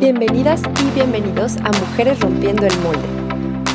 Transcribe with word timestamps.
Bienvenidas 0.00 0.62
y 0.82 0.94
bienvenidos 0.94 1.58
a 1.58 1.70
Mujeres 1.78 2.20
Rompiendo 2.20 2.64
el 2.64 2.74
Molde, 2.78 3.06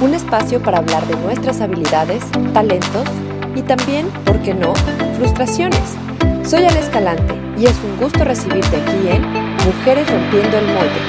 un 0.02 0.16
espacio 0.16 0.60
para 0.60 0.80
hablar 0.80 1.06
de 1.06 1.16
nuestras 1.18 1.62
habilidades, 1.62 2.24
talentos 2.52 3.08
y 3.56 3.62
también, 3.62 4.10
¿por 4.26 4.42
qué 4.42 4.56
no?, 4.56 4.74
frustraciones. 5.18 5.96
Soy 6.44 6.66
Ale 6.66 6.80
Escalante 6.80 7.36
y 7.60 7.68
es 7.68 7.78
un 7.84 7.96
gusto 7.98 8.24
recibirte 8.24 8.76
aquí 8.76 9.08
en 9.08 9.22
Mujeres 9.68 10.10
Rompiendo 10.10 10.58
el 10.58 10.66
Molde. 10.66 11.02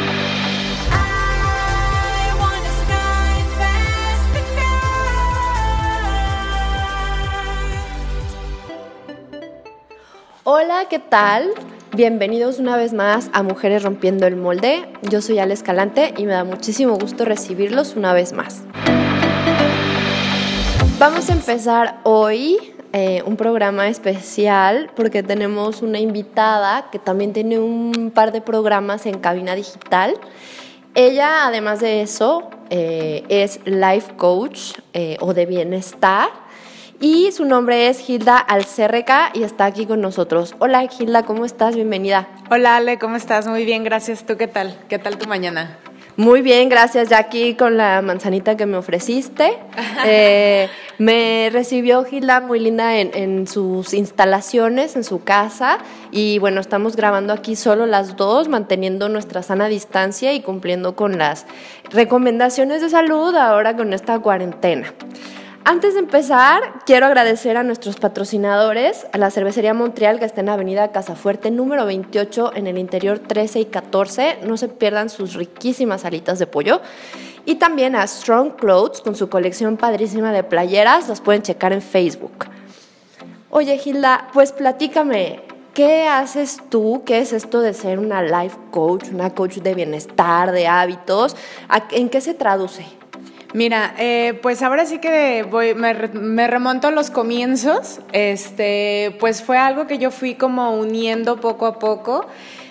Hola, 10.45 10.85
¿qué 10.91 10.99
tal? 10.99 11.55
Bienvenidos 11.97 12.59
una 12.59 12.77
vez 12.77 12.93
más 12.93 13.31
a 13.33 13.43
Mujeres 13.43 13.83
Rompiendo 13.83 14.27
el 14.27 14.37
Molde. 14.37 14.85
Yo 15.11 15.23
soy 15.23 15.39
Ale 15.39 15.55
Escalante 15.55 16.13
y 16.19 16.27
me 16.27 16.33
da 16.33 16.45
muchísimo 16.45 16.99
gusto 16.99 17.25
recibirlos 17.25 17.97
una 17.97 18.13
vez 18.13 18.35
más. 18.35 18.65
Vamos 20.99 21.31
a 21.31 21.33
empezar 21.33 22.01
hoy 22.03 22.59
eh, 22.93 23.23
un 23.25 23.39
programa 23.39 23.89
especial 23.89 24.91
porque 24.95 25.23
tenemos 25.23 25.81
una 25.81 25.99
invitada 25.99 26.91
que 26.93 26.99
también 26.99 27.33
tiene 27.33 27.59
un 27.59 28.13
par 28.15 28.31
de 28.31 28.43
programas 28.43 29.07
en 29.07 29.19
cabina 29.19 29.55
digital. 29.55 30.19
Ella, 30.95 31.47
además 31.47 31.81
de 31.81 32.03
eso, 32.03 32.51
eh, 32.69 33.25
es 33.31 33.59
life 33.65 34.17
coach 34.19 34.75
eh, 34.93 35.17
o 35.21 35.33
de 35.33 35.47
bienestar 35.47 36.29
y 37.01 37.33
su 37.33 37.45
nombre 37.45 37.89
es 37.89 38.09
Hilda 38.09 38.39
Alcerreca 38.39 39.31
y 39.35 39.43
está 39.43 39.67
aquí 39.67 39.87
con 39.87 40.01
nosotros. 40.01 40.55
Hola 40.59 40.85
Hilda, 40.85 41.25
¿cómo 41.25 41.45
estás? 41.45 41.75
Bienvenida. 41.75 42.29
Hola 42.51 42.77
Ale, 42.77 42.99
¿cómo 42.99 43.17
estás? 43.17 43.47
Muy 43.47 43.65
bien, 43.65 43.85
gracias. 43.85 44.25
¿Tú 44.25 44.37
qué 44.37 44.47
tal? 44.47 44.79
¿Qué 44.89 44.99
tal 44.99 45.19
tu 45.19 45.29
mañana? 45.29 45.79
Muy 46.17 46.41
bien, 46.41 46.71
gracias. 46.71 47.11
Ya 47.11 47.19
aquí 47.19 47.55
con 47.55 47.77
la 47.77 48.01
manzanita 48.01 48.57
que 48.57 48.67
me 48.67 48.77
ofreciste. 48.77 49.59
Eh, 50.09 50.69
me 50.99 51.49
recibió 51.53 52.07
Hilda 52.09 52.41
muy 52.41 52.61
linda 52.61 52.99
en, 52.99 53.11
en, 53.15 53.47
sus 53.47 53.93
instalaciones, 53.95 54.95
en 54.95 55.05
su 55.05 55.25
casa. 55.25 55.79
Y 56.13 56.39
bueno, 56.39 56.61
estamos 56.61 56.97
grabando 56.97 57.33
aquí 57.33 57.57
solo 57.57 57.87
las 57.87 58.15
dos, 58.15 58.49
manteniendo 58.49 59.09
nuestra 59.09 59.43
sana 59.43 59.69
distancia 59.69 60.33
y 60.35 60.41
cumpliendo 60.43 60.95
con 60.95 61.19
las 61.19 61.47
recomendaciones 61.91 62.83
de 62.83 62.91
salud 62.91 63.35
ahora 63.35 63.75
con 63.75 63.95
esta 63.95 64.19
cuarentena. 64.21 64.93
Antes 65.69 65.95
de 65.95 65.99
empezar, 65.99 66.63
quiero 66.87 67.07
agradecer 67.07 67.57
a 67.57 67.65
nuestros 67.65 67.97
patrocinadores, 67.97 69.05
a 69.13 69.19
la 69.19 69.33
Cervecería 69.33 69.75
Montreal, 69.75 70.21
que 70.21 70.25
está 70.25 70.41
en 70.41 70.49
Avenida 70.49 70.93
Casafuerte, 70.93 71.51
número 71.51 71.85
28, 71.87 72.53
en 72.55 72.69
el 72.69 72.79
interior 72.79 73.19
13 73.19 73.59
y 73.59 73.65
14. 73.65 74.39
No 74.45 74.59
se 74.59 74.69
pierdan 74.69 75.11
sus 75.11 75.35
riquísimas 75.35 76.05
alitas 76.05 76.39
de 76.39 76.47
pollo. 76.47 76.83
Y 77.47 77.57
también 77.57 77.97
a 77.97 78.07
Strong 78.07 78.55
Clothes, 78.55 79.01
con 79.01 79.17
su 79.17 79.29
colección 79.29 79.77
padrísima 79.77 80.31
de 80.31 80.45
playeras. 80.45 81.09
Las 81.09 81.21
pueden 81.21 81.43
checar 81.43 81.73
en 81.73 81.83
Facebook. 81.83 82.47
Oye, 83.51 83.77
Gilda, 83.77 84.29
pues 84.33 84.53
platícame, 84.53 85.43
¿qué 85.75 86.07
haces 86.07 86.59
tú? 86.69 87.03
¿Qué 87.05 87.19
es 87.19 87.33
esto 87.33 87.61
de 87.61 87.75
ser 87.75 87.99
una 87.99 88.23
life 88.23 88.57
coach, 88.71 89.09
una 89.13 89.35
coach 89.35 89.57
de 89.57 89.75
bienestar, 89.75 90.53
de 90.53 90.69
hábitos? 90.69 91.35
¿En 91.91 92.09
qué 92.09 92.21
se 92.21 92.35
traduce? 92.35 92.87
Mira, 93.57 93.95
eh, 93.99 94.39
pues 94.43 94.61
ahora 94.61 94.85
sí 94.85 94.99
que 94.99 95.43
voy, 95.51 95.75
me, 95.75 95.95
me, 95.95 96.47
remonto 96.47 96.89
a 96.89 96.91
los 96.91 97.09
comienzos. 97.09 98.01
Este, 98.13 99.17
pues 99.19 99.43
fue 99.43 99.57
algo 99.57 99.87
que 99.87 99.97
yo 99.97 100.11
fui 100.11 100.35
como 100.35 100.77
uniendo 100.77 101.41
poco 101.41 101.65
a 101.65 101.79
poco. 101.79 102.27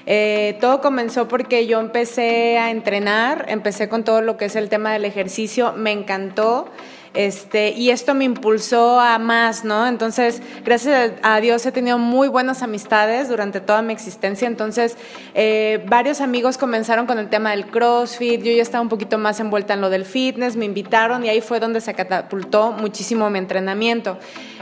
Eh, 0.06 0.59
todo 0.61 0.81
comenzó 0.81 1.28
porque 1.28 1.66
yo 1.66 1.80
empecé 1.80 2.59
a 2.59 2.69
entrenar, 2.69 3.45
empecé 3.47 3.90
con 3.90 4.03
todo 4.03 4.22
lo 4.22 4.38
que 4.38 4.45
es 4.45 4.56
el 4.56 4.69
tema 4.69 4.94
del 4.94 5.06
ejercicio, 5.06 5.74
me 5.74 5.91
encantó. 5.91 6.68
Este, 7.15 7.69
y 7.69 7.91
esto 7.91 8.13
me 8.13 8.25
impulsó 8.25 8.99
a 8.99 9.17
más, 9.19 9.63
¿no? 9.63 9.87
Entonces, 9.87 10.41
gracias 10.63 11.13
a 11.21 11.39
Dios 11.39 11.65
he 11.65 11.71
tenido 11.71 11.97
muy 11.97 12.27
buenas 12.27 12.61
amistades 12.61 13.29
durante 13.29 13.61
toda 13.61 13.81
mi 13.81 13.93
existencia. 13.93 14.47
Entonces, 14.47 14.97
eh, 15.33 15.83
varios 15.87 16.21
amigos 16.21 16.57
comenzaron 16.57 17.05
con 17.07 17.17
el 17.17 17.29
tema 17.29 17.51
del 17.51 17.67
CrossFit. 17.67 18.41
Yo 18.41 18.51
ya 18.51 18.61
estaba 18.61 18.81
un 18.81 18.89
poquito 18.89 19.17
más 19.17 19.39
envuelta 19.39 19.73
en 19.73 19.81
lo 19.81 19.89
del 19.89 20.05
fitness, 20.05 20.55
me 20.55 20.65
invitaron 20.65 21.25
y 21.25 21.29
ahí 21.29 21.41
fue 21.41 21.59
donde 21.59 21.81
se 21.81 21.93
catapultó 21.93 22.71
muchísimo 22.73 23.29
mi 23.29 23.39
entrenamiento. 23.39 24.17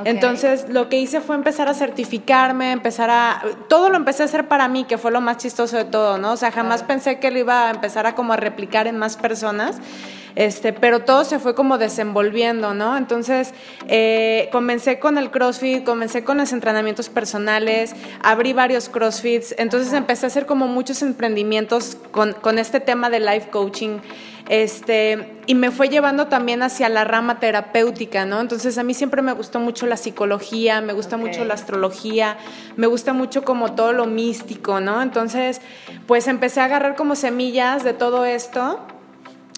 Entonces, 0.06 0.68
lo 0.70 0.90
que 0.90 1.00
hice 1.00 1.22
fue 1.22 1.36
empezar 1.36 1.68
a 1.70 1.74
certificarme, 1.74 2.72
empezar 2.72 3.10
a. 3.10 3.44
Todo 3.68 3.90
lo 3.90 3.98
empecé 3.98 4.24
a 4.24 4.26
hacer 4.26 4.48
para 4.48 4.68
mí, 4.68 4.86
que 4.86 4.98
fue 4.98 5.12
lo 5.12 5.22
más 5.22 5.38
chistoso 5.38 5.78
de 5.78 5.86
todo, 5.86 6.18
¿no? 6.18 6.34
O 6.34 6.38
sea, 6.38 6.52
jamás 6.52 6.84
pensé 6.84 7.20
que 7.20 7.32
lo 7.32 7.40
iba 7.40 7.68
a 7.68 7.72
empezar 7.72 8.06
a 8.06 8.16
como 8.16 8.34
a 8.34 8.38
replicar 8.38 8.88
en 8.88 8.98
más 8.98 9.18
personas. 9.18 9.80
Este, 10.36 10.74
pero 10.74 11.02
todo 11.02 11.24
se 11.26 11.40
fue 11.40 11.54
como 11.54 11.78
desenvolviendo, 11.78 12.74
¿no? 12.74 12.98
Entonces, 12.98 13.54
eh, 13.88 14.50
comencé 14.52 15.00
con 15.00 15.18
el 15.18 15.30
CrossFit, 15.30 15.84
comencé 15.84 16.24
con 16.24 16.38
los 16.38 16.54
entrenamientos 16.54 17.10
personales, 17.10 17.96
abrí 18.22 18.54
varios 18.54 18.90
CrossFits, 18.90 19.56
entonces 19.58 19.94
empecé 19.94 20.26
a 20.26 20.28
hacer 20.28 20.46
como 20.46 20.68
muchos 20.68 21.02
emprendimientos 21.02 21.98
con, 22.12 22.34
con 22.34 22.58
este 22.58 22.80
tema 22.80 23.10
de 23.10 23.20
life 23.20 23.50
coaching. 23.52 24.00
Este, 24.50 25.38
y 25.48 25.56
me 25.56 25.72
fue 25.72 25.88
llevando 25.88 26.28
también 26.28 26.64
hacia 26.64 26.90
la 26.90 27.06
rama 27.06 27.40
terapéutica, 27.40 28.26
¿no? 28.26 28.42
Entonces 28.42 28.78
a 28.78 28.84
mí 28.84 28.94
siempre 28.94 29.22
me 29.22 29.32
gustó 29.32 29.62
mucho 29.62 29.86
la 29.86 29.96
psicología, 29.96 30.82
me 30.82 30.92
gusta 30.92 31.16
mucho 31.16 31.46
la 31.46 31.54
astrología, 31.54 32.38
me 32.76 32.88
gusta 32.88 33.14
mucho 33.14 33.46
como 33.46 33.74
todo 33.74 33.94
lo 33.94 34.06
místico, 34.06 34.82
¿no? 34.82 35.02
Entonces, 35.02 35.62
pues 36.08 36.28
empecé 36.28 36.60
a 36.60 36.66
agarrar 36.66 36.96
como 36.96 37.16
semillas 37.16 37.86
de 37.86 37.94
todo 37.94 38.26
esto 38.26 38.82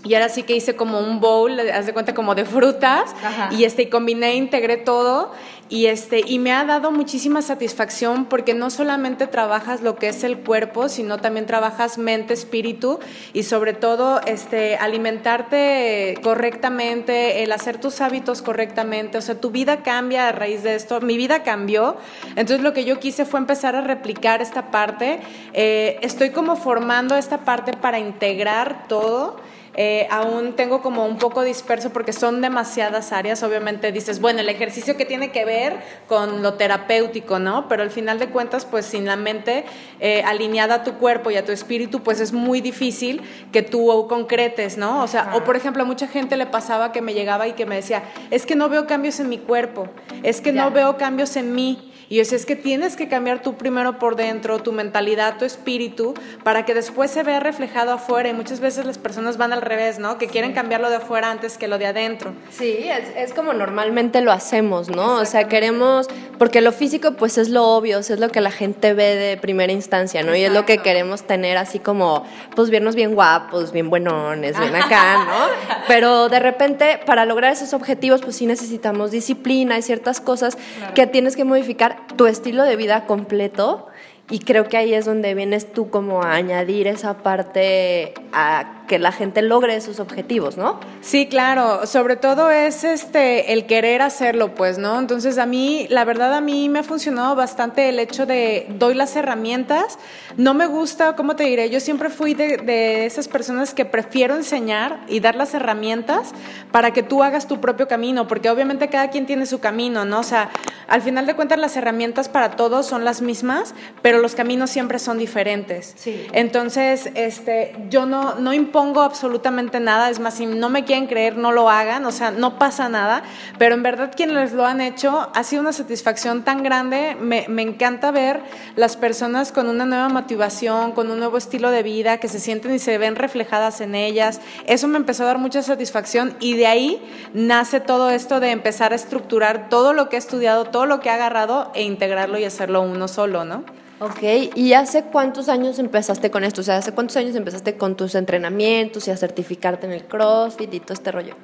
y 0.06 0.14
ahora 0.14 0.30
sí 0.30 0.44
que 0.44 0.56
hice 0.56 0.76
como 0.76 1.00
un 1.00 1.20
bowl, 1.20 1.60
haz 1.60 1.88
de 1.88 1.94
cuenta 1.94 2.14
como 2.14 2.36
de 2.36 2.46
frutas, 2.46 3.16
y 3.52 3.64
este, 3.64 3.84
y 3.84 3.86
combiné, 3.88 4.36
integré 4.36 4.78
todo, 4.78 5.32
y 5.68 5.88
este, 5.88 6.22
y 6.24 6.38
me 6.38 6.54
ha 6.54 6.64
dado 6.64 6.92
muchísima 6.92 7.42
satisfacción 7.42 8.26
porque 8.26 8.54
no 8.54 8.70
solamente 8.70 9.26
trabajas 9.26 9.82
lo 9.82 9.96
que 9.96 10.10
es 10.10 10.24
el 10.24 10.38
cuerpo, 10.38 10.90
sino 10.90 11.18
también 11.18 11.48
trabajas 11.48 11.98
mente, 11.98 12.36
espíritu, 12.36 13.00
y 13.34 13.44
sobre 13.44 13.74
todo 13.74 14.22
este, 14.28 14.76
alimentarte 14.76 16.20
correctamente, 16.22 17.42
el 17.42 17.52
hacer 17.52 17.80
tus 17.80 18.00
hábitos 18.00 18.44
correctamente, 18.44 19.18
o 19.18 19.22
sea, 19.22 19.42
tu 19.42 19.50
vida 19.50 19.82
cambia 19.82 20.28
a 20.28 20.32
raíz 20.32 20.62
de 20.62 20.76
esto, 20.76 21.02
mi 21.02 21.18
vida 21.18 21.42
cambió, 21.42 21.98
entonces 22.36 22.62
lo 22.62 22.74
que 22.74 22.86
yo 22.86 23.00
quise 23.00 23.26
fue 23.26 23.40
empezar 23.40 23.76
a 23.76 23.82
replicar 23.82 24.44
esta 24.44 24.70
parte, 24.70 25.20
eh, 25.54 25.98
estoy 26.04 26.30
como 26.30 26.58
formando 26.58 27.16
esta 27.18 27.40
parte 27.40 27.74
para 27.74 27.98
integrar 27.98 28.88
todo, 28.88 29.38
eh, 29.78 30.08
aún 30.10 30.54
tengo 30.54 30.82
como 30.82 31.06
un 31.06 31.18
poco 31.18 31.44
disperso 31.44 31.92
porque 31.92 32.14
son 32.14 32.42
demasiadas 32.42 33.12
áreas. 33.12 33.44
Obviamente 33.44 33.92
dices, 33.92 34.22
bueno, 34.22 34.40
el 34.40 34.50
ejercicio 34.50 34.96
que 34.96 35.06
tiene 35.06 35.32
que 35.32 35.44
ver 35.44 35.78
con 36.08 36.42
lo 36.42 36.54
terapéutico, 36.54 37.40
¿no? 37.40 37.68
Pero 37.68 37.84
al 37.84 37.92
final 37.92 38.18
de 38.20 38.30
cuentas, 38.30 38.66
pues 38.66 38.86
sin 38.86 39.06
la 39.06 39.18
mente 39.18 39.66
eh, 40.00 40.24
alineada 40.26 40.76
a 40.76 40.84
tu 40.84 40.94
cuerpo 40.94 41.30
y 41.32 41.36
a 41.36 41.46
tu 41.46 41.52
espíritu, 41.52 42.02
pues 42.04 42.20
es 42.20 42.32
muy 42.32 42.62
difícil 42.62 43.22
que 43.52 43.62
tú 43.62 44.08
concretes, 44.08 44.78
¿no? 44.78 45.04
O 45.04 45.08
sea, 45.08 45.32
o 45.36 45.44
por 45.44 45.56
ejemplo, 45.56 45.84
a 45.84 45.86
mucha 45.86 46.08
gente 46.08 46.38
le 46.38 46.46
pasaba 46.46 46.92
que 46.92 47.02
me 47.02 47.14
llegaba 47.14 47.48
y 47.48 47.54
que 47.54 47.66
me 47.66 47.76
decía, 47.76 48.04
es 48.32 48.46
que 48.46 48.56
no 48.56 48.70
veo 48.70 48.88
cambios 48.88 49.20
en 49.20 49.30
mi 49.30 49.38
cuerpo, 49.38 49.88
es 50.24 50.42
que 50.42 50.54
no 50.54 50.72
veo 50.72 50.98
cambios 50.98 51.36
en 51.36 51.54
mí. 51.54 51.92
Y 52.10 52.18
decía, 52.18 52.38
es 52.38 52.46
que 52.46 52.56
tienes 52.56 52.96
que 52.96 53.08
cambiar 53.08 53.42
tú 53.42 53.56
primero 53.56 53.98
por 53.98 54.16
dentro, 54.16 54.60
tu 54.60 54.72
mentalidad, 54.72 55.38
tu 55.38 55.46
espíritu, 55.46 56.14
para 56.44 56.66
que 56.66 56.74
después 56.74 57.12
se 57.12 57.24
vea 57.24 57.40
reflejado 57.40 57.92
afuera. 57.92 58.30
Y 58.30 58.34
muchas 58.34 58.60
veces 58.60 58.86
las 58.86 58.98
personas 58.98 59.38
van 59.38 59.54
al 59.54 59.62
revés, 59.62 60.00
¿no? 60.00 60.18
Que 60.18 60.28
quieren 60.28 60.54
cambiarlo 60.54 60.90
de 60.90 60.98
afuera 60.98 61.32
antes 61.32 61.58
que 61.58 61.68
lo 61.68 61.78
de 61.78 61.88
adentro. 61.88 62.34
Sí, 62.52 62.88
es, 63.16 63.34
como 63.34 63.54
normalmente 63.54 64.22
lo 64.22 64.32
hacemos, 64.32 64.90
¿no? 64.90 65.16
O 65.16 65.26
sea, 65.26 65.48
queremos, 65.48 66.08
porque 66.38 66.62
lo 66.62 66.72
físico 66.72 67.14
pues 67.14 67.38
es 67.38 67.50
lo 67.50 67.64
obvio, 67.64 68.00
es 68.00 68.20
lo 68.20 68.30
que 68.30 68.42
la 68.42 68.52
gente 68.52 68.94
ve 68.94 69.16
de 69.16 69.38
primera 69.38 69.74
instancia, 69.74 70.24
¿no? 70.24 70.36
Y 70.36 70.44
es 70.44 70.52
lo 70.52 70.66
que 70.66 70.78
queremos 70.78 71.24
tener 71.24 71.58
así 71.58 71.80
como, 71.80 72.24
pues 72.56 72.70
vernos 72.70 72.96
bien 72.96 73.16
guapos, 73.16 73.72
bien 73.72 73.90
buenones, 73.90 74.58
bien 74.60 74.76
acá, 74.76 75.26
¿no? 75.26 75.76
Pero 75.88 76.30
de 76.30 76.40
repente, 76.40 77.00
para 77.06 77.26
lograr 77.26 77.52
esos 77.52 77.74
objetivos, 77.74 78.22
pues 78.22 78.36
sí 78.36 78.46
necesitamos 78.46 79.12
disciplina 79.12 79.78
y 79.78 79.82
ciertas 79.82 80.22
cosas 80.22 80.58
que 80.94 81.08
tienes 81.08 81.36
que 81.36 81.44
modificar 81.44 81.95
tu 82.16 82.28
estilo 82.28 82.64
de 82.64 82.76
vida 82.76 83.06
completo 83.06 83.88
y 84.30 84.40
creo 84.40 84.68
que 84.68 84.78
ahí 84.78 84.94
es 84.94 85.06
donde 85.06 85.36
vienes 85.36 85.72
tú 85.72 85.90
como 85.90 86.24
a 86.24 86.34
añadir 86.34 86.88
esa 86.88 87.18
parte 87.20 88.14
a 88.32 88.85
que 88.88 89.00
la 89.00 89.12
gente 89.12 89.42
logre 89.42 89.80
sus 89.82 90.00
objetivos, 90.00 90.58
¿no? 90.58 90.80
Sí, 91.02 91.28
claro, 91.28 91.86
sobre 91.86 92.16
todo 92.16 92.52
es 92.52 92.84
este 92.84 93.54
el 93.54 93.66
querer 93.66 94.02
hacerlo, 94.02 94.56
pues, 94.56 94.78
¿no? 94.78 95.00
Entonces 95.00 95.38
a 95.38 95.46
mí, 95.46 95.88
la 95.90 96.06
verdad 96.06 96.34
a 96.34 96.42
mí 96.42 96.70
me 96.70 96.80
ha 96.80 96.84
funcionado 96.84 97.36
bastante 97.36 97.90
el 97.90 98.00
hecho 98.00 98.26
de 98.26 98.68
doy 98.78 98.94
las 98.94 99.16
herramientas, 99.16 99.98
no 100.38 100.54
me 100.54 100.68
gusta, 100.68 101.16
¿cómo 101.16 101.36
te 101.36 101.44
diré? 101.46 101.70
Yo 101.70 101.80
siempre 101.80 102.10
fui 102.10 102.34
de, 102.34 102.58
de 102.58 103.06
esas 103.06 103.28
personas 103.28 103.74
que 103.74 103.86
prefiero 103.86 104.36
enseñar 104.36 105.02
y 105.08 105.20
dar 105.20 105.36
las 105.36 105.54
herramientas 105.54 106.32
para 106.72 106.92
que 106.92 107.04
tú 107.04 107.24
hagas 107.24 107.48
tu 107.48 107.60
propio 107.62 107.88
camino, 107.88 108.28
porque 108.28 108.50
obviamente 108.50 108.90
cada 108.90 109.10
quien 109.10 109.26
tiene 109.26 109.46
su 109.46 109.60
camino, 109.60 110.06
¿no? 110.06 110.20
O 110.20 110.24
sea, 110.24 110.50
al 110.88 111.02
final 111.02 111.26
de 111.26 111.36
cuentas 111.36 111.60
las 111.60 111.76
herramientas 111.78 112.30
para 112.30 112.52
todos 112.52 112.86
son 112.86 113.06
las 113.06 113.22
mismas, 113.22 113.74
pero 114.02 114.20
los 114.20 114.36
caminos 114.36 114.70
siempre 114.70 115.00
son 115.00 115.18
diferentes. 115.18 115.94
Sí. 115.96 116.28
Entonces, 116.34 117.10
este, 117.16 117.76
yo 117.90 118.06
no, 118.06 118.36
no 118.36 118.54
impongo 118.76 119.04
absolutamente 119.04 119.80
nada, 119.80 120.10
es 120.10 120.20
más, 120.20 120.34
si 120.34 120.46
no 120.46 120.68
me 120.68 120.84
quieren 120.84 121.08
creer, 121.08 121.38
no 121.38 121.54
lo 121.54 121.70
hagan, 121.70 122.06
o 122.06 122.12
sea, 122.12 122.32
no 122.32 122.60
pasa 122.60 122.90
nada, 122.90 123.24
pero 123.58 123.74
en 123.74 123.84
verdad 123.84 124.12
quienes 124.14 124.52
lo 124.52 124.66
han 124.66 124.82
hecho 124.82 125.30
ha 125.34 125.44
sido 125.46 125.62
una 125.62 125.72
satisfacción 125.72 126.44
tan 126.44 126.62
grande, 126.62 127.16
me, 127.18 127.46
me 127.48 127.62
encanta 127.62 128.12
ver 128.12 128.42
las 128.76 128.98
personas 128.98 129.54
con 129.54 129.70
una 129.70 129.86
nueva 129.86 130.10
motivación, 130.10 130.92
con 130.92 131.10
un 131.10 131.20
nuevo 131.20 131.38
estilo 131.38 131.72
de 131.72 131.84
vida, 131.84 132.18
que 132.18 132.28
se 132.28 132.42
sienten 132.42 132.74
y 132.74 132.80
se 132.80 132.98
ven 132.98 133.16
reflejadas 133.16 133.80
en 133.80 133.96
ellas, 133.96 134.42
eso 134.68 134.90
me 134.90 134.98
empezó 134.98 135.24
a 135.24 135.28
dar 135.28 135.38
mucha 135.38 135.62
satisfacción 135.62 136.36
y 136.42 136.58
de 136.58 136.68
ahí 136.68 137.02
nace 137.34 137.80
todo 137.80 138.10
esto 138.10 138.42
de 138.42 138.52
empezar 138.52 138.92
a 138.92 138.98
estructurar 138.98 139.70
todo 139.70 139.94
lo 139.94 140.10
que 140.10 140.18
he 140.18 140.20
estudiado, 140.20 140.66
todo 140.66 140.86
lo 140.86 141.00
que 141.00 141.08
he 141.08 141.14
agarrado 141.14 141.72
e 141.76 141.84
integrarlo 141.84 142.38
y 142.40 142.44
hacerlo 142.44 142.82
uno 142.82 143.08
solo, 143.08 143.46
¿no? 143.46 143.64
Ok, 143.98 144.24
¿y 144.56 144.74
hace 144.74 145.04
cuántos 145.04 145.48
años 145.48 145.80
empezaste 145.80 146.30
con 146.30 146.44
esto? 146.44 146.60
O 146.60 146.64
sea, 146.66 146.76
¿hace 146.76 146.92
cuántos 146.92 147.16
años 147.16 147.34
empezaste 147.34 147.78
con 147.78 147.96
tus 147.96 148.14
entrenamientos 148.16 149.08
y 149.08 149.12
a 149.12 149.16
certificarte 149.16 149.88
en 149.88 149.94
el 149.94 150.04
CrossFit 150.04 150.74
y 150.74 150.82
todo 150.82 150.94
este 150.94 151.14
rollo? 151.14 151.36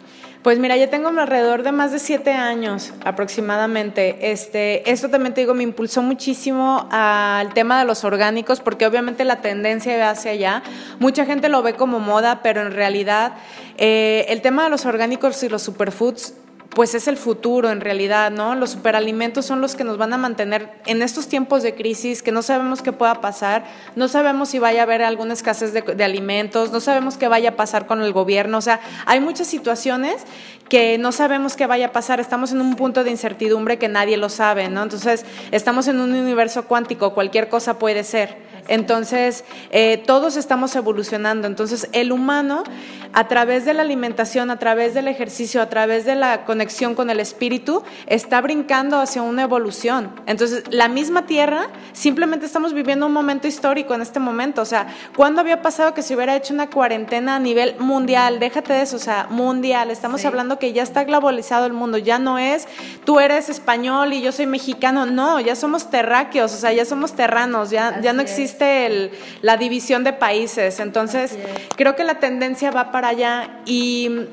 Pues 0.44 0.59
mira, 0.59 0.75
ya 0.75 0.89
tengo 0.89 1.07
alrededor 1.07 1.63
de 1.63 1.71
más 1.71 1.94
de 1.94 2.00
siete 2.00 2.33
años 2.33 2.92
aproximadamente. 3.06 4.31
Este, 4.33 4.92
esto 4.92 5.09
también 5.09 5.33
te 5.33 5.42
digo, 5.42 5.53
me 5.53 5.63
impulsó 5.63 6.01
muchísimo 6.01 6.89
al 6.92 7.53
tema 7.53 7.80
de 7.80 7.86
los 7.86 8.03
orgánicos, 8.03 8.59
porque 8.59 8.86
obviamente 8.86 9.24
la 9.24 9.39
tendencia 9.39 9.97
va 9.97 10.09
hacia 10.09 10.31
allá. 10.31 10.62
Mucha 11.00 11.25
gente 11.25 11.47
lo 11.47 11.63
ve 11.63 11.75
como 11.75 12.01
moda, 12.01 12.42
pero 12.44 12.62
en 12.63 12.74
realidad 12.74 13.31
eh, 13.77 14.25
el 14.27 14.42
tema 14.42 14.65
de 14.65 14.69
los 14.71 14.86
orgánicos 14.86 15.42
y 15.44 15.47
los 15.47 15.62
superfoods 15.62 16.33
pues 16.73 16.95
es 16.95 17.07
el 17.09 17.18
futuro 17.18 17.69
en 17.69 17.81
realidad, 17.81 18.31
¿no? 18.31 18.56
Los 18.56 18.71
superalimentos 18.71 19.45
son 19.45 19.59
los 19.59 19.75
que 19.75 19.83
nos 19.83 19.97
van 19.97 20.13
a 20.13 20.18
mantener 20.18 20.69
en 20.85 21.01
estos 21.01 21.27
tiempos 21.27 21.63
de 21.63 21.75
crisis, 21.75 22.23
que 22.23 22.31
no 22.31 22.41
sabemos 22.41 22.81
qué 22.81 22.94
pueda 22.94 23.19
pasar, 23.19 23.65
no 23.95 24.07
sabemos 24.07 24.50
si 24.50 24.59
vaya 24.59 24.81
a 24.81 24.83
haber 24.83 25.03
alguna 25.03 25.33
escasez 25.33 25.73
de, 25.73 26.03
alimentos, 26.03 26.71
no 26.71 26.79
sabemos 26.79 27.18
qué 27.18 27.27
vaya 27.27 27.50
a 27.50 27.56
pasar 27.57 27.88
con 27.88 28.01
el 28.01 28.13
gobierno, 28.13 28.57
o 28.57 28.62
sea, 28.62 28.79
hay 29.06 29.19
muchas 29.19 29.47
situaciones 29.47 30.23
que 30.69 30.97
no 30.97 31.12
sabemos 31.12 31.57
qué 31.57 31.68
vaya 31.68 31.88
a 31.88 31.91
pasar, 31.91 32.21
estamos 32.21 32.53
en 32.53 32.62
un 32.62 32.77
punto 32.77 33.03
de 33.03 33.12
incertidumbre 33.12 33.77
que 33.77 33.89
nadie 33.89 34.15
lo 34.15 34.29
sabe, 34.29 34.69
¿no? 34.69 34.81
Entonces, 34.81 35.25
estamos 35.51 35.89
en 35.89 36.00
un 36.00 36.13
universo 36.13 36.63
cuántico, 36.63 37.13
cualquier 37.13 37.50
cosa 37.50 37.77
puede 37.77 38.06
ser. 38.06 38.50
Entonces, 38.69 39.44
eh, 39.71 40.01
todos 40.06 40.38
estamos 40.38 40.73
evolucionando. 40.75 41.47
Entonces, 41.47 41.89
el 41.91 42.13
humano, 42.13 42.63
a 43.12 43.27
través 43.27 43.65
de 43.65 43.73
la 43.73 43.81
alimentación, 43.81 44.50
a 44.50 44.59
través 44.59 44.94
del 44.94 45.09
ejercicio, 45.09 45.62
a 45.62 45.68
través 45.68 46.06
de 46.06 46.15
la 46.15 46.45
conexión 46.45 46.61
con 46.96 47.10
el 47.10 47.19
espíritu, 47.19 47.84
está 48.08 48.40
brincando 48.42 49.00
hacia 49.00 49.22
una 49.22 49.44
evolución. 49.44 50.12
Entonces, 50.25 50.63
la 50.69 50.88
misma 50.88 51.25
Tierra, 51.25 51.68
simplemente 51.94 52.46
estamos 52.46 52.74
viviendo 52.74 53.06
un 53.06 53.13
momento 53.13 53.48
histórico 53.48 53.94
en 53.94 54.02
este 54.02 54.19
momento. 54.19 54.62
O 54.62 54.66
sea, 54.66 54.88
¿cuándo 55.16 55.42
había 55.42 55.62
pasado 55.62 55.94
que 55.94 56.02
se 56.02 56.16
hubiera 56.16 56.36
hecho 56.36 56.54
una 56.54 56.69
cuarentena 56.69 57.36
a 57.36 57.40
nivel 57.40 57.75
mundial? 57.80 58.40
Déjate 58.40 58.74
de 58.74 58.81
eso, 58.84 58.98
o 58.98 59.00
sea, 59.00 59.28
mundial. 59.30 59.92
Estamos 59.92 60.22
sí. 60.22 60.28
hablando 60.28 60.60
que 60.60 60.72
ya 60.74 60.84
está 60.84 61.04
globalizado 61.04 61.66
el 61.66 61.74
mundo. 61.74 61.98
Ya 61.98 62.19
no 62.19 62.38
es 62.38 62.68
tú 63.06 63.19
eres 63.19 63.50
español 63.50 64.14
y 64.14 64.22
yo 64.22 64.31
soy 64.31 64.46
mexicano. 64.46 65.06
No, 65.06 65.40
ya 65.40 65.56
somos 65.56 65.90
terráqueos, 65.90 66.54
o 66.54 66.57
sea, 66.57 66.74
ya 66.74 66.86
somos 66.86 67.14
terranos, 67.14 67.69
ya, 67.69 68.00
ya 68.02 68.14
no 68.14 68.22
existe 68.22 68.86
el, 68.86 69.12
la 69.42 69.57
división 69.57 70.04
de 70.04 70.14
países. 70.14 70.80
Entonces, 70.80 71.38
creo 71.75 71.96
que 71.96 72.04
la 72.04 72.16
tendencia 72.16 72.72
va 72.72 72.92
para 72.92 73.10
allá 73.10 73.62
y 73.66 74.28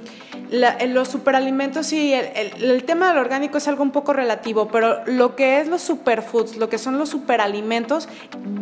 la, 0.50 0.78
los 0.86 1.08
superalimentos 1.08 1.92
y 1.92 2.12
el, 2.12 2.26
el, 2.34 2.70
el, 2.70 2.84
tema 2.84 3.08
del 3.08 3.18
orgánico 3.18 3.58
es 3.58 3.68
algo 3.68 3.82
un 3.82 3.90
poco 3.90 4.12
relativo, 4.12 4.68
pero 4.68 5.00
lo 5.06 5.36
que 5.36 5.60
es 5.60 5.68
los 5.68 5.82
superfoods, 5.82 6.56
lo 6.56 6.68
que 6.68 6.78
son 6.78 6.98
los 6.98 7.10
superalimentos, 7.10 8.08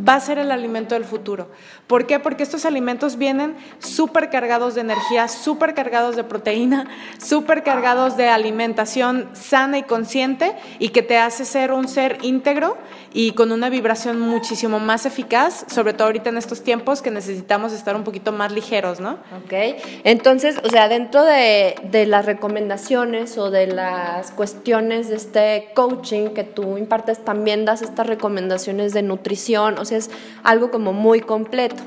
va 0.06 0.14
a 0.14 0.20
ser 0.20 0.38
el 0.38 0.50
alimento 0.50 0.94
del 0.94 1.04
futuro. 1.04 1.48
¿Por 1.86 2.06
qué? 2.06 2.18
Porque 2.18 2.42
estos 2.42 2.64
alimentos 2.64 3.16
vienen 3.16 3.56
súper 3.78 4.30
cargados 4.30 4.74
de 4.74 4.80
energía, 4.80 5.28
súper 5.28 5.74
cargados 5.74 6.16
de 6.16 6.24
proteína, 6.24 6.88
súper 7.24 7.62
cargados 7.62 8.16
de 8.16 8.28
alimentación 8.28 9.28
sana 9.34 9.78
y 9.78 9.82
consciente 9.84 10.54
y 10.78 10.88
que 10.88 11.02
te 11.02 11.18
hace 11.18 11.44
ser 11.44 11.72
un 11.72 11.88
ser 11.88 12.18
íntegro 12.22 12.76
y 13.12 13.32
con 13.32 13.50
una 13.52 13.70
vibración 13.70 14.20
muchísimo 14.20 14.78
más 14.78 15.06
eficaz, 15.06 15.64
sobre 15.68 15.94
todo 15.94 16.08
ahorita 16.08 16.28
en 16.28 16.36
estos 16.36 16.62
tiempos 16.62 17.00
que 17.00 17.10
necesitamos 17.10 17.72
estar 17.72 17.96
un 17.96 18.04
poquito 18.04 18.32
más 18.32 18.52
ligeros, 18.52 19.00
¿no? 19.00 19.12
Ok, 19.44 19.80
entonces, 20.04 20.58
o 20.62 20.68
sea, 20.68 20.88
dentro 20.88 21.24
de, 21.24 21.55
de 21.82 22.06
las 22.06 22.26
recomendaciones 22.26 23.38
o 23.38 23.50
de 23.50 23.66
las 23.66 24.30
cuestiones 24.32 25.08
de 25.08 25.16
este 25.16 25.68
coaching 25.74 26.30
que 26.30 26.44
tú 26.44 26.78
impartes, 26.78 27.24
también 27.24 27.64
das 27.64 27.82
estas 27.82 28.06
recomendaciones 28.06 28.92
de 28.92 29.02
nutrición, 29.02 29.78
o 29.78 29.84
sea, 29.84 29.98
es 29.98 30.10
algo 30.42 30.70
como 30.70 30.92
muy 30.92 31.20
completo. 31.20 31.82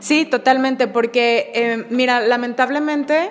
Sí, 0.00 0.26
totalmente, 0.26 0.86
porque 0.86 1.50
eh, 1.54 1.86
mira, 1.88 2.20
lamentablemente 2.20 3.30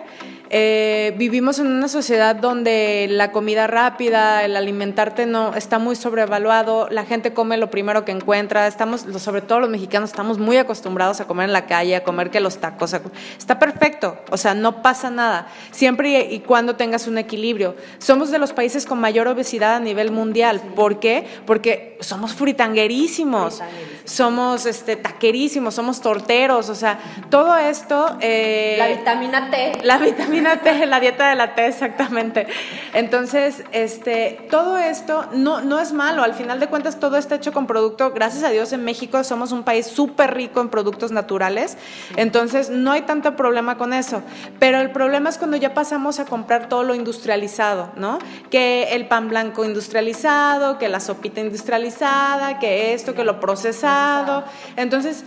eh, 0.56 1.16
vivimos 1.18 1.58
en 1.58 1.66
una 1.66 1.88
sociedad 1.88 2.36
donde 2.36 3.08
la 3.10 3.32
comida 3.32 3.66
rápida, 3.66 4.44
el 4.44 4.56
alimentarte 4.56 5.26
no 5.26 5.56
está 5.56 5.80
muy 5.80 5.96
sobrevaluado, 5.96 6.88
la 6.92 7.06
gente 7.06 7.34
come 7.34 7.58
lo 7.58 7.72
primero 7.72 8.06
que 8.06 8.12
encuentra, 8.12 8.68
estamos, 8.68 9.04
sobre 9.18 9.42
todo 9.42 9.62
los 9.62 9.72
mexicanos, 9.72 10.12
estamos 10.12 10.38
muy 10.38 10.58
acostumbrados 10.58 11.20
a 11.22 11.26
comer 11.26 11.46
en 11.46 11.54
la 11.54 11.66
calle, 11.66 11.96
a 11.96 12.04
comer 12.04 12.30
que 12.30 12.40
los 12.40 12.60
tacos, 12.60 12.94
está 13.36 13.58
perfecto, 13.58 14.20
o 14.30 14.38
sea, 14.38 14.54
no 14.54 14.84
pasa 14.84 15.10
nada, 15.10 15.48
siempre 15.72 16.32
y 16.32 16.42
cuando 16.42 16.76
tengas 16.76 17.08
un 17.08 17.18
equilibrio. 17.18 17.76
Somos 17.98 18.30
de 18.30 18.38
los 18.38 18.54
países 18.54 18.86
con 18.86 19.00
mayor 19.00 19.28
obesidad 19.28 19.78
a 19.78 19.80
nivel 19.80 20.12
mundial, 20.12 20.62
¿por 20.76 21.00
qué? 21.00 21.26
Porque 21.48 21.98
somos 22.00 22.36
fritanguerísimos, 22.36 23.60
somos 24.04 24.68
este, 24.68 24.98
taquerísimos, 24.98 25.74
somos 25.74 26.00
torteros, 26.00 26.70
o 26.70 26.76
sea, 26.76 27.00
todo 27.32 27.58
esto... 27.58 28.18
Eh, 28.20 28.76
la 28.78 28.88
vitamina 28.90 29.50
T. 29.50 29.80
La 29.82 29.98
vitamina 29.98 30.43
La 30.44 31.00
dieta 31.00 31.30
de 31.30 31.36
la 31.36 31.56
T, 31.56 31.66
exactamente. 31.66 32.48
Entonces, 32.94 33.64
este, 33.72 34.46
todo 34.50 34.78
esto 34.78 35.26
no, 35.34 35.62
no 35.62 35.80
es 35.80 35.94
malo, 35.94 36.24
al 36.24 36.34
final 36.34 36.60
de 36.60 36.68
cuentas 36.68 37.00
todo 37.00 37.18
está 37.18 37.36
hecho 37.36 37.54
con 37.54 37.66
producto, 37.66 38.12
gracias 38.12 38.44
a 38.44 38.50
Dios 38.50 38.74
en 38.74 38.84
México 38.84 39.24
somos 39.24 39.52
un 39.52 39.64
país 39.64 39.88
súper 39.88 40.34
rico 40.34 40.62
en 40.62 40.70
productos 40.70 41.12
naturales, 41.12 41.78
entonces 42.18 42.70
no 42.70 42.92
hay 42.92 43.04
tanto 43.04 43.36
problema 43.36 43.78
con 43.78 43.94
eso, 43.94 44.22
pero 44.60 44.80
el 44.80 44.92
problema 44.92 45.30
es 45.30 45.38
cuando 45.38 45.58
ya 45.58 45.74
pasamos 45.74 46.20
a 46.20 46.26
comprar 46.26 46.70
todo 46.70 46.84
lo 46.84 46.96
industrializado, 46.96 47.92
¿no? 47.96 48.20
Que 48.52 48.94
el 48.94 49.08
pan 49.08 49.30
blanco 49.30 49.66
industrializado, 49.66 50.78
que 50.78 50.90
la 50.90 51.00
sopita 51.00 51.40
industrializada, 51.42 52.60
que 52.60 52.94
esto, 52.94 53.16
que 53.16 53.24
lo 53.24 53.40
procesado, 53.40 54.44
entonces 54.76 55.24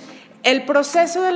el 0.46 0.62
proceso 0.62 1.22
de, 1.22 1.32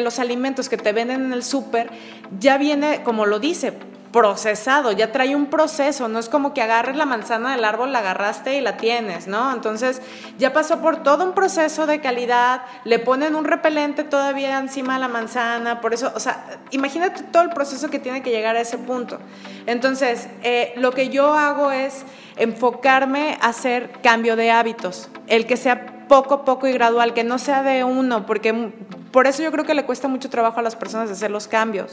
los 0.00 0.18
alimentos 0.20 0.68
que 0.68 0.76
te 0.76 0.92
venden 0.92 1.24
en 1.24 1.32
el 1.32 1.42
súper 1.42 1.90
ya 2.38 2.56
viene, 2.56 3.02
como 3.02 3.26
lo 3.26 3.40
dice, 3.40 3.72
procesado, 4.12 4.92
ya 4.92 5.10
trae 5.10 5.34
un 5.34 5.46
proceso, 5.46 6.06
no 6.06 6.20
es 6.20 6.28
como 6.28 6.54
que 6.54 6.62
agarres 6.62 6.94
la 6.94 7.04
manzana 7.04 7.50
del 7.50 7.64
árbol, 7.64 7.92
la 7.92 7.98
agarraste 7.98 8.56
y 8.56 8.60
la 8.60 8.76
tienes, 8.76 9.26
¿no? 9.26 9.52
Entonces 9.52 10.00
ya 10.38 10.52
pasó 10.52 10.80
por 10.80 11.02
todo 11.02 11.24
un 11.24 11.34
proceso 11.34 11.86
de 11.88 12.00
calidad, 12.00 12.62
le 12.84 13.00
ponen 13.00 13.34
un 13.34 13.44
repelente 13.44 14.04
todavía 14.04 14.56
encima 14.60 14.94
de 14.94 15.00
la 15.00 15.08
manzana, 15.08 15.80
por 15.80 15.92
eso, 15.92 16.12
o 16.14 16.20
sea, 16.20 16.60
imagínate 16.70 17.24
todo 17.24 17.42
el 17.42 17.50
proceso 17.50 17.90
que 17.90 17.98
tiene 17.98 18.22
que 18.22 18.30
llegar 18.30 18.54
a 18.54 18.60
ese 18.60 18.78
punto. 18.78 19.18
Entonces, 19.66 20.28
eh, 20.44 20.74
lo 20.76 20.92
que 20.92 21.08
yo 21.08 21.34
hago 21.34 21.72
es 21.72 22.04
enfocarme 22.36 23.36
a 23.40 23.48
hacer 23.48 23.90
cambio 24.00 24.36
de 24.36 24.52
hábitos, 24.52 25.08
el 25.26 25.44
que 25.44 25.56
sea 25.56 25.97
poco 26.08 26.34
a 26.34 26.44
poco 26.44 26.66
y 26.66 26.72
gradual, 26.72 27.14
que 27.14 27.24
no 27.24 27.38
sea 27.38 27.62
de 27.62 27.84
uno, 27.84 28.26
porque 28.26 28.72
por 29.12 29.26
eso 29.26 29.42
yo 29.42 29.52
creo 29.52 29.64
que 29.64 29.74
le 29.74 29.84
cuesta 29.84 30.08
mucho 30.08 30.30
trabajo 30.30 30.60
a 30.60 30.62
las 30.62 30.76
personas 30.76 31.10
hacer 31.10 31.30
los 31.30 31.48
cambios, 31.48 31.92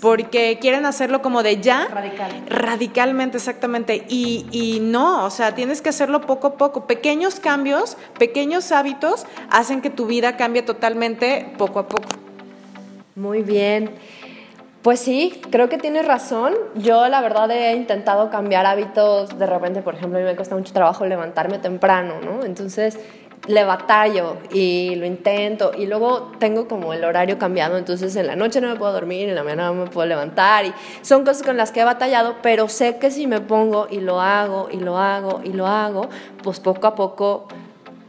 porque 0.00 0.58
quieren 0.60 0.86
hacerlo 0.86 1.22
como 1.22 1.42
de 1.42 1.60
ya. 1.60 1.88
Radical. 1.88 2.30
Radicalmente, 2.48 3.36
exactamente. 3.36 4.04
Y, 4.08 4.46
y 4.50 4.80
no, 4.80 5.24
o 5.24 5.30
sea, 5.30 5.54
tienes 5.54 5.82
que 5.82 5.90
hacerlo 5.90 6.22
poco 6.22 6.48
a 6.48 6.54
poco. 6.56 6.86
Pequeños 6.86 7.40
cambios, 7.40 7.96
pequeños 8.18 8.72
hábitos 8.72 9.26
hacen 9.50 9.82
que 9.82 9.90
tu 9.90 10.06
vida 10.06 10.36
cambie 10.36 10.62
totalmente 10.62 11.52
poco 11.58 11.80
a 11.80 11.88
poco. 11.88 12.08
Muy 13.14 13.42
bien. 13.42 13.90
Pues 14.82 15.00
sí, 15.00 15.40
creo 15.50 15.68
que 15.68 15.78
tienes 15.78 16.06
razón. 16.06 16.54
Yo 16.76 17.08
la 17.08 17.20
verdad 17.20 17.50
he 17.50 17.74
intentado 17.74 18.30
cambiar 18.30 18.66
hábitos. 18.66 19.36
De 19.36 19.44
repente, 19.44 19.82
por 19.82 19.96
ejemplo, 19.96 20.18
a 20.18 20.22
mí 20.22 20.26
me 20.28 20.36
cuesta 20.36 20.54
mucho 20.54 20.72
trabajo 20.72 21.04
levantarme 21.06 21.58
temprano, 21.58 22.20
¿no? 22.22 22.44
Entonces 22.44 22.96
le 23.46 23.64
batallo 23.64 24.36
y 24.52 24.94
lo 24.96 25.06
intento 25.06 25.72
y 25.76 25.86
luego 25.86 26.32
tengo 26.38 26.68
como 26.68 26.92
el 26.92 27.04
horario 27.04 27.38
cambiado, 27.38 27.76
entonces 27.76 28.14
en 28.16 28.26
la 28.26 28.36
noche 28.36 28.60
no 28.60 28.68
me 28.68 28.76
puedo 28.76 28.92
dormir, 28.92 29.28
en 29.28 29.34
la 29.34 29.44
mañana 29.44 29.68
no 29.68 29.74
me 29.74 29.90
puedo 29.90 30.06
levantar 30.06 30.64
y 30.66 30.72
son 31.02 31.24
cosas 31.24 31.42
con 31.42 31.56
las 31.56 31.70
que 31.70 31.80
he 31.80 31.84
batallado, 31.84 32.36
pero 32.42 32.68
sé 32.68 32.98
que 32.98 33.10
si 33.10 33.26
me 33.26 33.40
pongo 33.40 33.86
y 33.90 34.00
lo 34.00 34.20
hago 34.20 34.68
y 34.70 34.78
lo 34.78 34.98
hago 34.98 35.40
y 35.44 35.52
lo 35.52 35.66
hago, 35.66 36.08
pues 36.42 36.60
poco 36.60 36.86
a 36.86 36.94
poco 36.94 37.48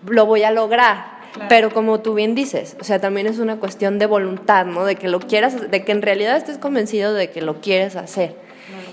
lo 0.08 0.26
voy 0.26 0.44
a 0.44 0.52
lograr. 0.52 1.18
Claro. 1.34 1.50
Pero 1.50 1.70
como 1.72 2.00
tú 2.00 2.16
bien 2.16 2.34
dices, 2.34 2.78
o 2.80 2.84
sea, 2.84 3.00
también 3.00 3.28
es 3.28 3.38
una 3.38 3.58
cuestión 3.58 4.00
de 4.00 4.08
voluntad, 4.08 4.66
¿no? 4.66 4.86
De 4.86 4.96
que 4.96 5.08
lo 5.08 5.20
quieras, 5.20 5.70
de 5.70 5.84
que 5.84 5.92
en 5.92 6.02
realidad 6.02 6.36
estés 6.36 6.58
convencido 6.58 7.14
de 7.14 7.30
que 7.30 7.42
lo 7.42 7.62
quieres 7.62 7.96
hacer. 7.96 8.47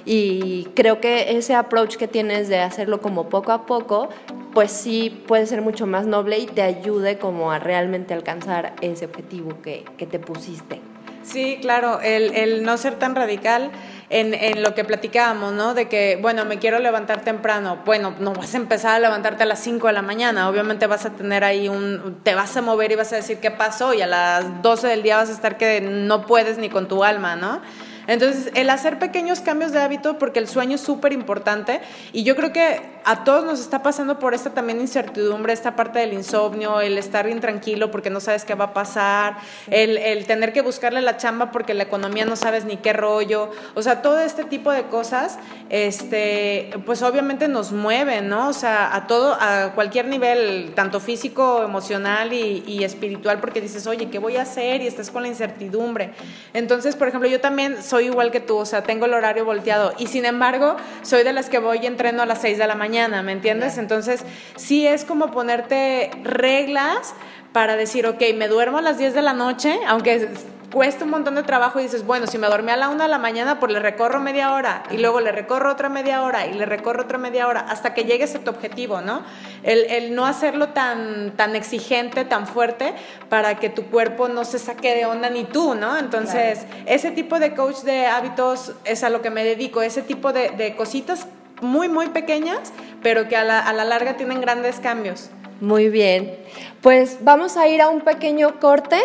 Y 0.05 0.65
creo 0.75 1.01
que 1.01 1.37
ese 1.37 1.55
approach 1.55 1.97
que 1.97 2.09
tienes 2.09 2.49
de 2.49 2.59
hacerlo 2.59 3.01
como 3.01 3.29
poco 3.29 3.53
a 3.53 3.67
poco, 3.67 4.09
pues 4.53 4.71
sí 4.71 5.25
puede 5.27 5.47
ser 5.47 5.63
mucho 5.63 5.87
más 5.87 6.07
noble 6.07 6.39
y 6.39 6.47
te 6.47 6.63
ayude 6.63 7.19
como 7.19 7.51
a 7.51 7.59
realmente 7.59 8.15
alcanzar 8.15 8.75
ese 8.81 9.07
objetivo 9.07 9.63
que, 9.63 9.85
que 9.97 10.07
te 10.07 10.19
pusiste. 10.19 10.81
Sí, 11.25 11.59
claro, 11.61 12.01
el, 12.03 12.35
el 12.35 12.65
no 12.65 12.77
ser 12.77 12.99
tan 12.99 13.15
radical 13.15 13.71
en, 14.11 14.35
en, 14.35 14.63
lo 14.63 14.75
que 14.75 14.85
platicábamos, 14.85 15.55
¿no? 15.55 15.73
De 15.73 15.89
que, 15.89 16.19
bueno, 16.21 16.45
me 16.45 16.59
quiero 16.59 16.79
levantar 16.81 17.23
temprano. 17.23 17.79
Bueno, 17.87 18.15
no 18.21 18.35
vas 18.35 18.53
a 18.53 18.59
empezar 18.59 18.97
a 18.97 18.99
levantarte 18.99 19.43
a 19.43 19.47
las 19.47 19.61
5 19.61 19.87
de 19.87 19.95
la 19.95 20.03
mañana. 20.03 20.51
Obviamente 20.51 20.87
vas 20.87 21.07
a 21.07 21.11
tener 21.11 21.43
ahí 21.43 21.69
un. 21.69 22.19
Te 22.23 22.35
vas 22.35 22.55
a 22.59 22.63
mover 22.63 22.93
y 22.93 22.97
vas 22.97 23.13
a 23.15 23.17
decir 23.17 23.39
qué 23.39 23.51
pasó, 23.51 23.95
y 23.95 24.03
a 24.03 24.07
las 24.07 24.61
12 24.61 24.87
del 24.87 25.03
día 25.03 25.17
vas 25.17 25.31
a 25.31 25.33
estar 25.33 25.57
que 25.57 25.81
no 25.81 26.27
puedes 26.27 26.59
ni 26.59 26.69
con 26.69 26.89
tu 26.89 27.05
alma, 27.05 27.37
¿no? 27.37 27.63
Entonces, 28.07 28.51
el 28.55 28.71
hacer 28.71 28.99
pequeños 28.99 29.41
cambios 29.41 29.73
de 29.73 29.81
hábito, 29.81 30.19
porque 30.19 30.39
el 30.39 30.49
sueño 30.49 30.77
es 30.77 30.81
súper 30.81 31.13
importante, 31.13 31.81
y 32.13 32.23
yo 32.23 32.37
creo 32.37 32.53
que 32.53 32.81
a 33.05 33.25
todos 33.25 33.45
nos 33.45 33.61
está 33.61 33.83
pasando 33.83 34.19
por 34.19 34.35
esta 34.35 34.51
también 34.51 34.81
incertidumbre, 34.81 35.53
esta 35.53 35.77
parte 35.77 35.99
del 35.99 36.13
insomnio, 36.13 36.81
el 36.81 36.97
estar 36.99 37.29
intranquilo 37.29 37.91
porque 37.91 38.11
no 38.11 38.21
sabes 38.21 38.45
qué 38.45 38.55
va 38.55 38.67
a 38.67 38.75
pasar, 38.75 39.37
el, 39.71 39.99
el 39.99 40.27
tener 40.27 40.53
que 40.53 40.63
buscarle 40.63 41.03
la 41.03 41.17
chamba 41.17 41.51
porque 41.51 41.75
la 41.75 41.83
economía 41.85 42.25
no 42.25 42.37
sabes 42.37 42.65
ni 42.65 42.77
qué 42.79 42.93
rollo, 42.93 43.51
o 43.75 43.83
sea, 43.83 44.03
todo 44.03 44.21
este 44.21 44.45
tipo 44.45 44.73
de 44.73 44.85
cosas, 44.85 45.39
este, 45.71 46.71
pues 46.87 47.03
obviamente 47.03 47.49
nos 47.49 47.73
mueven, 47.73 48.29
¿no? 48.29 48.49
O 48.49 48.53
sea, 48.53 48.95
a 48.95 49.07
todo, 49.07 49.37
a 49.39 49.73
cualquier 49.75 50.07
nivel, 50.07 50.73
tanto 50.75 51.01
físico, 51.01 51.63
emocional 51.63 52.33
y, 52.33 52.65
y 52.67 52.85
espiritual, 52.85 53.41
porque 53.41 53.61
dices, 53.61 53.87
oye, 53.87 54.09
¿qué 54.11 54.19
voy 54.19 54.37
a 54.37 54.43
hacer? 54.43 54.83
Y 54.83 54.87
estás 54.87 55.11
con 55.11 55.23
la 55.23 55.29
incertidumbre. 55.29 56.13
Entonces, 56.53 56.97
por 56.97 57.09
ejemplo, 57.09 57.29
yo 57.29 57.41
también 57.41 57.83
soy 57.83 57.94
igual 58.01 58.31
que 58.31 58.41
tú, 58.41 58.57
o 58.57 58.67
sea, 58.67 58.83
tengo 58.83 59.07
el 59.07 59.15
horario 59.15 59.45
volteado 59.45 59.93
y 59.99 60.07
sin 60.07 60.25
embargo 60.25 60.77
soy 61.03 61.23
de 61.23 61.33
las 61.33 61.49
que 61.49 61.59
voy 61.59 61.79
y 61.83 61.87
entreno 61.87 62.23
a 62.23 62.27
las 62.27 62.41
6 62.41 62.59
de 62.59 62.67
la 62.67 62.75
mañana, 62.75 63.23
¿me 63.23 63.33
entiendes? 63.33 63.79
Entonces, 63.79 64.25
sí 64.57 64.87
es 64.87 65.05
como 65.05 65.31
ponerte 65.31 66.11
reglas 66.23 67.15
para 67.53 67.77
decir, 67.77 68.07
ok, 68.07 68.21
me 68.35 68.49
duermo 68.49 68.79
a 68.79 68.83
las 68.83 68.99
10 68.99 69.15
de 69.15 69.23
la 69.23 69.33
noche, 69.33 69.79
aunque 69.87 70.29
cuesta 70.75 71.05
un 71.05 71.13
montón 71.13 71.37
de 71.37 71.45
trabajo 71.45 71.79
y 71.79 71.85
dices, 71.85 72.05
bueno, 72.05 72.27
si 72.27 72.37
me 72.37 72.49
dormí 72.49 72.73
a 72.73 72.77
la 72.77 72.89
una 72.89 73.05
de 73.05 73.11
la 73.11 73.19
mañana, 73.19 73.61
pues 73.61 73.73
le 73.73 73.79
recorro 73.79 74.19
media 74.19 74.53
hora 74.53 74.83
y 74.91 74.99
luego 74.99 75.21
le 75.21 75.31
recorro 75.31 75.71
otra 75.71 75.89
media 75.89 76.23
hora 76.23 76.49
y 76.49 76.55
le 76.55 76.67
recorro 76.67 77.05
otra 77.05 77.17
media 77.17 77.47
hora 77.47 77.61
hasta 77.61 77.95
que 77.95 78.03
llegues 78.03 78.35
a 78.35 78.41
tu 78.41 78.51
objetivo, 78.51 79.01
¿no? 79.01 79.23
El, 79.63 79.85
el, 79.85 80.17
no 80.17 80.27
hacerlo 80.27 80.71
tan, 80.71 81.31
tan 81.37 81.55
exigente, 81.55 82.25
tan 82.25 82.49
fuerte, 82.49 82.93
para 83.29 83.61
que 83.61 83.71
tu 83.71 83.85
cuerpo 83.85 84.27
no 84.27 84.45
se 84.45 84.59
saque 84.59 84.97
de 84.97 85.07
onda 85.07 85.31
ni 85.31 85.45
tú, 85.45 85.77
¿no? 85.77 85.97
Entonces, 85.97 86.65
claro. 86.65 86.83
ese 86.87 87.13
tipo 87.13 87.39
de 87.39 87.55
coach 87.55 87.83
de 87.83 88.07
hábitos 88.07 88.73
es 88.85 89.05
a 89.05 89.11
lo 89.11 89.23
que 89.23 89.31
me 89.31 89.45
dedico, 89.45 89.81
ese 89.81 90.03
tipo 90.03 90.33
de, 90.33 90.51
de 90.51 90.75
cositas 90.75 91.29
muy, 91.61 91.89
muy 91.89 92.09
pequeñas, 92.09 92.73
pero 93.01 93.29
que 93.29 93.37
a 93.37 93.45
la, 93.45 93.61
a 93.61 93.73
la 93.73 93.85
larga 93.85 94.17
tienen 94.17 94.41
grandes 94.41 94.81
cambios. 94.81 95.31
Muy 95.61 95.89
bien, 95.89 96.37
pues 96.83 97.19
vamos 97.21 97.57
a 97.57 97.69
ir 97.69 97.81
a 97.81 97.89
un 97.89 98.01
pequeño 98.01 98.59
corte 98.59 99.01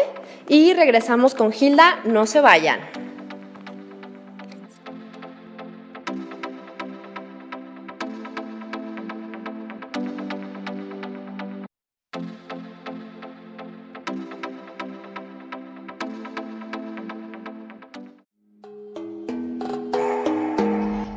y 0.49 0.73
regresamos 0.73 1.35
con 1.35 1.53
Hilda, 1.57 2.01
no 2.03 2.25
se 2.25 2.41
vayan. 2.41 2.79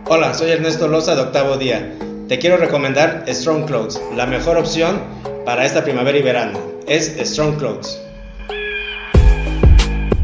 Hola, 0.07 0.35
soy 0.35 0.51
Ernesto 0.51 0.89
Loza 0.89 1.15
de 1.15 1.23
Octavo 1.23 1.57
Día. 1.57 1.97
Te 2.29 2.39
quiero 2.39 2.59
recomendar 2.59 3.25
Strong 3.27 3.65
Clothes, 3.65 4.01
la 4.15 4.27
mejor 4.27 4.59
opción 4.59 5.01
para 5.47 5.65
esta 5.65 5.83
primavera 5.83 6.19
y 6.19 6.23
verano. 6.23 6.61
Es 6.87 7.17
Strong 7.19 7.57
Clothes. 7.57 8.12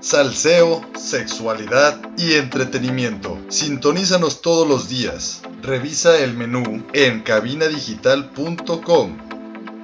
salseo, 0.00 0.84
sexualidad 0.98 2.00
y 2.16 2.34
entretenimiento. 2.34 3.38
Sintonízanos 3.48 4.42
todos 4.42 4.66
los 4.66 4.88
días. 4.88 5.42
Revisa 5.62 6.18
el 6.18 6.34
menú 6.34 6.84
en 6.92 7.20
cabinadigital.com 7.20 9.18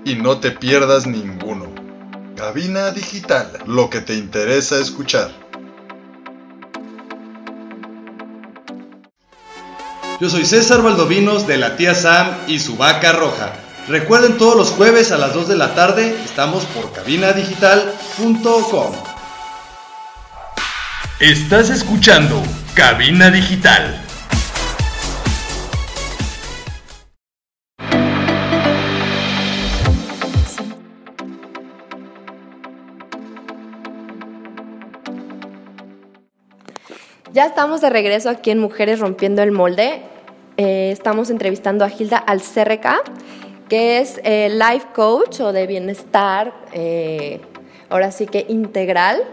y 0.04 0.14
no 0.14 0.38
te 0.38 0.50
pierdas 0.50 1.06
ninguno. 1.06 1.66
Cabina 2.36 2.90
Digital, 2.90 3.50
lo 3.66 3.90
que 3.90 4.00
te 4.00 4.14
interesa 4.14 4.78
escuchar. 4.78 5.30
Yo 10.20 10.30
soy 10.30 10.46
César 10.46 10.82
Valdovinos 10.82 11.46
de 11.46 11.58
la 11.58 11.76
tía 11.76 11.94
Sam 11.94 12.30
y 12.46 12.58
su 12.58 12.76
vaca 12.76 13.12
roja. 13.12 13.52
Recuerden 13.88 14.38
todos 14.38 14.56
los 14.56 14.70
jueves 14.70 15.12
a 15.12 15.18
las 15.18 15.34
2 15.34 15.48
de 15.48 15.56
la 15.56 15.74
tarde 15.74 16.16
estamos 16.24 16.64
por 16.66 16.90
cabinadigital.com. 16.92 19.15
Estás 21.20 21.70
escuchando 21.70 22.42
Cabina 22.74 23.30
Digital. 23.30 23.98
Ya 37.32 37.46
estamos 37.46 37.80
de 37.80 37.88
regreso 37.88 38.28
aquí 38.28 38.50
en 38.50 38.58
Mujeres 38.58 39.00
Rompiendo 39.00 39.42
el 39.42 39.52
Molde. 39.52 40.02
Eh, 40.58 40.90
estamos 40.92 41.30
entrevistando 41.30 41.86
a 41.86 41.88
Hilda 41.90 42.18
Alcerreca, 42.18 42.98
que 43.70 44.00
es 44.00 44.20
eh, 44.22 44.50
life 44.50 44.88
coach 44.94 45.40
o 45.40 45.54
de 45.54 45.66
bienestar, 45.66 46.52
eh, 46.74 47.40
ahora 47.88 48.10
sí 48.10 48.26
que 48.26 48.44
integral. 48.50 49.24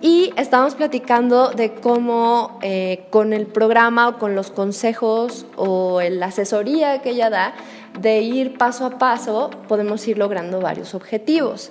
Y 0.00 0.32
estamos 0.36 0.74
platicando 0.74 1.50
de 1.50 1.72
cómo 1.74 2.58
eh, 2.62 3.04
con 3.10 3.32
el 3.32 3.46
programa 3.46 4.08
o 4.08 4.18
con 4.18 4.34
los 4.34 4.50
consejos 4.50 5.46
o 5.56 6.00
la 6.02 6.26
asesoría 6.26 7.00
que 7.00 7.10
ella 7.10 7.30
da, 7.30 7.54
de 7.98 8.20
ir 8.20 8.58
paso 8.58 8.84
a 8.84 8.98
paso, 8.98 9.50
podemos 9.68 10.06
ir 10.06 10.18
logrando 10.18 10.60
varios 10.60 10.94
objetivos. 10.94 11.70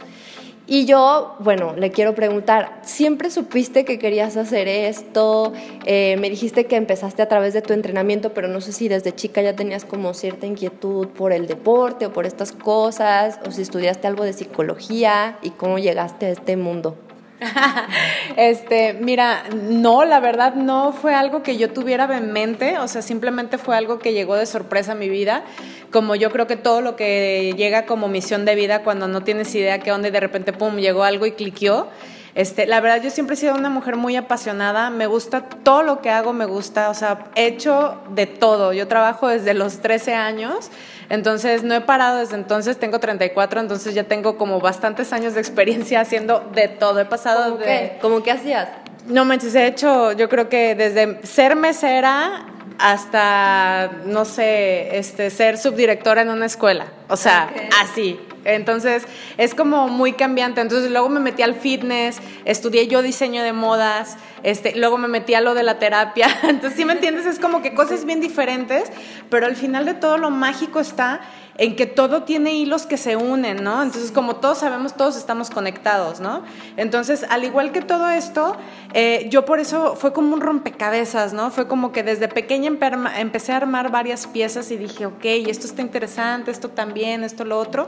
Y 0.67 0.85
yo, 0.85 1.35
bueno, 1.39 1.75
le 1.75 1.91
quiero 1.91 2.15
preguntar, 2.15 2.79
¿siempre 2.81 3.29
supiste 3.29 3.85
que 3.85 3.99
querías 3.99 4.35
hacer 4.35 4.67
esto? 4.67 5.53
Eh, 5.85 6.17
me 6.19 6.27
dijiste 6.27 6.65
que 6.65 6.75
empezaste 6.75 7.21
a 7.21 7.27
través 7.27 7.53
de 7.53 7.61
tu 7.61 7.73
entrenamiento, 7.73 8.33
pero 8.33 8.47
no 8.47 8.61
sé 8.61 8.71
si 8.71 8.87
desde 8.87 9.13
chica 9.13 9.43
ya 9.43 9.55
tenías 9.55 9.85
como 9.85 10.15
cierta 10.15 10.47
inquietud 10.47 11.09
por 11.09 11.33
el 11.33 11.45
deporte 11.45 12.07
o 12.07 12.13
por 12.13 12.25
estas 12.25 12.51
cosas, 12.51 13.39
o 13.47 13.51
si 13.51 13.61
estudiaste 13.61 14.07
algo 14.07 14.23
de 14.23 14.33
psicología 14.33 15.37
y 15.43 15.51
cómo 15.51 15.77
llegaste 15.77 16.25
a 16.25 16.29
este 16.29 16.57
mundo. 16.57 16.97
este, 18.37 18.93
mira, 18.93 19.43
no, 19.53 20.05
la 20.05 20.19
verdad 20.19 20.55
no 20.55 20.93
fue 20.93 21.13
algo 21.13 21.43
que 21.43 21.57
yo 21.57 21.71
tuviera 21.71 22.05
en 22.17 22.31
mente, 22.31 22.77
o 22.77 22.87
sea, 22.87 23.01
simplemente 23.01 23.57
fue 23.57 23.75
algo 23.75 23.99
que 23.99 24.13
llegó 24.13 24.35
de 24.35 24.45
sorpresa 24.45 24.93
a 24.93 24.95
mi 24.95 25.09
vida, 25.09 25.43
como 25.91 26.15
yo 26.15 26.31
creo 26.31 26.47
que 26.47 26.55
todo 26.55 26.81
lo 26.81 26.95
que 26.95 27.53
llega 27.57 27.85
como 27.85 28.07
misión 28.07 28.45
de 28.45 28.55
vida 28.55 28.83
cuando 28.83 29.07
no 29.07 29.23
tienes 29.23 29.53
idea 29.55 29.79
qué 29.79 29.91
onda 29.91 30.07
y 30.07 30.11
de 30.11 30.19
repente, 30.19 30.53
pum, 30.53 30.77
llegó 30.77 31.03
algo 31.03 31.25
y 31.25 31.33
cliqueó. 31.33 31.87
Este, 32.35 32.65
la 32.67 32.81
verdad, 32.81 33.01
yo 33.01 33.09
siempre 33.11 33.35
he 33.35 33.37
sido 33.37 33.55
una 33.55 33.69
mujer 33.69 33.95
muy 33.95 34.17
apasionada, 34.17 34.89
me 34.89 35.07
gusta 35.07 35.47
todo 35.47 35.83
lo 35.83 36.01
que 36.01 36.09
hago, 36.09 36.33
me 36.33 36.45
gusta, 36.45 36.89
o 36.89 36.93
sea, 36.93 37.25
he 37.35 37.47
hecho 37.47 38.01
de 38.09 38.27
todo. 38.27 38.73
Yo 38.73 38.89
trabajo 38.89 39.29
desde 39.29 39.53
los 39.53 39.79
13 39.79 40.15
años, 40.15 40.69
entonces 41.09 41.63
no 41.63 41.75
he 41.75 41.81
parado 41.81 42.19
desde 42.19 42.35
entonces, 42.35 42.77
tengo 42.77 42.99
34, 42.99 43.59
entonces 43.59 43.93
ya 43.93 44.03
tengo 44.03 44.37
como 44.37 44.59
bastantes 44.59 45.13
años 45.13 45.33
de 45.33 45.39
experiencia 45.39 46.01
haciendo 46.01 46.39
de 46.53 46.67
todo. 46.67 46.99
He 46.99 47.05
pasado 47.05 47.43
¿Cómo 47.43 47.57
de. 47.57 47.65
qué? 47.65 47.97
¿Cómo 48.01 48.23
qué 48.23 48.31
hacías? 48.31 48.69
No 49.07 49.23
manches, 49.23 49.53
he 49.53 49.67
hecho, 49.67 50.13
yo 50.13 50.29
creo 50.29 50.49
que 50.49 50.73
desde 50.73 51.25
ser 51.25 51.55
mesera 51.55 52.47
hasta, 52.79 53.91
no 54.05 54.25
sé, 54.25 54.97
este, 54.97 55.29
ser 55.29 55.57
subdirectora 55.57 56.21
en 56.21 56.29
una 56.29 56.45
escuela. 56.45 56.87
O 57.07 57.17
sea, 57.17 57.49
así. 57.81 58.19
Entonces, 58.43 59.03
es 59.37 59.55
como 59.55 59.87
muy 59.87 60.13
cambiante. 60.13 60.61
Entonces, 60.61 60.91
luego 60.91 61.09
me 61.09 61.19
metí 61.19 61.41
al 61.41 61.55
fitness, 61.55 62.19
estudié 62.45 62.87
yo 62.87 63.01
diseño 63.01 63.43
de 63.43 63.53
modas, 63.53 64.17
este, 64.45 64.75
luego 64.75 64.99
me 64.99 65.07
metí 65.07 65.33
a 65.33 65.41
lo 65.41 65.55
de 65.55 65.63
la 65.63 65.79
terapia. 65.79 66.27
Entonces, 66.43 66.77
si 66.77 66.85
me 66.85 66.93
entiendes, 66.93 67.25
es 67.25 67.39
como 67.39 67.63
que 67.63 67.73
cosas 67.73 68.05
bien 68.05 68.21
diferentes, 68.21 68.91
pero 69.31 69.47
al 69.47 69.55
final 69.55 69.85
de 69.85 69.95
todo 69.95 70.19
lo 70.19 70.29
mágico 70.29 70.79
está 70.79 71.21
en 71.57 71.75
que 71.75 71.87
todo 71.87 72.23
tiene 72.23 72.53
hilos 72.53 72.85
que 72.85 72.97
se 72.97 73.15
unen, 73.15 73.63
¿no? 73.63 73.81
Entonces, 73.81 74.11
como 74.11 74.35
todos 74.35 74.59
sabemos, 74.59 74.95
todos 74.95 75.17
estamos 75.17 75.49
conectados, 75.49 76.19
¿no? 76.19 76.43
Entonces, 76.77 77.25
al 77.27 77.43
igual 77.43 77.71
que 77.71 77.81
todo 77.81 78.07
esto, 78.09 78.55
eh, 78.93 79.25
yo 79.31 79.45
por 79.45 79.59
eso 79.59 79.95
fue 79.95 80.13
como 80.13 80.35
un 80.35 80.41
rompecabezas, 80.41 81.33
¿no? 81.33 81.49
Fue 81.49 81.67
como 81.67 81.91
que 81.91 82.03
desde 82.03 82.27
pequeña 82.27 82.71
empecé 83.17 83.51
a 83.51 83.57
armar 83.57 83.89
varias 83.89 84.27
piezas 84.27 84.69
y 84.69 84.77
dije, 84.77 85.07
ok, 85.07 85.25
esto 85.47 85.65
está 85.65 85.81
interesante, 85.81 86.51
esto 86.51 86.69
también, 86.69 87.23
esto 87.23 87.45
lo 87.45 87.57
otro 87.57 87.87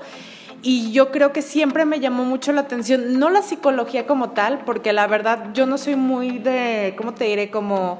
y 0.63 0.91
yo 0.91 1.11
creo 1.11 1.33
que 1.33 1.41
siempre 1.41 1.85
me 1.85 1.99
llamó 1.99 2.23
mucho 2.23 2.51
la 2.51 2.61
atención, 2.61 3.19
no 3.19 3.29
la 3.29 3.41
psicología 3.41 4.07
como 4.07 4.31
tal, 4.31 4.59
porque 4.65 4.93
la 4.93 5.07
verdad 5.07 5.49
yo 5.53 5.65
no 5.65 5.77
soy 5.77 5.95
muy 5.95 6.39
de, 6.39 6.95
¿cómo 6.97 7.13
te 7.13 7.25
diré? 7.25 7.49
Como 7.51 7.99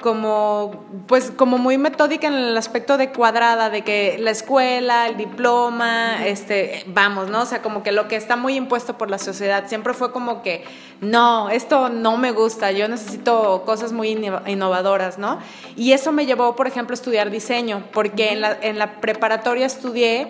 como 0.00 0.84
pues 1.06 1.32
como 1.34 1.58
muy 1.58 1.76
metódica 1.76 2.28
en 2.28 2.34
el 2.34 2.56
aspecto 2.56 2.96
de 2.96 3.10
cuadrada 3.10 3.68
de 3.68 3.82
que 3.82 4.16
la 4.18 4.30
escuela 4.30 5.08
el 5.08 5.16
diploma 5.16 6.24
este 6.24 6.84
vamos 6.86 7.28
no 7.30 7.42
o 7.42 7.46
sea 7.46 7.62
como 7.62 7.82
que 7.82 7.90
lo 7.90 8.06
que 8.06 8.16
está 8.16 8.36
muy 8.36 8.54
impuesto 8.54 8.96
por 8.96 9.10
la 9.10 9.18
sociedad 9.18 9.64
siempre 9.66 9.94
fue 9.94 10.12
como 10.12 10.42
que 10.42 10.64
no 11.00 11.50
esto 11.50 11.88
no 11.88 12.16
me 12.16 12.30
gusta 12.30 12.70
yo 12.70 12.86
necesito 12.86 13.64
cosas 13.66 13.92
muy 13.92 14.10
innovadoras 14.46 15.18
no 15.18 15.40
y 15.76 15.92
eso 15.92 16.12
me 16.12 16.26
llevó 16.26 16.54
por 16.54 16.68
ejemplo 16.68 16.92
a 16.92 16.98
estudiar 16.98 17.30
diseño 17.30 17.82
porque 17.92 18.32
en 18.32 18.40
la, 18.40 18.56
en 18.60 18.78
la 18.78 19.00
preparatoria 19.00 19.66
estudié 19.66 20.28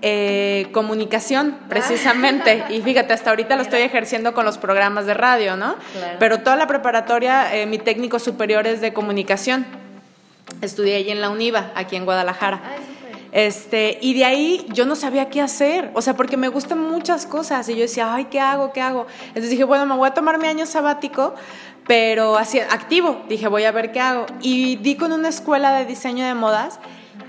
eh, 0.00 0.68
comunicación, 0.72 1.58
precisamente. 1.68 2.64
y 2.70 2.80
fíjate, 2.82 3.12
hasta 3.12 3.30
ahorita 3.30 3.56
lo 3.56 3.62
estoy 3.62 3.82
ejerciendo 3.82 4.32
con 4.32 4.44
los 4.44 4.56
programas 4.56 5.06
de 5.06 5.14
radio, 5.14 5.56
¿no? 5.56 5.74
Pero 6.18 6.40
toda 6.40 6.56
la 6.56 6.66
preparatoria, 6.66 7.54
eh, 7.54 7.66
mi 7.66 7.78
técnico 7.78 8.18
superior 8.18 8.66
es 8.66 8.80
de 8.80 8.92
comunicación. 8.92 9.66
Estudié 10.60 10.96
ahí 10.96 11.10
en 11.10 11.20
la 11.20 11.30
UNIVA, 11.30 11.72
aquí 11.74 11.96
en 11.96 12.04
Guadalajara. 12.04 12.60
este, 13.32 13.98
y 14.00 14.14
de 14.14 14.24
ahí 14.24 14.66
yo 14.72 14.86
no 14.86 14.94
sabía 14.94 15.28
qué 15.30 15.42
hacer, 15.42 15.90
o 15.94 16.00
sea, 16.00 16.14
porque 16.14 16.36
me 16.36 16.48
gustan 16.48 16.80
muchas 16.80 17.26
cosas 17.26 17.68
y 17.68 17.74
yo 17.74 17.82
decía, 17.82 18.14
ay, 18.14 18.26
¿qué 18.26 18.40
hago? 18.40 18.72
¿Qué 18.72 18.80
hago? 18.80 19.06
Entonces 19.26 19.50
dije, 19.50 19.64
bueno, 19.64 19.84
me 19.84 19.96
voy 19.96 20.08
a 20.08 20.14
tomar 20.14 20.38
mi 20.38 20.46
año 20.46 20.64
sabático, 20.64 21.34
pero 21.88 22.36
así 22.38 22.60
activo. 22.60 23.22
Dije, 23.28 23.48
voy 23.48 23.64
a 23.64 23.72
ver 23.72 23.90
qué 23.90 24.00
hago. 24.00 24.26
Y 24.42 24.76
di 24.76 24.94
con 24.94 25.10
una 25.10 25.28
escuela 25.28 25.72
de 25.76 25.86
diseño 25.86 26.24
de 26.24 26.34
modas 26.34 26.78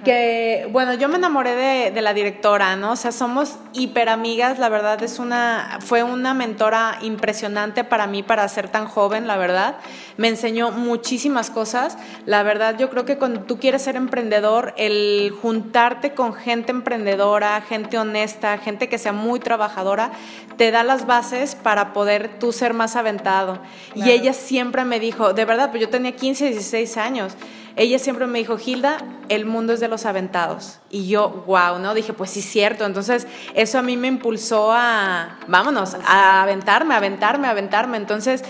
que, 0.03 0.68
bueno, 0.72 0.94
yo 0.94 1.10
me 1.10 1.18
enamoré 1.18 1.56
de, 1.56 1.91
de, 1.91 2.01
la 2.01 2.13
directora, 2.13 2.75
¿no? 2.75 2.94
O 2.94 2.96
sea, 2.96 3.12
somos 3.12 3.58
hiper 3.74 4.10
amigas, 4.10 4.60
la 4.60 4.70
verdad 4.70 5.01
es 5.03 5.20
una, 5.20 5.79
fue 5.82 6.03
una 6.03 6.34
mentora 6.34 6.98
impresionante 7.01 7.84
para 7.84 8.08
mí 8.08 8.24
para 8.24 8.48
ser 8.48 8.70
tan 8.70 8.88
joven, 8.88 9.27
la 9.27 9.38
verdad. 9.38 9.77
Me 10.18 10.27
enseñó 10.27 10.72
muchísimas 10.72 11.50
cosas. 11.50 11.98
La 12.25 12.44
verdad, 12.44 12.77
yo 12.77 12.89
creo 12.89 13.06
que 13.06 13.18
cuando 13.18 13.41
tú 13.41 13.60
quieres 13.60 13.82
ser 13.82 13.96
emprendedor, 13.96 14.74
el 14.77 15.34
juntarte 15.41 16.13
con 16.13 16.34
gente 16.34 16.72
emprendedora, 16.72 17.62
gente 17.62 17.98
honesta, 17.98 18.58
gente 18.58 18.89
que 18.89 18.98
sea 18.98 19.13
muy 19.13 19.39
trabajadora, 19.39 20.12
te 20.58 20.72
da 20.72 20.84
las 20.84 21.06
bases 21.06 21.56
para 21.56 21.94
poder 21.94 22.39
tú 22.39 22.51
ser 22.51 22.74
más 22.74 22.96
aventado. 22.96 23.60
Y 23.96 24.12
ella 24.12 24.34
siempre 24.34 24.86
me 24.86 25.00
dijo, 25.00 25.34
de 25.34 25.46
verdad, 25.46 25.70
pues 25.72 25.82
yo 25.82 25.89
tenía 25.89 26.15
15, 26.15 26.50
16 26.50 26.98
años 26.98 27.36
ella 27.76 28.00
siempre 28.00 28.28
me 28.28 28.40
dijo, 28.40 28.58
Hilda, 28.64 28.98
el 29.30 29.46
mundo 29.46 29.74
es 29.74 29.80
de 29.80 29.88
los 29.88 30.06
aventados. 30.06 30.80
Y 30.91 31.08
yo, 31.08 31.43
wow, 31.46 31.77
¿no? 31.79 31.93
Dije, 31.93 32.13
pues 32.13 32.31
sí, 32.31 32.41
cierto. 32.41 32.86
Entonces, 32.86 33.27
eso 33.53 33.77
a 33.77 33.81
mí 33.81 33.96
me 33.96 34.08
impulsó 34.08 34.72
a, 34.72 35.38
vámonos, 35.48 35.96
a 36.05 36.41
aventarme, 36.41 36.96
a 36.96 36.98
aventarme, 36.98 37.48
a 37.48 37.51
aventarme. 37.51 37.98
Entonces, 37.98 38.43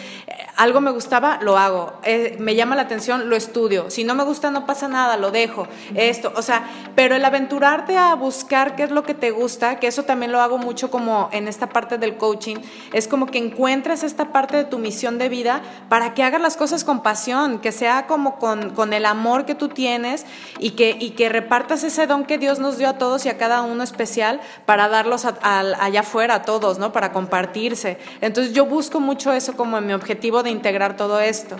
algo 0.59 0.81
me 0.81 0.91
gustaba, 0.91 1.39
lo 1.41 1.57
hago. 1.57 1.93
Eh, 2.03 2.35
me 2.39 2.53
llama 2.53 2.75
la 2.75 2.81
atención, 2.81 3.29
lo 3.29 3.35
estudio. 3.35 3.89
Si 3.89 4.03
no 4.03 4.13
me 4.13 4.23
gusta, 4.23 4.51
no 4.51 4.65
pasa 4.65 4.89
nada, 4.89 5.15
lo 5.15 5.31
dejo. 5.31 5.67
Esto, 5.95 6.33
o 6.35 6.41
sea, 6.41 6.63
pero 6.95 7.15
el 7.15 7.23
aventurarte 7.23 7.97
a 7.97 8.13
buscar 8.15 8.75
qué 8.75 8.83
es 8.83 8.91
lo 8.91 9.03
que 9.03 9.13
te 9.13 9.31
gusta, 9.31 9.79
que 9.79 9.87
eso 9.87 10.03
también 10.03 10.33
lo 10.33 10.41
hago 10.41 10.57
mucho 10.57 10.91
como 10.91 11.29
en 11.31 11.47
esta 11.47 11.69
parte 11.69 11.97
del 11.97 12.17
coaching, 12.17 12.57
es 12.91 13.07
como 13.07 13.27
que 13.27 13.37
encuentres 13.37 14.03
esta 14.03 14.33
parte 14.33 14.57
de 14.57 14.65
tu 14.65 14.79
misión 14.79 15.17
de 15.17 15.29
vida 15.29 15.61
para 15.87 16.13
que 16.13 16.23
hagas 16.23 16.41
las 16.41 16.57
cosas 16.57 16.83
con 16.83 17.03
pasión, 17.03 17.59
que 17.59 17.71
sea 17.71 18.05
como 18.05 18.37
con, 18.37 18.71
con 18.71 18.91
el 18.91 19.05
amor 19.05 19.45
que 19.45 19.55
tú 19.55 19.69
tienes 19.69 20.25
y 20.59 20.71
que, 20.71 20.97
y 20.99 21.11
que 21.11 21.29
repartas 21.29 21.85
ese 21.85 22.05
don 22.05 22.25
que 22.29 22.37
Dios 22.37 22.59
nos 22.59 22.77
dio 22.77 22.87
a 22.87 22.93
todos 22.93 23.25
y 23.25 23.29
a 23.29 23.39
cada 23.39 23.63
uno 23.63 23.83
especial 23.83 24.39
para 24.67 24.87
darlos 24.87 25.25
allá 25.25 26.01
afuera 26.01 26.35
a 26.35 26.41
todos, 26.43 26.77
¿no? 26.77 26.91
Para 26.91 27.11
compartirse. 27.11 27.97
Entonces 28.21 28.53
yo 28.53 28.67
busco 28.67 28.99
mucho 28.99 29.33
eso 29.33 29.57
como 29.57 29.81
mi 29.81 29.93
objetivo 29.93 30.43
de 30.43 30.51
integrar 30.51 30.95
todo 30.95 31.19
esto. 31.19 31.55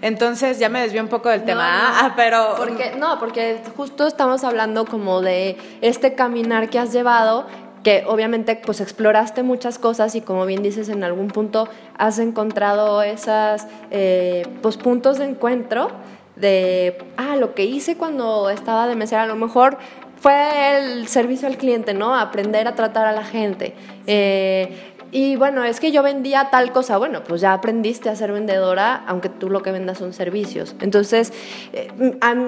Entonces 0.00 0.58
ya 0.58 0.70
me 0.70 0.80
desvió 0.80 1.02
un 1.02 1.08
poco 1.08 1.28
del 1.28 1.44
tema, 1.44 1.66
ah, 1.66 2.14
pero... 2.16 2.54
Porque, 2.56 2.94
no, 2.96 3.18
porque 3.18 3.60
justo 3.76 4.06
estamos 4.06 4.44
hablando 4.44 4.86
como 4.86 5.20
de 5.20 5.58
este 5.82 6.14
caminar 6.14 6.70
que 6.70 6.78
has 6.78 6.90
llevado 6.90 7.46
que 7.82 8.04
obviamente 8.06 8.58
pues 8.64 8.80
exploraste 8.80 9.42
muchas 9.42 9.78
cosas 9.78 10.14
y 10.14 10.22
como 10.22 10.46
bien 10.46 10.62
dices 10.62 10.88
en 10.88 11.04
algún 11.04 11.28
punto 11.28 11.68
has 11.98 12.18
encontrado 12.18 13.02
esas 13.02 13.68
eh, 13.90 14.46
pues 14.62 14.78
puntos 14.78 15.18
de 15.18 15.26
encuentro 15.26 15.90
de 16.36 16.98
ah 17.16 17.36
lo 17.36 17.54
que 17.54 17.64
hice 17.64 17.96
cuando 17.96 18.50
estaba 18.50 18.88
de 18.88 18.96
mesera 18.96 19.22
a 19.24 19.26
lo 19.26 19.36
mejor 19.36 19.78
fue 20.24 20.78
el 20.78 21.06
servicio 21.06 21.46
al 21.46 21.58
cliente 21.58 21.92
no 21.92 22.14
aprender 22.14 22.66
a 22.66 22.74
tratar 22.74 23.04
a 23.04 23.12
la 23.12 23.24
gente. 23.24 23.74
Eh, 24.06 24.93
y 25.14 25.36
bueno, 25.36 25.62
es 25.62 25.78
que 25.78 25.92
yo 25.92 26.02
vendía 26.02 26.48
tal 26.50 26.72
cosa. 26.72 26.98
Bueno, 26.98 27.22
pues 27.22 27.40
ya 27.40 27.52
aprendiste 27.52 28.08
a 28.08 28.16
ser 28.16 28.32
vendedora, 28.32 29.04
aunque 29.06 29.28
tú 29.28 29.48
lo 29.48 29.62
que 29.62 29.70
vendas 29.70 29.98
son 29.98 30.12
servicios. 30.12 30.74
Entonces, 30.80 31.32
eh, 31.72 31.86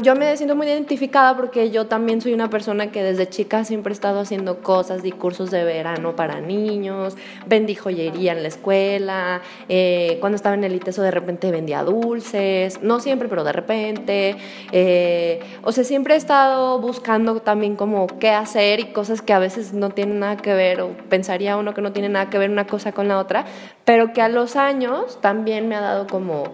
yo 0.02 0.16
me 0.16 0.36
siento 0.36 0.56
muy 0.56 0.66
identificada 0.66 1.36
porque 1.36 1.70
yo 1.70 1.86
también 1.86 2.20
soy 2.20 2.34
una 2.34 2.50
persona 2.50 2.90
que 2.90 3.04
desde 3.04 3.28
chica 3.28 3.64
siempre 3.64 3.92
he 3.92 3.94
estado 3.94 4.18
haciendo 4.18 4.62
cosas, 4.62 5.04
di 5.04 5.12
cursos 5.12 5.52
de 5.52 5.62
verano 5.62 6.16
para 6.16 6.40
niños, 6.40 7.16
vendí 7.46 7.76
joyería 7.76 8.32
en 8.32 8.42
la 8.42 8.48
escuela, 8.48 9.42
eh, 9.68 10.16
cuando 10.18 10.34
estaba 10.34 10.56
en 10.56 10.64
el 10.64 10.74
ITESO 10.74 11.02
de 11.02 11.12
repente 11.12 11.52
vendía 11.52 11.84
dulces, 11.84 12.82
no 12.82 12.98
siempre, 12.98 13.28
pero 13.28 13.44
de 13.44 13.52
repente. 13.52 14.36
Eh, 14.72 15.38
o 15.62 15.70
sea, 15.70 15.84
siempre 15.84 16.14
he 16.14 16.16
estado 16.16 16.80
buscando 16.80 17.40
también 17.42 17.76
como 17.76 18.08
qué 18.08 18.30
hacer 18.30 18.80
y 18.80 18.86
cosas 18.86 19.22
que 19.22 19.32
a 19.32 19.38
veces 19.38 19.72
no 19.72 19.90
tienen 19.90 20.18
nada 20.18 20.36
que 20.36 20.52
ver 20.52 20.80
o 20.80 20.90
pensaría 21.08 21.56
uno 21.56 21.72
que 21.72 21.80
no 21.80 21.92
tiene 21.92 22.08
nada 22.08 22.28
que 22.28 22.38
ver 22.38 22.55
una 22.56 22.66
cosa 22.66 22.92
con 22.92 23.06
la 23.06 23.18
otra, 23.18 23.44
pero 23.84 24.14
que 24.14 24.22
a 24.22 24.28
los 24.28 24.56
años 24.56 25.20
también 25.20 25.68
me 25.68 25.76
ha 25.76 25.80
dado 25.80 26.06
como 26.06 26.44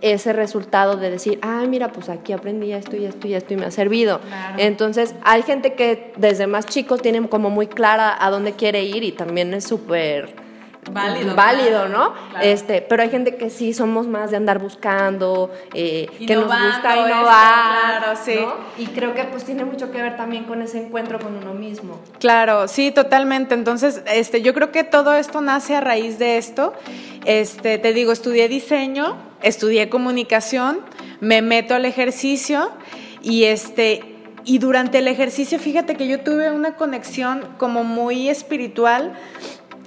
ese 0.00 0.32
resultado 0.32 0.96
de 0.96 1.10
decir, 1.10 1.38
ah, 1.42 1.64
mira, 1.68 1.92
pues 1.92 2.08
aquí 2.08 2.32
aprendí 2.32 2.72
esto 2.72 2.96
y 2.96 3.04
esto 3.04 3.28
y 3.28 3.34
esto 3.34 3.54
y 3.54 3.56
me 3.56 3.66
ha 3.66 3.70
servido. 3.70 4.20
Entonces, 4.58 5.14
hay 5.24 5.42
gente 5.42 5.74
que 5.74 6.12
desde 6.16 6.46
más 6.46 6.66
chicos 6.66 7.00
tiene 7.00 7.26
como 7.28 7.48
muy 7.48 7.66
clara 7.66 8.16
a 8.18 8.30
dónde 8.30 8.52
quiere 8.52 8.82
ir 8.82 9.04
y 9.04 9.12
también 9.12 9.54
es 9.54 9.64
súper 9.64 10.45
válido, 10.90 11.34
válido 11.34 11.88
¿no? 11.88 12.14
Este, 12.42 12.82
pero 12.82 13.02
hay 13.02 13.10
gente 13.10 13.36
que 13.36 13.50
sí 13.50 13.72
somos 13.72 14.06
más 14.06 14.30
de 14.30 14.36
andar 14.36 14.58
buscando, 14.58 15.50
eh, 15.74 16.08
que 16.18 16.34
nos 16.34 16.44
gusta 16.44 16.96
innovar, 16.96 18.00
claro, 18.00 18.18
sí. 18.22 18.38
Y 18.78 18.86
creo 18.86 19.14
que 19.14 19.24
pues 19.24 19.44
tiene 19.44 19.64
mucho 19.64 19.90
que 19.90 20.00
ver 20.00 20.16
también 20.16 20.44
con 20.44 20.62
ese 20.62 20.78
encuentro 20.78 21.18
con 21.18 21.36
uno 21.36 21.54
mismo. 21.54 22.00
Claro, 22.18 22.68
sí, 22.68 22.90
totalmente. 22.90 23.54
Entonces, 23.54 24.02
este, 24.06 24.42
yo 24.42 24.54
creo 24.54 24.72
que 24.72 24.84
todo 24.84 25.14
esto 25.14 25.40
nace 25.40 25.74
a 25.74 25.80
raíz 25.80 26.18
de 26.18 26.38
esto. 26.38 26.72
Este, 27.24 27.78
te 27.78 27.92
digo, 27.92 28.12
estudié 28.12 28.48
diseño, 28.48 29.16
estudié 29.42 29.88
comunicación, 29.88 30.80
me 31.20 31.42
meto 31.42 31.74
al 31.74 31.84
ejercicio 31.84 32.70
y 33.22 33.44
este 33.44 34.12
y 34.48 34.58
durante 34.58 34.98
el 34.98 35.08
ejercicio, 35.08 35.58
fíjate 35.58 35.96
que 35.96 36.06
yo 36.06 36.20
tuve 36.20 36.52
una 36.52 36.76
conexión 36.76 37.42
como 37.58 37.82
muy 37.82 38.28
espiritual 38.28 39.12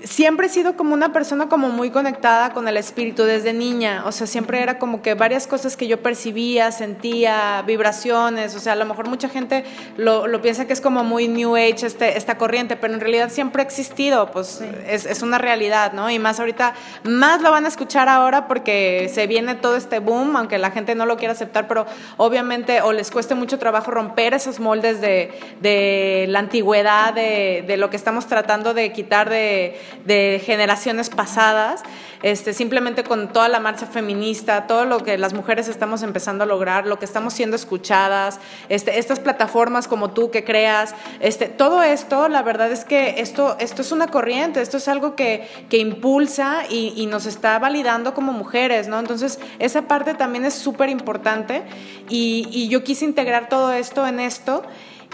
siempre 0.04 0.48
he 0.48 0.50
sido 0.50 0.76
como 0.76 0.94
una 0.94 1.12
persona 1.12 1.50
como 1.50 1.70
muy 1.70 1.90
conectada 1.90 2.54
con 2.54 2.68
el 2.68 2.78
espíritu 2.78 3.24
desde 3.24 3.54
niña, 3.54 4.04
o 4.06 4.12
sea, 4.12 4.28
siempre 4.28 4.62
era 4.62 4.80
como 4.80 5.02
que 5.02 5.14
varias 5.14 5.48
cosas 5.48 5.76
que 5.76 5.88
yo 5.88 6.02
percibía, 6.02 6.72
sentía, 6.72 7.64
vibraciones, 7.66 8.56
o 8.56 8.60
sea, 8.60 8.74
a 8.74 8.76
lo 8.76 8.86
mejor 8.86 9.10
mucha 9.10 9.30
gente 9.30 9.66
lo, 9.98 10.28
lo 10.28 10.42
piensa 10.42 10.66
que 10.66 10.74
es 10.74 10.82
como 10.82 11.04
muy 11.04 11.28
New 11.28 11.56
Age 11.56 11.86
este, 11.86 12.18
esta 12.18 12.38
corriente, 12.38 12.76
pero 12.76 12.94
en 12.94 13.00
realidad 13.00 13.30
siempre 13.30 13.62
ha 13.62 13.66
existido, 13.66 14.32
pues 14.32 14.62
es, 14.88 15.06
es, 15.06 15.22
una 15.22 15.38
realidad, 15.38 15.94
¿no? 15.94 16.10
Y 16.10 16.20
más 16.20 16.40
ahorita, 16.40 16.74
más 17.04 17.42
lo 17.42 17.52
van 17.52 17.66
a 17.66 17.68
escuchar 17.68 18.08
ahora 18.08 18.48
porque 18.48 19.12
se 19.14 19.28
viene 19.28 19.56
todo 19.56 19.76
este 19.76 20.00
boom, 20.00 20.36
aunque 20.38 20.58
la 20.58 20.72
gente 20.72 20.96
no 20.96 21.06
lo 21.06 21.18
quiera 21.18 21.34
aceptar, 21.34 21.68
pero 21.68 21.86
obviamente 22.18 22.82
o 22.82 22.94
les 22.94 23.12
cueste 23.12 23.36
mucho 23.36 23.60
trabajo 23.60 23.92
romper 23.92 24.34
esos 24.34 24.60
moldes 24.60 25.02
de, 25.02 25.32
de 25.62 26.26
la 26.30 26.40
antigüedad, 26.40 27.14
de, 27.14 27.64
de 27.68 27.78
lo 27.78 27.90
que 27.90 27.98
estamos 27.98 28.28
tratando 28.28 28.74
de 28.74 28.92
quitar 28.92 29.30
de 29.30 29.80
de 30.06 30.42
generaciones 30.44 31.10
pasadas, 31.10 31.84
este, 32.22 32.54
simplemente 32.54 33.04
con 33.04 33.32
toda 33.32 33.48
la 33.48 33.60
marcha 33.60 33.86
feminista, 33.86 34.68
todo 34.68 34.86
lo 34.86 35.00
que 35.00 35.18
las 35.18 35.34
mujeres 35.34 35.68
estamos 35.68 36.04
empezando 36.04 36.44
a 36.44 36.48
lograr, 36.48 36.86
lo 36.86 37.00
que 37.00 37.06
estamos 37.06 37.34
siendo 37.34 37.56
escuchadas, 37.56 38.40
este, 38.68 39.00
estas 39.00 39.20
plataformas 39.20 39.88
como 39.88 40.12
tú 40.12 40.30
que 40.30 40.44
creas, 40.44 40.96
este, 41.22 41.48
todo 41.48 41.82
esto, 41.82 42.28
la 42.28 42.42
verdad 42.42 42.72
es 42.72 42.84
que 42.84 43.22
esto, 43.22 43.56
esto 43.60 43.82
es 43.82 43.92
una 43.92 44.08
corriente, 44.08 44.62
esto 44.62 44.78
es 44.78 44.88
algo 44.88 45.16
que, 45.16 45.48
que 45.70 45.78
impulsa 45.78 46.64
y, 46.70 47.08
nos 47.10 47.26
está 47.26 47.58
validando 47.58 48.14
como 48.14 48.34
mujeres, 48.34 48.88
¿no? 48.88 49.00
Entonces, 49.00 49.40
esa 49.58 49.84
parte 49.84 50.14
también 50.14 50.46
es 50.46 50.54
súper 50.54 50.90
importante 50.90 51.64
y 52.08 52.68
yo 52.70 52.84
quise 52.84 53.06
integrar 53.06 53.50
todo 53.50 53.72
esto 53.72 54.06
en 54.06 54.20
esto 54.20 54.64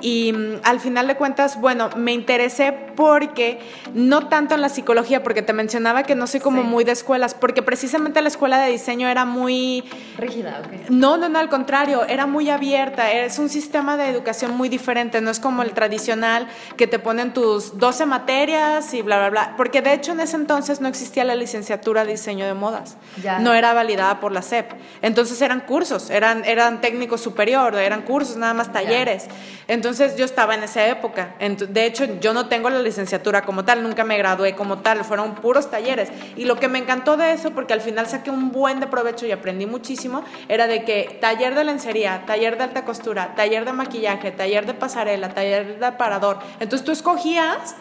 Y 0.02 0.34
mm, 0.34 0.60
al 0.64 0.80
final 0.80 1.08
de 1.08 1.16
cuentas, 1.16 1.60
bueno, 1.60 1.90
me 1.96 2.12
interesé 2.14 2.74
porque 2.96 3.60
no 3.94 4.28
tanto 4.28 4.56
en 4.56 4.62
la 4.62 4.70
psicología, 4.70 5.24
porque 5.24 5.42
te 5.42 5.54
mencionaba 5.54 6.04
que 6.04 6.16
no 6.16 6.28
soy 6.28 6.40
como 6.42 6.64
muy 6.64 6.84
de 6.84 6.92
escuelas, 6.92 7.34
porque 7.34 7.62
precisamente 7.62 8.22
la 8.22 8.28
escuela 8.28 8.60
de 8.60 8.72
diseño 8.72 9.08
era 9.10 9.26
muy... 9.26 9.84
Rígida, 10.18 10.62
¿ok? 10.66 10.90
No, 10.90 11.18
no, 11.18 11.30
no, 11.30 11.40
al 11.40 11.50
contrario, 11.50 12.06
era 12.06 12.26
muy 12.26 12.50
abierta, 12.50 13.12
es 13.12 13.40
un 13.40 13.50
sistema 13.50 13.98
de 13.98 14.10
educación 14.10 14.56
muy 14.56 14.70
diferente, 14.70 15.22
no 15.22 15.32
es 15.32 15.40
como 15.40 15.64
el 15.64 15.72
tradicional 15.72 16.48
que 16.78 16.88
te 16.88 17.00
ponen 17.00 17.34
tus 17.34 17.78
12 17.78 18.06
materias 18.06 18.94
y 18.94 19.02
bla, 19.02 19.18
bla, 19.18 19.30
bla, 19.30 19.54
porque 19.58 19.82
de 19.82 19.94
hecho 19.94 20.12
en 20.12 20.20
ese 20.20 20.36
entonces 20.36 20.82
no 20.82 20.88
existía 20.88 21.24
la 21.24 21.36
licenciatura 21.36 22.06
de 22.06 22.12
diseño 22.12 22.46
de 22.46 22.54
modas, 22.54 22.98
Ya. 23.22 23.40
no 23.40 23.54
era 23.54 23.74
validada 23.74 24.20
por 24.20 24.32
la 24.32 24.42
SEP, 24.42 24.72
entonces 25.02 25.42
eran 25.42 25.62
cursos, 25.62 26.10
eran, 26.10 26.44
eran 26.46 26.82
técnicos 26.82 27.22
superior, 27.22 27.76
eran 27.76 28.02
cursos, 28.04 28.38
nada 28.38 28.54
más 28.54 28.72
talleres, 28.72 29.28
entonces 29.68 29.85
yo 29.92 30.26
estaba 30.26 30.56
en 30.56 30.64
esa 30.64 30.88
época, 30.88 31.36
de 31.40 31.86
hecho 31.86 32.06
yo 32.20 32.34
no 32.34 32.48
tengo 32.48 32.70
la 32.70 32.80
licenciatura 32.80 33.44
como 33.44 33.66
tal, 33.66 33.84
nunca 33.84 34.04
me 34.04 34.18
gradué 34.18 34.56
como 34.56 34.80
tal, 34.80 35.04
fueron 35.04 35.36
puros 35.36 35.70
talleres, 35.70 36.10
y 36.36 36.46
lo 36.46 36.58
que 36.60 36.68
me 36.68 36.80
encantó 36.80 37.18
de 37.18 37.34
eso, 37.34 37.52
porque 37.52 37.74
al 37.74 37.82
final 37.82 38.08
saqué 38.08 38.30
un 38.30 38.52
buen 38.52 38.80
de 38.80 38.88
provecho 38.88 39.26
y 39.26 39.32
aprendí 39.32 39.66
muchísimo, 39.66 40.24
era 40.48 40.68
de 40.68 40.84
que 40.84 41.18
taller 41.22 41.56
de 41.56 41.64
lencería, 41.64 42.24
taller 42.26 42.58
de 42.58 42.64
alta 42.64 42.86
costura, 42.86 43.36
taller 43.36 43.66
de 43.66 43.74
maquillaje, 43.74 44.32
taller 44.32 44.66
de 44.66 44.74
pasarela, 44.74 45.30
taller 45.30 45.80
de 45.80 45.86
aparador. 45.86 46.40
Entonces 46.60 46.86
tú 46.86 46.92
escogías 46.92 47.76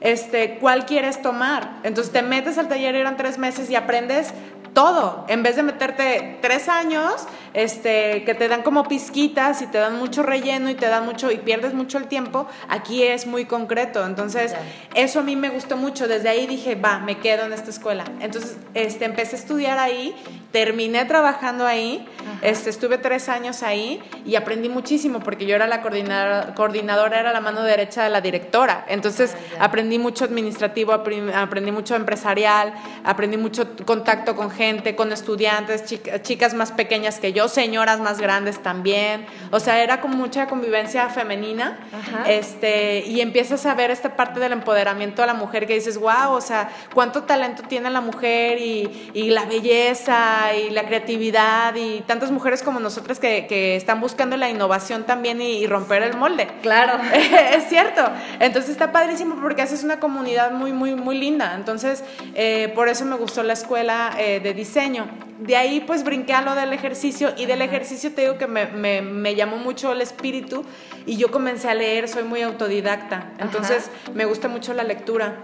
este, 0.00 0.58
cuál 0.58 0.86
quieres 0.86 1.22
tomar. 1.22 1.80
Entonces 1.82 2.12
te 2.12 2.22
metes 2.22 2.58
al 2.58 2.68
taller, 2.68 2.94
eran 2.94 3.16
tres 3.16 3.38
meses 3.38 3.70
y 3.70 3.76
aprendes 3.76 4.32
todo. 4.76 5.24
En 5.28 5.42
vez 5.42 5.56
de 5.56 5.62
meterte 5.62 6.38
tres 6.42 6.68
años, 6.68 7.26
este, 7.54 8.24
que 8.24 8.34
te 8.34 8.46
dan 8.46 8.62
como 8.62 8.84
pizquitas 8.84 9.62
y 9.62 9.66
te 9.68 9.78
dan 9.78 9.98
mucho 9.98 10.22
relleno 10.22 10.68
y 10.68 10.74
te 10.74 10.86
dan 10.86 11.06
mucho 11.06 11.30
y 11.30 11.38
pierdes 11.38 11.72
mucho 11.72 11.96
el 11.96 12.08
tiempo, 12.08 12.46
aquí 12.68 13.02
es 13.02 13.26
muy 13.26 13.46
concreto. 13.46 14.04
Entonces, 14.04 14.54
eso 14.94 15.20
a 15.20 15.22
mí 15.22 15.34
me 15.34 15.48
gustó 15.48 15.78
mucho. 15.78 16.06
Desde 16.06 16.28
ahí 16.28 16.46
dije, 16.46 16.74
va, 16.74 16.98
me 16.98 17.18
quedo 17.20 17.46
en 17.46 17.54
esta 17.54 17.70
escuela. 17.70 18.04
Entonces, 18.20 18.58
este, 18.74 19.06
empecé 19.06 19.36
a 19.36 19.38
estudiar 19.38 19.78
ahí, 19.78 20.14
terminé 20.52 21.06
trabajando 21.06 21.66
ahí, 21.66 22.06
este, 22.42 22.68
estuve 22.68 22.98
tres 22.98 23.30
años 23.30 23.62
ahí 23.62 24.02
y 24.26 24.34
aprendí 24.36 24.68
muchísimo 24.68 25.20
porque 25.20 25.46
yo 25.46 25.56
era 25.56 25.66
la 25.66 25.80
coordinadora, 25.80 26.54
coordinadora 26.54 27.18
era 27.18 27.32
la 27.32 27.40
mano 27.40 27.62
derecha 27.62 28.04
de 28.04 28.10
la 28.10 28.20
directora. 28.20 28.84
Entonces, 28.88 29.34
Ah, 29.58 29.66
aprendí 29.66 29.98
mucho 29.98 30.24
administrativo, 30.24 30.92
aprendí 30.92 31.72
mucho 31.72 31.96
empresarial, 31.96 32.72
aprendí 33.04 33.36
mucho 33.36 33.76
contacto 33.84 34.34
con 34.36 34.50
gente, 34.50 34.65
con 34.96 35.12
estudiantes, 35.12 35.84
chic- 35.84 36.22
chicas 36.22 36.54
más 36.54 36.72
pequeñas 36.72 37.18
que 37.20 37.32
yo, 37.32 37.48
señoras 37.48 38.00
más 38.00 38.18
grandes 38.20 38.62
también. 38.62 39.26
O 39.50 39.60
sea, 39.60 39.82
era 39.82 40.00
como 40.00 40.16
mucha 40.16 40.46
convivencia 40.46 41.08
femenina. 41.08 41.78
Ajá. 41.92 42.30
Este, 42.30 43.04
y 43.06 43.20
empiezas 43.20 43.66
a 43.66 43.74
ver 43.74 43.90
esta 43.90 44.16
parte 44.16 44.40
del 44.40 44.52
empoderamiento 44.52 45.22
a 45.22 45.26
la 45.26 45.34
mujer 45.34 45.66
que 45.66 45.74
dices, 45.74 45.98
wow, 45.98 46.30
o 46.32 46.40
sea, 46.40 46.68
cuánto 46.94 47.22
talento 47.24 47.62
tiene 47.68 47.90
la 47.90 48.00
mujer 48.00 48.58
y, 48.58 49.10
y 49.14 49.30
la 49.30 49.44
belleza 49.44 50.54
y 50.54 50.70
la 50.70 50.84
creatividad 50.86 51.74
y 51.74 52.00
tantas 52.06 52.30
mujeres 52.30 52.62
como 52.62 52.80
nosotras 52.80 53.18
que, 53.18 53.46
que 53.46 53.76
están 53.76 54.00
buscando 54.00 54.36
la 54.36 54.48
innovación 54.48 55.04
también 55.04 55.40
y, 55.40 55.58
y 55.58 55.66
romper 55.66 56.02
el 56.02 56.16
molde. 56.16 56.48
Claro. 56.62 56.98
es 57.12 57.68
cierto. 57.68 58.02
Entonces 58.40 58.70
está 58.72 58.92
padrísimo 58.92 59.36
porque 59.40 59.62
haces 59.62 59.84
una 59.84 60.00
comunidad 60.00 60.50
muy, 60.52 60.72
muy, 60.72 60.94
muy 60.94 61.16
linda. 61.18 61.54
Entonces, 61.54 62.02
eh, 62.34 62.72
por 62.74 62.88
eso 62.88 63.04
me 63.04 63.16
gustó 63.16 63.42
la 63.42 63.52
escuela 63.52 64.14
eh, 64.18 64.40
de 64.40 64.54
diseño. 64.56 65.06
De 65.38 65.54
ahí 65.56 65.80
pues 65.86 66.02
brinqué 66.02 66.32
a 66.32 66.42
lo 66.42 66.54
del 66.54 66.72
ejercicio 66.72 67.32
y 67.36 67.46
del 67.46 67.62
ejercicio 67.62 68.12
te 68.12 68.22
digo 68.22 68.38
que 68.38 68.46
me, 68.48 68.66
me- 68.66 69.02
me 69.02 69.34
llamó 69.36 69.58
mucho 69.58 69.92
el 69.92 70.00
espíritu 70.00 70.64
y 71.06 71.16
yo 71.16 71.30
comencé 71.30 71.68
a 71.68 71.74
leer, 71.74 72.08
soy 72.08 72.24
muy 72.24 72.42
autodidacta. 72.42 73.32
Entonces, 73.38 73.90
me 74.14 74.24
gusta 74.24 74.48
mucho 74.48 74.74
la 74.74 74.82
lectura. 74.82 75.36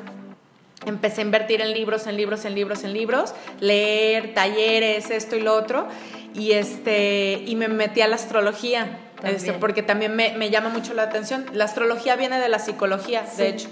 Empecé 0.85 1.21
a 1.21 1.25
invertir 1.25 1.61
en 1.61 1.73
libros, 1.73 2.09
en 2.09 2.17
libros, 2.17 2.45
en 2.45 2.55
libros, 2.57 2.83
en 2.83 2.93
libros, 2.93 3.35
leer, 3.61 4.35
talleres, 4.35 5.11
esto 5.11 5.37
y 5.37 5.41
lo 5.41 5.55
otro, 5.55 5.87
y, 6.35 6.53
este, 6.53 7.41
y 7.47 7.55
me 7.55 7.69
metí 7.69 8.01
a 8.01 8.09
la 8.09 8.17
astrología, 8.17 8.99
este, 9.23 9.53
porque 9.53 9.85
también 9.85 10.17
me, 10.17 10.33
me 10.37 10.51
llama 10.51 10.71
mucho 10.71 10.93
la 10.95 11.05
atención. 11.05 11.47
La 11.53 11.67
astrología 11.67 12.17
viene 12.17 12.41
de 12.41 12.49
la 12.49 12.59
psicología, 12.59 13.25
Sí. 13.27 13.43
de 13.43 13.49
hecho. 13.51 13.69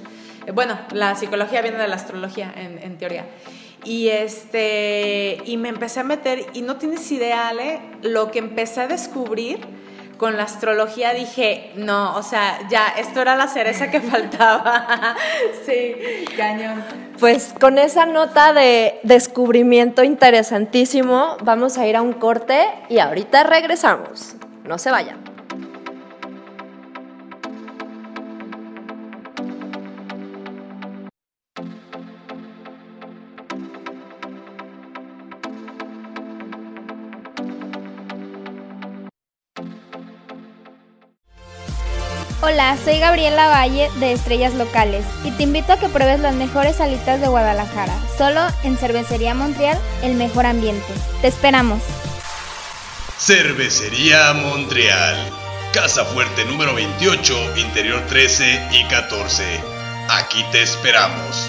Eh, 0.46 0.52
Bueno, 0.52 0.78
la 0.92 1.16
psicología 1.16 1.62
viene 1.62 1.78
de 1.78 1.88
la 1.88 1.96
astrología, 1.96 2.52
en, 2.56 2.78
en 2.78 2.96
teoría. 2.96 3.24
Y, 3.84 4.08
este, 4.08 5.38
y 5.44 5.56
me 5.56 5.70
empecé 5.70 6.00
a 6.00 6.04
meter, 6.04 6.46
y 6.52 6.62
no 6.62 6.76
tienes 6.76 7.10
idea, 7.10 7.48
Ale, 7.48 7.80
lo 8.02 8.30
que 8.30 8.38
empecé 8.38 8.82
a 8.82 8.88
descubrir 8.88 9.60
con 10.20 10.36
la 10.36 10.42
astrología 10.42 11.14
dije, 11.14 11.70
no, 11.76 12.14
o 12.14 12.22
sea, 12.22 12.58
ya, 12.68 12.88
esto 12.98 13.22
era 13.22 13.36
la 13.36 13.48
cereza 13.48 13.90
que 13.90 14.00
faltaba. 14.02 15.16
sí, 15.66 15.94
cañón. 16.36 16.84
Pues 17.18 17.54
con 17.58 17.78
esa 17.78 18.04
nota 18.04 18.52
de 18.52 19.00
descubrimiento 19.02 20.04
interesantísimo, 20.04 21.38
vamos 21.42 21.78
a 21.78 21.86
ir 21.86 21.96
a 21.96 22.02
un 22.02 22.12
corte 22.12 22.66
y 22.90 22.98
ahorita 22.98 23.44
regresamos. 23.44 24.34
No 24.64 24.76
se 24.76 24.90
vayan. 24.90 25.29
Hola, 42.50 42.76
soy 42.82 42.98
Gabriela 42.98 43.46
Valle 43.46 43.88
de 44.00 44.10
Estrellas 44.12 44.54
Locales 44.54 45.04
y 45.22 45.30
te 45.30 45.44
invito 45.44 45.72
a 45.72 45.78
que 45.78 45.88
pruebes 45.88 46.18
las 46.18 46.34
mejores 46.34 46.80
alitas 46.80 47.20
de 47.20 47.28
Guadalajara, 47.28 47.96
solo 48.18 48.40
en 48.64 48.76
Cervecería 48.76 49.34
Montreal, 49.34 49.78
el 50.02 50.14
mejor 50.14 50.46
ambiente. 50.46 50.92
Te 51.20 51.28
esperamos. 51.28 51.80
Cervecería 53.18 54.32
Montreal. 54.32 55.30
Casa 55.72 56.04
Fuerte 56.04 56.44
número 56.44 56.74
28, 56.74 57.56
Interior 57.56 58.02
13 58.08 58.68
y 58.72 58.84
14. 58.88 59.44
Aquí 60.08 60.44
te 60.50 60.60
esperamos. 60.60 61.48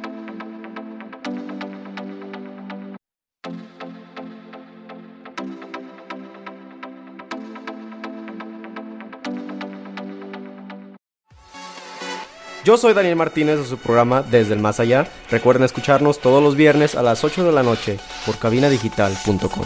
Yo 12.63 12.77
soy 12.77 12.93
Daniel 12.93 13.15
Martínez 13.15 13.57
de 13.57 13.65
su 13.65 13.77
programa 13.79 14.21
Desde 14.21 14.53
el 14.53 14.59
Más 14.59 14.79
Allá. 14.79 15.07
Recuerden 15.31 15.63
escucharnos 15.63 16.19
todos 16.19 16.43
los 16.43 16.55
viernes 16.55 16.93
a 16.95 17.01
las 17.01 17.23
8 17.23 17.43
de 17.43 17.51
la 17.51 17.63
noche 17.63 17.97
por 18.25 18.37
cabinadigital.com. 18.37 19.65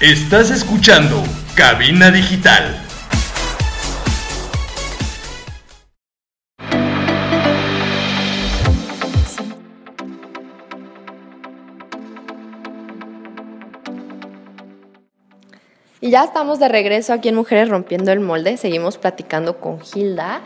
Estás 0.00 0.50
escuchando 0.50 1.22
Cabina 1.54 2.10
Digital. 2.10 2.82
Y 16.02 16.10
ya 16.10 16.22
estamos 16.22 16.58
de 16.58 16.68
regreso 16.68 17.14
aquí 17.14 17.30
en 17.30 17.34
Mujeres 17.34 17.70
Rompiendo 17.70 18.12
el 18.12 18.20
Molde. 18.20 18.58
Seguimos 18.58 18.98
platicando 18.98 19.56
con 19.56 19.78
Hilda. 19.94 20.42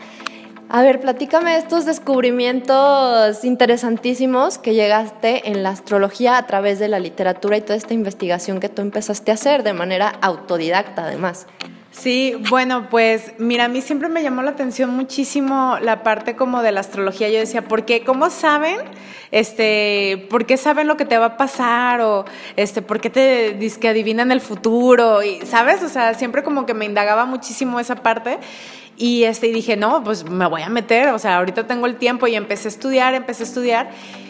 A 0.71 0.83
ver, 0.83 1.01
platícame 1.01 1.57
estos 1.57 1.85
descubrimientos 1.85 3.43
interesantísimos 3.43 4.59
que 4.59 4.75
llegaste 4.75 5.49
en 5.49 5.63
la 5.63 5.69
astrología 5.69 6.37
a 6.37 6.45
través 6.45 6.77
de 6.77 6.87
la 6.87 6.99
literatura 6.99 7.57
y 7.57 7.61
toda 7.61 7.75
esta 7.75 7.95
investigación 7.95 8.59
que 8.59 8.69
tú 8.69 8.83
empezaste 8.83 9.31
a 9.31 9.33
hacer 9.33 9.63
de 9.63 9.73
manera 9.73 10.09
autodidacta, 10.21 11.05
además. 11.05 11.47
Sí, 11.89 12.35
bueno, 12.49 12.87
pues 12.91 13.33
mira, 13.39 13.65
a 13.65 13.67
mí 13.67 13.81
siempre 13.81 14.09
me 14.09 14.21
llamó 14.21 14.43
la 14.43 14.51
atención 14.51 14.91
muchísimo 14.91 15.77
la 15.81 16.03
parte 16.03 16.35
como 16.35 16.61
de 16.61 16.71
la 16.71 16.81
astrología. 16.81 17.29
Yo 17.29 17.39
decía, 17.39 17.63
¿por 17.63 17.83
qué? 17.83 18.03
¿Cómo 18.03 18.29
saben? 18.29 18.77
Este, 19.31 20.27
¿por 20.29 20.45
qué 20.45 20.55
saben 20.57 20.87
lo 20.87 20.97
que 20.97 21.05
te 21.05 21.17
va 21.17 21.25
a 21.25 21.37
pasar? 21.37 22.01
O 22.01 22.25
este, 22.57 22.83
¿por 22.83 23.01
qué 23.01 23.09
te 23.09 23.53
dicen 23.53 23.81
que 23.81 23.89
adivinan 23.89 24.31
el 24.31 24.39
futuro? 24.39 25.23
Y, 25.23 25.41
¿sabes? 25.47 25.81
O 25.81 25.89
sea, 25.89 26.13
siempre 26.13 26.43
como 26.43 26.67
que 26.67 26.75
me 26.75 26.85
indagaba 26.85 27.25
muchísimo 27.25 27.79
esa 27.79 27.95
parte. 27.95 28.37
Y 28.99 29.23
este, 29.23 29.47
dije, 29.47 29.77
no, 29.77 30.03
pues 30.03 30.29
me 30.29 30.45
voy 30.45 30.61
a 30.61 30.67
meter, 30.67 31.07
o 31.09 31.19
sea, 31.19 31.37
ahorita 31.37 31.67
tengo 31.67 31.85
el 31.85 31.95
tiempo 31.95 32.27
y 32.27 32.35
empecé 32.35 32.67
a 32.67 32.71
estudiar, 32.71 33.13
empecé 33.13 33.43
a 33.43 33.45
estudiar 33.45 33.89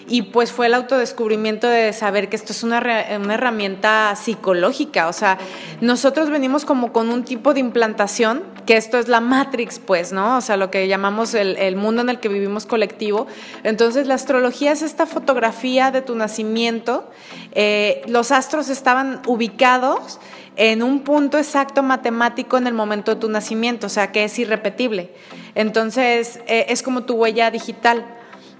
y 0.10 0.23
pues 0.23 0.51
fue 0.51 0.67
el 0.67 0.75
autodescubrimiento 0.75 1.67
de 1.67 1.91
saber 1.91 2.29
que 2.29 2.36
esto 2.36 2.51
es 2.51 2.63
una, 2.63 2.79
una 2.79 3.34
herramienta 3.34 4.15
psicológica, 4.15 5.08
o 5.08 5.13
sea, 5.13 5.39
nosotros 5.82 6.29
venimos 6.29 6.65
como 6.65 6.91
con 6.91 7.10
un 7.10 7.23
tipo 7.23 7.53
de 7.53 7.60
implantación, 7.60 8.43
que 8.67 8.77
esto 8.77 8.99
es 8.99 9.08
la 9.08 9.21
Matrix, 9.21 9.79
pues, 9.79 10.12
¿no? 10.12 10.38
O 10.38 10.41
sea, 10.41 10.55
lo 10.55 10.69
que 10.69 10.88
llamamos 10.88 11.34
el, 11.34 11.58
el 11.58 11.75
mundo 11.75 12.03
en 12.03 12.10
el 12.10 12.19
que 12.19 12.29
vivimos 12.29 12.67
colectivo. 12.67 13.25
Entonces, 13.63 14.05
la 14.05 14.13
astrología 14.13 14.71
es 14.71 14.84
esta 14.84 15.08
fotografía 15.08 15.89
de 15.89 16.03
tu 16.03 16.15
nacimiento, 16.15 17.10
eh, 17.53 18.03
los 18.08 18.32
astros 18.32 18.69
estaban 18.69 19.21
ubicados 19.25 20.19
en 20.60 20.84
un 20.84 21.00
punto 21.00 21.38
exacto 21.38 21.84
matemático 21.84 22.58
en 22.58 22.67
el 22.67 22.74
momento 22.74 23.15
de 23.15 23.22
tu 23.22 23.30
nacimiento, 23.30 23.88
o 23.88 23.89
sea 23.89 24.12
que 24.12 24.26
es 24.26 24.38
irrepetible. 24.38 25.10
Entonces, 25.56 26.41
eh, 26.48 26.65
es 26.67 26.84
como 26.84 27.06
tu 27.06 27.13
huella 27.13 27.50
digital. 27.50 28.06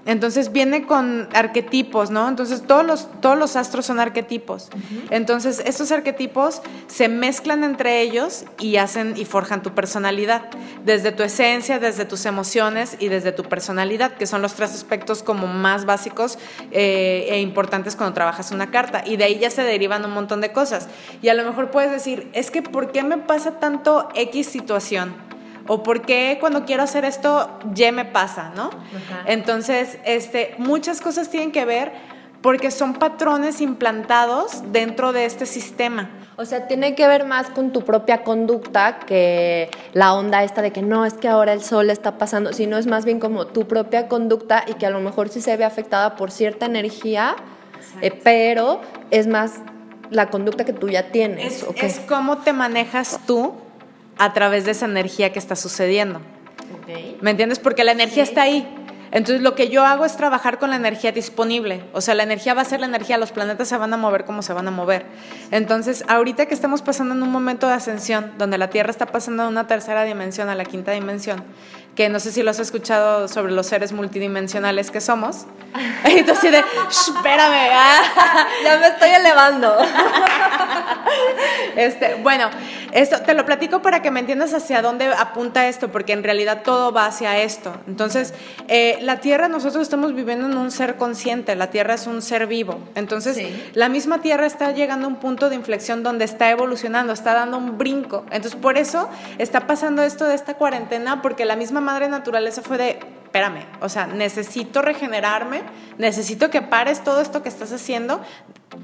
Entonces 0.06 0.50
viene 0.50 0.86
con 0.86 1.28
arquetipos, 1.34 2.10
¿no? 2.10 2.28
Entonces 2.28 2.62
todos 2.66 2.84
los, 2.84 3.08
todos 3.20 3.38
los 3.38 3.56
astros 3.56 3.86
son 3.86 4.00
arquetipos. 4.00 4.70
Entonces 5.10 5.62
estos 5.64 5.92
arquetipos 5.92 6.62
se 6.86 7.08
mezclan 7.08 7.64
entre 7.64 8.00
ellos 8.00 8.44
y 8.58 8.76
hacen 8.76 9.14
y 9.16 9.24
forjan 9.24 9.62
tu 9.62 9.74
personalidad, 9.74 10.42
desde 10.84 11.12
tu 11.12 11.22
esencia, 11.22 11.78
desde 11.78 12.06
tus 12.06 12.24
emociones 12.24 12.96
y 12.98 13.08
desde 13.08 13.32
tu 13.32 13.44
personalidad, 13.44 14.14
que 14.14 14.26
son 14.26 14.40
los 14.40 14.54
tres 14.54 14.72
aspectos 14.74 15.22
como 15.22 15.46
más 15.46 15.84
básicos 15.84 16.38
eh, 16.70 17.26
e 17.30 17.40
importantes 17.40 17.94
cuando 17.94 18.14
trabajas 18.14 18.52
una 18.52 18.70
carta. 18.70 19.02
Y 19.04 19.16
de 19.16 19.24
ahí 19.24 19.38
ya 19.38 19.50
se 19.50 19.62
derivan 19.62 20.04
un 20.04 20.12
montón 20.12 20.40
de 20.40 20.52
cosas. 20.52 20.88
Y 21.20 21.28
a 21.28 21.34
lo 21.34 21.44
mejor 21.44 21.70
puedes 21.70 21.90
decir, 21.90 22.30
es 22.32 22.50
que 22.50 22.62
¿por 22.62 22.90
qué 22.90 23.02
me 23.02 23.18
pasa 23.18 23.60
tanto 23.60 24.08
X 24.14 24.46
situación? 24.46 25.29
O 25.72 25.84
por 25.84 26.02
qué 26.02 26.38
cuando 26.40 26.64
quiero 26.64 26.82
hacer 26.82 27.04
esto 27.04 27.48
ya 27.72 27.92
me 27.92 28.04
pasa, 28.04 28.50
¿no? 28.56 28.70
Entonces, 29.24 29.98
este, 30.04 30.56
muchas 30.58 31.00
cosas 31.00 31.30
tienen 31.30 31.52
que 31.52 31.64
ver 31.64 31.92
porque 32.42 32.72
son 32.72 32.94
patrones 32.94 33.60
implantados 33.60 34.72
dentro 34.72 35.12
de 35.12 35.26
este 35.26 35.46
sistema. 35.46 36.10
O 36.34 36.44
sea, 36.44 36.66
tiene 36.66 36.96
que 36.96 37.06
ver 37.06 37.24
más 37.24 37.50
con 37.50 37.70
tu 37.70 37.84
propia 37.84 38.24
conducta 38.24 38.98
que 38.98 39.70
la 39.92 40.12
onda 40.14 40.42
esta 40.42 40.60
de 40.60 40.72
que 40.72 40.82
no, 40.82 41.06
es 41.06 41.14
que 41.14 41.28
ahora 41.28 41.52
el 41.52 41.62
sol 41.62 41.88
está 41.90 42.18
pasando, 42.18 42.52
sino 42.52 42.76
es 42.76 42.88
más 42.88 43.04
bien 43.04 43.20
como 43.20 43.46
tu 43.46 43.68
propia 43.68 44.08
conducta 44.08 44.64
y 44.66 44.74
que 44.74 44.86
a 44.86 44.90
lo 44.90 44.98
mejor 44.98 45.28
sí 45.28 45.40
se 45.40 45.56
ve 45.56 45.62
afectada 45.62 46.16
por 46.16 46.32
cierta 46.32 46.66
energía, 46.66 47.36
eh, 48.02 48.10
pero 48.10 48.80
es 49.12 49.28
más 49.28 49.60
la 50.10 50.30
conducta 50.30 50.64
que 50.64 50.72
tú 50.72 50.88
ya 50.88 51.12
tienes. 51.12 51.62
Es, 51.62 51.84
es 51.84 52.00
cómo 52.00 52.38
te 52.38 52.52
manejas 52.52 53.20
tú 53.24 53.54
a 54.18 54.32
través 54.32 54.64
de 54.64 54.72
esa 54.72 54.86
energía 54.86 55.32
que 55.32 55.38
está 55.38 55.56
sucediendo. 55.56 56.20
¿Me 57.20 57.30
entiendes? 57.30 57.58
Porque 57.58 57.84
la 57.84 57.92
energía 57.92 58.22
está 58.22 58.42
ahí. 58.42 58.66
Entonces 59.12 59.42
lo 59.42 59.56
que 59.56 59.68
yo 59.68 59.84
hago 59.84 60.04
es 60.04 60.16
trabajar 60.16 60.58
con 60.58 60.70
la 60.70 60.76
energía 60.76 61.10
disponible. 61.10 61.82
O 61.92 62.00
sea, 62.00 62.14
la 62.14 62.22
energía 62.22 62.54
va 62.54 62.62
a 62.62 62.64
ser 62.64 62.80
la 62.80 62.86
energía, 62.86 63.18
los 63.18 63.32
planetas 63.32 63.68
se 63.68 63.76
van 63.76 63.92
a 63.92 63.96
mover 63.96 64.24
como 64.24 64.42
se 64.42 64.52
van 64.52 64.68
a 64.68 64.70
mover. 64.70 65.04
Entonces, 65.50 66.04
ahorita 66.06 66.46
que 66.46 66.54
estamos 66.54 66.82
pasando 66.82 67.14
en 67.14 67.22
un 67.22 67.30
momento 67.30 67.66
de 67.66 67.74
ascensión, 67.74 68.32
donde 68.38 68.56
la 68.56 68.70
Tierra 68.70 68.90
está 68.90 69.06
pasando 69.06 69.42
de 69.42 69.48
una 69.48 69.66
tercera 69.66 70.04
dimensión 70.04 70.48
a 70.48 70.54
la 70.54 70.64
quinta 70.64 70.92
dimensión, 70.92 71.42
que 71.94 72.08
no 72.08 72.20
sé 72.20 72.32
si 72.32 72.42
lo 72.42 72.50
has 72.50 72.60
escuchado 72.60 73.28
sobre 73.28 73.52
los 73.52 73.66
seres 73.66 73.92
multidimensionales 73.92 74.90
que 74.90 75.00
somos. 75.00 75.46
Entonces, 76.04 76.52
de, 76.52 76.58
espérame, 76.88 77.70
ah". 77.72 78.46
ya 78.64 78.78
me 78.78 78.88
estoy 78.88 79.10
elevando. 79.10 79.76
Este, 81.76 82.16
bueno, 82.16 82.50
esto 82.92 83.20
te 83.22 83.34
lo 83.34 83.44
platico 83.46 83.80
para 83.80 84.02
que 84.02 84.10
me 84.10 84.20
entiendas 84.20 84.52
hacia 84.54 84.82
dónde 84.82 85.06
apunta 85.06 85.68
esto, 85.68 85.90
porque 85.90 86.12
en 86.12 86.24
realidad 86.24 86.62
todo 86.64 86.92
va 86.92 87.06
hacia 87.06 87.38
esto. 87.38 87.72
Entonces, 87.86 88.34
eh, 88.68 88.98
la 89.02 89.20
Tierra, 89.20 89.48
nosotros 89.48 89.82
estamos 89.82 90.14
viviendo 90.14 90.46
en 90.46 90.56
un 90.56 90.70
ser 90.70 90.96
consciente, 90.96 91.54
la 91.54 91.68
Tierra 91.70 91.94
es 91.94 92.06
un 92.06 92.22
ser 92.22 92.46
vivo. 92.46 92.80
Entonces, 92.96 93.40
la 93.74 93.88
misma 93.88 94.20
Tierra 94.20 94.46
está 94.46 94.72
llegando 94.72 95.06
a 95.06 95.08
un 95.08 95.16
punto 95.16 95.48
de 95.48 95.56
inflexión 95.56 96.02
donde 96.02 96.24
está 96.24 96.50
evolucionando, 96.50 97.12
está 97.12 97.34
dando 97.34 97.58
un 97.58 97.78
brinco. 97.78 98.24
Entonces, 98.30 98.56
por 98.60 98.76
eso 98.76 99.08
está 99.38 99.66
pasando 99.66 100.02
esto 100.02 100.26
de 100.26 100.34
esta 100.34 100.54
cuarentena, 100.54 101.22
porque 101.22 101.44
la 101.44 101.56
misma 101.56 101.79
madre 101.80 102.08
naturaleza 102.08 102.62
fue 102.62 102.78
de, 102.78 103.00
espérame, 103.24 103.64
o 103.80 103.88
sea, 103.88 104.06
necesito 104.06 104.82
regenerarme, 104.82 105.62
necesito 105.98 106.50
que 106.50 106.62
pares 106.62 107.04
todo 107.04 107.20
esto 107.20 107.42
que 107.42 107.48
estás 107.48 107.72
haciendo, 107.72 108.20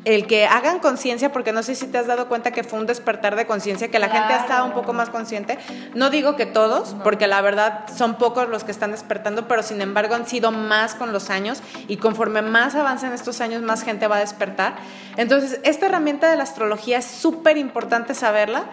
el 0.04 0.26
que 0.26 0.46
hagan 0.46 0.78
conciencia, 0.78 1.32
porque 1.32 1.52
no 1.52 1.64
sé 1.64 1.74
si 1.74 1.86
te 1.86 1.98
has 1.98 2.06
dado 2.06 2.28
cuenta 2.28 2.52
que 2.52 2.62
fue 2.62 2.78
un 2.78 2.86
despertar 2.86 3.34
de 3.34 3.46
conciencia, 3.46 3.88
que 3.88 3.98
la 3.98 4.08
gente 4.08 4.34
ha 4.34 4.38
estado 4.38 4.64
un 4.64 4.72
poco 4.72 4.92
más 4.92 5.10
consciente. 5.10 5.58
No 5.94 6.10
digo 6.10 6.36
que 6.36 6.46
todos, 6.46 6.94
porque 7.02 7.26
la 7.26 7.40
verdad 7.40 7.86
son 7.92 8.14
pocos 8.14 8.48
los 8.48 8.62
que 8.62 8.70
están 8.70 8.92
despertando, 8.92 9.48
pero 9.48 9.64
sin 9.64 9.80
embargo 9.80 10.14
han 10.14 10.26
sido 10.26 10.52
más 10.52 10.94
con 10.94 11.12
los 11.12 11.30
años 11.30 11.60
y 11.88 11.96
conforme 11.96 12.42
más 12.42 12.76
avancen 12.76 13.12
estos 13.12 13.40
años, 13.40 13.62
más 13.62 13.82
gente 13.82 14.06
va 14.06 14.16
a 14.16 14.20
despertar. 14.20 14.76
Entonces, 15.16 15.60
esta 15.64 15.86
herramienta 15.86 16.30
de 16.30 16.36
la 16.36 16.44
astrología 16.44 16.98
es 16.98 17.06
súper 17.06 17.56
importante 17.56 18.14
saberla 18.14 18.66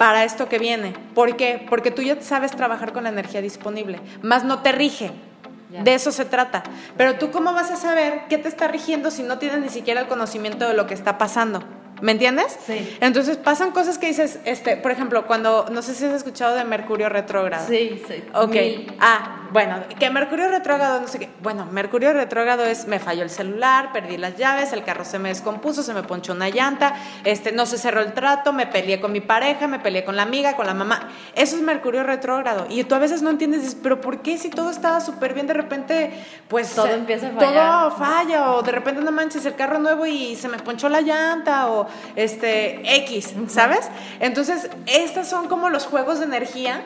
para 0.00 0.24
esto 0.24 0.48
que 0.48 0.58
viene. 0.58 0.94
¿Por 1.14 1.36
qué? 1.36 1.66
Porque 1.68 1.90
tú 1.90 2.00
ya 2.00 2.18
sabes 2.22 2.52
trabajar 2.52 2.94
con 2.94 3.04
la 3.04 3.10
energía 3.10 3.42
disponible, 3.42 4.00
más 4.22 4.44
no 4.44 4.62
te 4.62 4.72
rige. 4.72 5.10
De 5.68 5.92
eso 5.92 6.10
se 6.10 6.24
trata. 6.24 6.62
Pero 6.96 7.16
tú 7.16 7.30
cómo 7.30 7.52
vas 7.52 7.70
a 7.70 7.76
saber 7.76 8.22
qué 8.30 8.38
te 8.38 8.48
está 8.48 8.66
rigiendo 8.66 9.10
si 9.10 9.22
no 9.22 9.36
tienes 9.38 9.60
ni 9.60 9.68
siquiera 9.68 10.00
el 10.00 10.08
conocimiento 10.08 10.66
de 10.66 10.72
lo 10.72 10.86
que 10.86 10.94
está 10.94 11.18
pasando. 11.18 11.62
¿Me 12.00 12.12
entiendes? 12.12 12.58
Sí. 12.66 12.96
Entonces 13.00 13.36
pasan 13.36 13.72
cosas 13.72 13.98
que 13.98 14.06
dices, 14.06 14.38
este, 14.44 14.76
por 14.76 14.90
ejemplo, 14.90 15.26
cuando, 15.26 15.66
no 15.70 15.82
sé 15.82 15.94
si 15.94 16.04
has 16.04 16.14
escuchado 16.14 16.54
de 16.54 16.64
Mercurio 16.64 17.08
retrógrado. 17.08 17.66
Sí, 17.66 18.02
sí. 18.06 18.24
Ok. 18.34 18.56
Ah, 19.00 19.48
bueno, 19.50 19.82
que 19.98 20.10
Mercurio 20.10 20.48
retrógrado, 20.48 21.00
no 21.00 21.08
sé 21.08 21.18
qué. 21.18 21.28
Bueno, 21.42 21.66
Mercurio 21.66 22.12
retrógrado 22.12 22.64
es, 22.64 22.86
me 22.86 22.98
falló 22.98 23.22
el 23.22 23.30
celular, 23.30 23.92
perdí 23.92 24.16
las 24.16 24.36
llaves, 24.36 24.72
el 24.72 24.84
carro 24.84 25.04
se 25.04 25.18
me 25.18 25.28
descompuso, 25.28 25.82
se 25.82 25.92
me 25.92 26.02
ponchó 26.02 26.32
una 26.32 26.48
llanta, 26.48 26.94
este, 27.24 27.52
no 27.52 27.66
se 27.66 27.76
cerró 27.76 28.00
el 28.00 28.12
trato, 28.12 28.52
me 28.52 28.66
peleé 28.66 29.00
con 29.00 29.12
mi 29.12 29.20
pareja, 29.20 29.66
me 29.66 29.78
peleé 29.78 30.04
con 30.04 30.16
la 30.16 30.22
amiga, 30.22 30.54
con 30.54 30.66
la 30.66 30.74
mamá. 30.74 31.08
Eso 31.34 31.56
es 31.56 31.62
Mercurio 31.62 32.04
retrógrado. 32.04 32.66
Y 32.68 32.84
tú 32.84 32.94
a 32.94 32.98
veces 32.98 33.22
no 33.22 33.30
entiendes, 33.30 33.62
dices, 33.62 33.78
pero 33.82 34.00
¿por 34.00 34.22
qué 34.22 34.38
si 34.38 34.50
todo 34.50 34.70
estaba 34.70 35.00
súper 35.00 35.34
bien, 35.34 35.46
de 35.46 35.54
repente, 35.54 36.12
pues... 36.48 36.74
Todo 36.74 36.88
empieza 36.88 37.28
a 37.28 37.30
fallar. 37.32 37.52
Todo 37.52 37.96
falla, 37.96 38.52
o 38.52 38.62
de 38.62 38.72
repente 38.72 39.00
no 39.02 39.12
manches 39.12 39.44
el 39.46 39.56
carro 39.56 39.78
nuevo 39.78 40.06
y 40.06 40.36
se 40.36 40.48
me 40.48 40.58
ponchó 40.58 40.88
la 40.88 41.00
llanta, 41.00 41.68
o 41.68 41.89
este, 42.16 42.80
X, 43.04 43.34
¿sabes? 43.48 43.88
Entonces, 44.20 44.70
estos 44.86 45.28
son 45.28 45.48
como 45.48 45.68
los 45.70 45.86
juegos 45.86 46.18
de 46.18 46.24
energía 46.26 46.82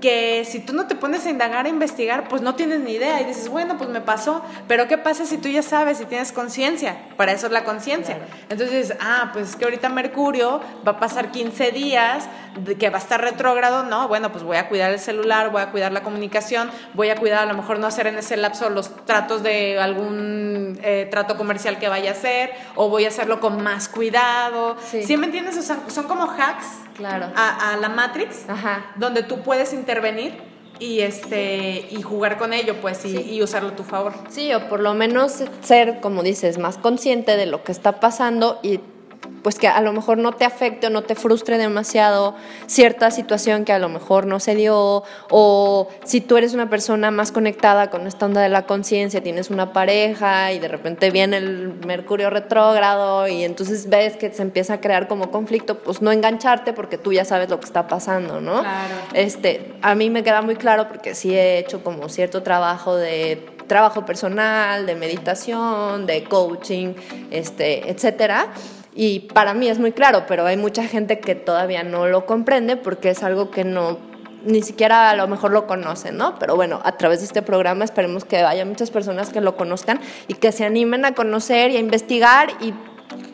que 0.00 0.44
si 0.44 0.60
tú 0.60 0.72
no 0.72 0.86
te 0.86 0.94
pones 0.94 1.26
a 1.26 1.30
indagar, 1.30 1.66
a 1.66 1.68
investigar, 1.68 2.28
pues 2.28 2.42
no 2.42 2.54
tienes 2.54 2.80
ni 2.80 2.92
idea 2.92 3.20
y 3.20 3.24
dices, 3.24 3.48
bueno, 3.48 3.76
pues 3.76 3.90
me 3.90 4.00
pasó, 4.00 4.42
pero 4.66 4.86
¿qué 4.88 4.98
pasa 4.98 5.26
si 5.26 5.38
tú 5.38 5.48
ya 5.48 5.62
sabes 5.62 6.00
y 6.00 6.04
tienes 6.04 6.32
conciencia? 6.32 6.96
Para 7.16 7.32
eso 7.32 7.46
es 7.46 7.52
la 7.52 7.64
conciencia. 7.64 8.18
Entonces, 8.48 8.94
ah, 9.00 9.30
pues 9.32 9.50
es 9.50 9.56
que 9.56 9.64
ahorita 9.64 9.88
Mercurio 9.88 10.60
va 10.86 10.92
a 10.92 11.00
pasar 11.00 11.30
15 11.30 11.72
días, 11.72 12.28
que 12.78 12.90
va 12.90 12.98
a 12.98 13.00
estar 13.00 13.20
retrógrado, 13.20 13.84
no, 13.84 14.08
bueno, 14.08 14.32
pues 14.32 14.44
voy 14.44 14.56
a 14.56 14.68
cuidar 14.68 14.90
el 14.90 14.98
celular, 14.98 15.50
voy 15.50 15.62
a 15.62 15.70
cuidar 15.70 15.92
la 15.92 16.02
comunicación, 16.02 16.70
voy 16.94 17.10
a 17.10 17.16
cuidar 17.16 17.40
a 17.40 17.46
lo 17.46 17.54
mejor 17.54 17.78
no 17.78 17.86
hacer 17.86 18.06
en 18.06 18.16
ese 18.16 18.36
lapso 18.36 18.70
los 18.70 19.04
tratos 19.04 19.42
de 19.42 19.78
algún 19.78 20.78
eh, 20.82 21.08
trato 21.10 21.36
comercial 21.36 21.78
que 21.78 21.88
vaya 21.88 22.10
a 22.10 22.12
hacer, 22.12 22.52
o 22.74 22.88
voy 22.88 23.04
a 23.04 23.08
hacerlo 23.08 23.40
con 23.40 23.62
más 23.62 23.88
cuidado. 23.88 24.76
Sí, 24.90 25.16
me 25.16 25.26
entiendes? 25.26 25.56
O 25.56 25.62
sea, 25.62 25.78
son 25.88 26.06
como 26.06 26.24
hacks 26.24 26.66
claro. 26.96 27.30
a, 27.34 27.72
a 27.72 27.76
la 27.76 27.88
Matrix, 27.88 28.48
Ajá. 28.48 28.86
donde 28.96 29.22
tú 29.22 29.42
puedes 29.42 29.72
intervenir 29.88 30.34
y 30.78 31.00
este 31.00 31.88
y 31.90 32.02
jugar 32.02 32.36
con 32.36 32.52
ello 32.52 32.76
pues 32.82 33.04
y, 33.06 33.16
y, 33.18 33.42
usarlo 33.42 33.70
a 33.70 33.76
tu 33.76 33.84
favor. 33.84 34.12
Sí 34.28 34.52
o 34.52 34.68
por 34.68 34.80
lo 34.80 34.92
menos 34.92 35.42
ser 35.62 36.00
como 36.00 36.22
dices 36.22 36.58
más 36.58 36.76
consciente 36.76 37.36
de 37.36 37.46
lo 37.46 37.64
que 37.64 37.72
está 37.72 37.98
pasando 37.98 38.60
y 38.62 38.80
pues 39.48 39.58
que 39.58 39.66
a 39.66 39.80
lo 39.80 39.94
mejor 39.94 40.18
no 40.18 40.32
te 40.32 40.44
afecte 40.44 40.88
o 40.88 40.90
no 40.90 41.04
te 41.04 41.14
frustre 41.14 41.56
demasiado 41.56 42.34
cierta 42.66 43.10
situación 43.10 43.64
que 43.64 43.72
a 43.72 43.78
lo 43.78 43.88
mejor 43.88 44.26
no 44.26 44.40
se 44.40 44.54
dio 44.54 45.04
o 45.30 45.88
si 46.04 46.20
tú 46.20 46.36
eres 46.36 46.52
una 46.52 46.68
persona 46.68 47.10
más 47.10 47.32
conectada 47.32 47.88
con 47.88 48.06
esta 48.06 48.26
onda 48.26 48.42
de 48.42 48.50
la 48.50 48.66
conciencia, 48.66 49.22
tienes 49.22 49.48
una 49.48 49.72
pareja 49.72 50.52
y 50.52 50.58
de 50.58 50.68
repente 50.68 51.10
viene 51.10 51.38
el 51.38 51.72
Mercurio 51.86 52.28
retrógrado 52.28 53.26
y 53.26 53.42
entonces 53.42 53.88
ves 53.88 54.18
que 54.18 54.30
se 54.34 54.42
empieza 54.42 54.74
a 54.74 54.80
crear 54.82 55.08
como 55.08 55.30
conflicto, 55.30 55.78
pues 55.78 56.02
no 56.02 56.12
engancharte 56.12 56.74
porque 56.74 56.98
tú 56.98 57.14
ya 57.14 57.24
sabes 57.24 57.48
lo 57.48 57.58
que 57.58 57.64
está 57.64 57.88
pasando, 57.88 58.42
¿no? 58.42 58.60
Claro. 58.60 58.94
Este, 59.14 59.76
a 59.80 59.94
mí 59.94 60.10
me 60.10 60.22
queda 60.22 60.42
muy 60.42 60.56
claro 60.56 60.88
porque 60.88 61.14
sí 61.14 61.34
he 61.34 61.56
hecho 61.56 61.82
como 61.82 62.10
cierto 62.10 62.42
trabajo 62.42 62.96
de 62.96 63.46
trabajo 63.66 64.04
personal, 64.04 64.84
de 64.84 64.94
meditación, 64.94 66.04
de 66.06 66.24
coaching, 66.24 66.94
este, 67.30 67.88
etcétera. 67.88 68.48
Y 69.00 69.20
para 69.20 69.54
mí 69.54 69.68
es 69.68 69.78
muy 69.78 69.92
claro, 69.92 70.24
pero 70.26 70.44
hay 70.44 70.56
mucha 70.56 70.82
gente 70.82 71.20
que 71.20 71.36
todavía 71.36 71.84
no 71.84 72.08
lo 72.08 72.26
comprende 72.26 72.76
porque 72.76 73.10
es 73.10 73.22
algo 73.22 73.52
que 73.52 73.62
no 73.62 73.96
ni 74.44 74.60
siquiera 74.60 75.10
a 75.10 75.14
lo 75.14 75.28
mejor 75.28 75.52
lo 75.52 75.68
conocen, 75.68 76.16
¿no? 76.16 76.36
Pero 76.40 76.56
bueno, 76.56 76.80
a 76.82 76.96
través 76.96 77.20
de 77.20 77.26
este 77.26 77.40
programa 77.40 77.84
esperemos 77.84 78.24
que 78.24 78.38
haya 78.38 78.64
muchas 78.64 78.90
personas 78.90 79.30
que 79.30 79.40
lo 79.40 79.56
conozcan 79.56 80.00
y 80.26 80.34
que 80.34 80.50
se 80.50 80.64
animen 80.64 81.04
a 81.04 81.14
conocer 81.14 81.70
y 81.70 81.76
a 81.76 81.78
investigar 81.78 82.50
y 82.60 82.74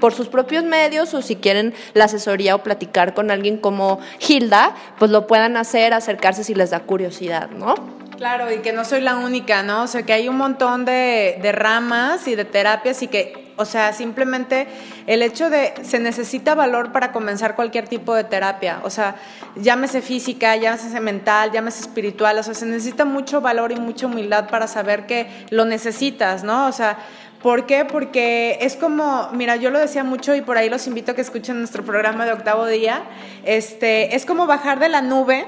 por 0.01 0.13
sus 0.13 0.29
propios 0.29 0.65
medios 0.65 1.15
o 1.15 1.23
si 1.23 1.37
quieren 1.37 1.73
la 1.95 2.05
asesoría 2.05 2.57
o 2.57 2.63
platicar 2.63 3.15
con 3.15 3.31
alguien 3.31 3.57
como 3.57 4.01
Hilda, 4.21 4.75
pues 4.99 5.11
lo 5.11 5.27
puedan 5.27 5.57
hacer, 5.57 5.95
acercarse 5.95 6.45
si 6.45 6.55
les 6.55 6.71
da 6.71 6.81
curiosidad, 6.81 7.49
¿no? 7.49 7.75
Claro, 8.19 8.53
y 8.53 8.59
que 8.59 8.75
no 8.75 8.85
soy 8.85 9.01
la 9.01 9.17
única, 9.17 9.63
¿no? 9.63 9.85
O 9.85 9.87
sea, 9.87 10.03
que 10.03 10.13
hay 10.13 10.29
un 10.29 10.37
montón 10.37 10.85
de, 10.85 11.39
de 11.41 11.53
ramas 11.53 12.29
y 12.29 12.35
de 12.35 12.45
terapias 12.45 13.03
y 13.03 13.09
que 13.09 13.44
o 13.57 13.65
sea, 13.65 13.93
simplemente 13.93 14.67
el 15.07 15.23
hecho 15.23 15.51
de 15.51 15.75
se 15.83 15.99
necesita 15.99 16.55
valor 16.55 16.93
para 16.93 17.13
comenzar 17.13 17.55
cualquier 17.55 17.89
tipo 17.89 18.15
de 18.15 18.25
terapia. 18.25 18.81
O 18.83 18.91
sea, 18.91 19.17
llámese 19.57 20.03
física, 20.03 20.57
llámese 20.57 21.01
mental, 21.01 21.53
llámese 21.53 21.81
espiritual. 21.81 22.39
O 22.39 22.43
sea, 22.43 22.55
se 22.55 22.67
necesita 22.67 23.05
mucho 23.05 23.41
valor 23.41 23.73
y 23.73 23.77
mucha 23.77 24.07
humildad 24.07 24.49
para 24.49 24.67
saber 24.67 25.07
que 25.07 25.29
lo 25.51 25.65
necesitas, 25.65 26.45
¿no? 26.45 26.67
O 26.67 26.73
sea, 26.73 26.99
¿Por 27.45 27.67
qué? 27.67 27.85
Porque 27.85 28.57
es 28.63 28.75
como, 28.75 29.29
mira, 29.33 29.57
yo 29.57 29.69
lo 29.69 29.79
decía 29.79 30.03
mucho 30.03 30.35
y 30.35 30.41
por 30.41 30.57
ahí 30.57 30.71
los 30.71 30.87
invito 30.87 31.13
a 31.13 31.15
que 31.15 31.21
escuchen 31.21 31.59
nuestro 31.59 31.85
programa 31.85 32.25
de 32.25 32.33
octavo 32.33 32.65
día. 32.65 33.03
Este, 33.45 34.17
es 34.17 34.25
como 34.25 34.47
bajar 34.47 34.79
de 34.79 34.89
la 34.89 35.03
nube 35.03 35.45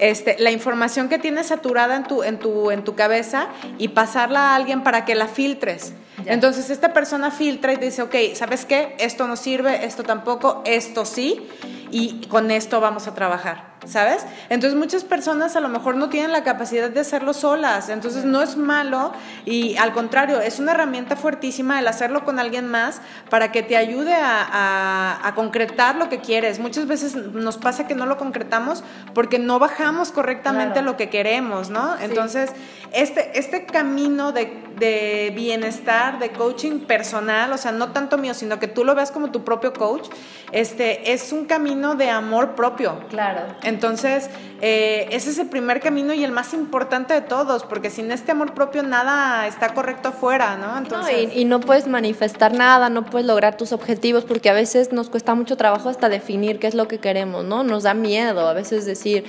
este, 0.00 0.36
la 0.40 0.50
información 0.50 1.08
que 1.08 1.18
tienes 1.18 1.46
saturada 1.46 1.94
en 1.94 2.02
tu, 2.02 2.24
en, 2.24 2.38
tu, 2.38 2.72
en 2.72 2.82
tu 2.82 2.96
cabeza 2.96 3.46
y 3.78 3.88
pasarla 3.88 4.50
a 4.50 4.56
alguien 4.56 4.82
para 4.82 5.04
que 5.04 5.14
la 5.14 5.28
filtres. 5.28 5.92
Entonces 6.26 6.70
esta 6.70 6.92
persona 6.92 7.30
filtra 7.30 7.72
y 7.72 7.76
dice, 7.76 8.02
ok, 8.02 8.14
¿sabes 8.34 8.64
qué? 8.64 8.94
Esto 8.98 9.26
no 9.26 9.36
sirve, 9.36 9.84
esto 9.84 10.02
tampoco, 10.02 10.62
esto 10.64 11.04
sí, 11.04 11.48
y 11.90 12.26
con 12.26 12.50
esto 12.50 12.80
vamos 12.80 13.06
a 13.06 13.14
trabajar. 13.14 13.70
¿sabes? 13.86 14.26
Entonces 14.48 14.78
muchas 14.78 15.04
personas 15.04 15.56
a 15.56 15.60
lo 15.60 15.68
mejor 15.68 15.96
no 15.96 16.08
tienen 16.08 16.32
la 16.32 16.42
capacidad 16.42 16.90
de 16.90 17.00
hacerlo 17.00 17.32
solas, 17.32 17.88
entonces 17.88 18.24
no 18.24 18.42
es 18.42 18.56
malo 18.56 19.12
y 19.44 19.76
al 19.76 19.92
contrario, 19.92 20.40
es 20.40 20.58
una 20.58 20.72
herramienta 20.72 21.16
fuertísima 21.16 21.78
el 21.78 21.88
hacerlo 21.88 22.24
con 22.24 22.38
alguien 22.38 22.66
más 22.66 23.00
para 23.30 23.52
que 23.52 23.62
te 23.62 23.76
ayude 23.76 24.14
a, 24.14 25.32
concretar 25.34 25.94
lo 25.94 26.08
que 26.08 26.18
quieres. 26.18 26.58
Muchas 26.58 26.86
veces 26.86 27.14
nos 27.14 27.56
pasa 27.56 27.86
que 27.86 27.94
no 27.94 28.04
lo 28.04 28.18
concretamos 28.18 28.82
porque 29.14 29.38
no 29.38 29.58
bajamos 29.58 30.10
correctamente 30.10 30.82
lo 30.82 30.96
que 30.96 31.08
queremos, 31.08 31.70
¿no? 31.70 31.96
Entonces, 32.00 32.50
este, 32.92 33.38
este 33.38 33.64
camino 33.64 34.32
de, 34.32 34.62
de 34.76 35.32
bienestar, 35.34 36.09
de 36.18 36.30
coaching 36.30 36.80
personal, 36.80 37.52
o 37.52 37.58
sea, 37.58 37.72
no 37.72 37.92
tanto 37.92 38.18
mío, 38.18 38.34
sino 38.34 38.58
que 38.58 38.68
tú 38.68 38.84
lo 38.84 38.94
veas 38.94 39.10
como 39.10 39.30
tu 39.30 39.44
propio 39.44 39.72
coach, 39.72 40.08
este, 40.52 41.12
es 41.12 41.32
un 41.32 41.44
camino 41.44 41.94
de 41.94 42.10
amor 42.10 42.54
propio. 42.54 43.00
Claro. 43.08 43.54
Entonces, 43.62 44.30
eh, 44.60 45.08
ese 45.10 45.30
es 45.30 45.38
el 45.38 45.48
primer 45.48 45.80
camino 45.80 46.12
y 46.12 46.24
el 46.24 46.32
más 46.32 46.52
importante 46.54 47.14
de 47.14 47.20
todos, 47.20 47.64
porque 47.64 47.90
sin 47.90 48.10
este 48.10 48.32
amor 48.32 48.54
propio 48.54 48.82
nada 48.82 49.46
está 49.46 49.74
correcto 49.74 50.08
afuera, 50.08 50.56
¿no? 50.56 50.76
Entonces... 50.76 51.34
y, 51.34 51.44
no 51.44 51.60
puedes 51.60 51.86
manifestar 51.86 52.52
nada, 52.52 52.90
no 52.90 53.04
puedes 53.04 53.26
lograr 53.26 53.56
tus 53.56 53.72
objetivos, 53.72 54.24
porque 54.24 54.50
a 54.50 54.52
veces 54.52 54.92
nos 54.92 55.10
cuesta 55.10 55.34
mucho 55.34 55.56
trabajo 55.56 55.88
hasta 55.88 56.08
definir 56.08 56.58
qué 56.58 56.66
es 56.66 56.74
lo 56.74 56.88
que 56.88 56.98
queremos, 56.98 57.44
¿no? 57.44 57.64
Nos 57.64 57.84
da 57.84 57.94
miedo 57.94 58.48
a 58.48 58.52
veces 58.52 58.84
decir, 58.84 59.24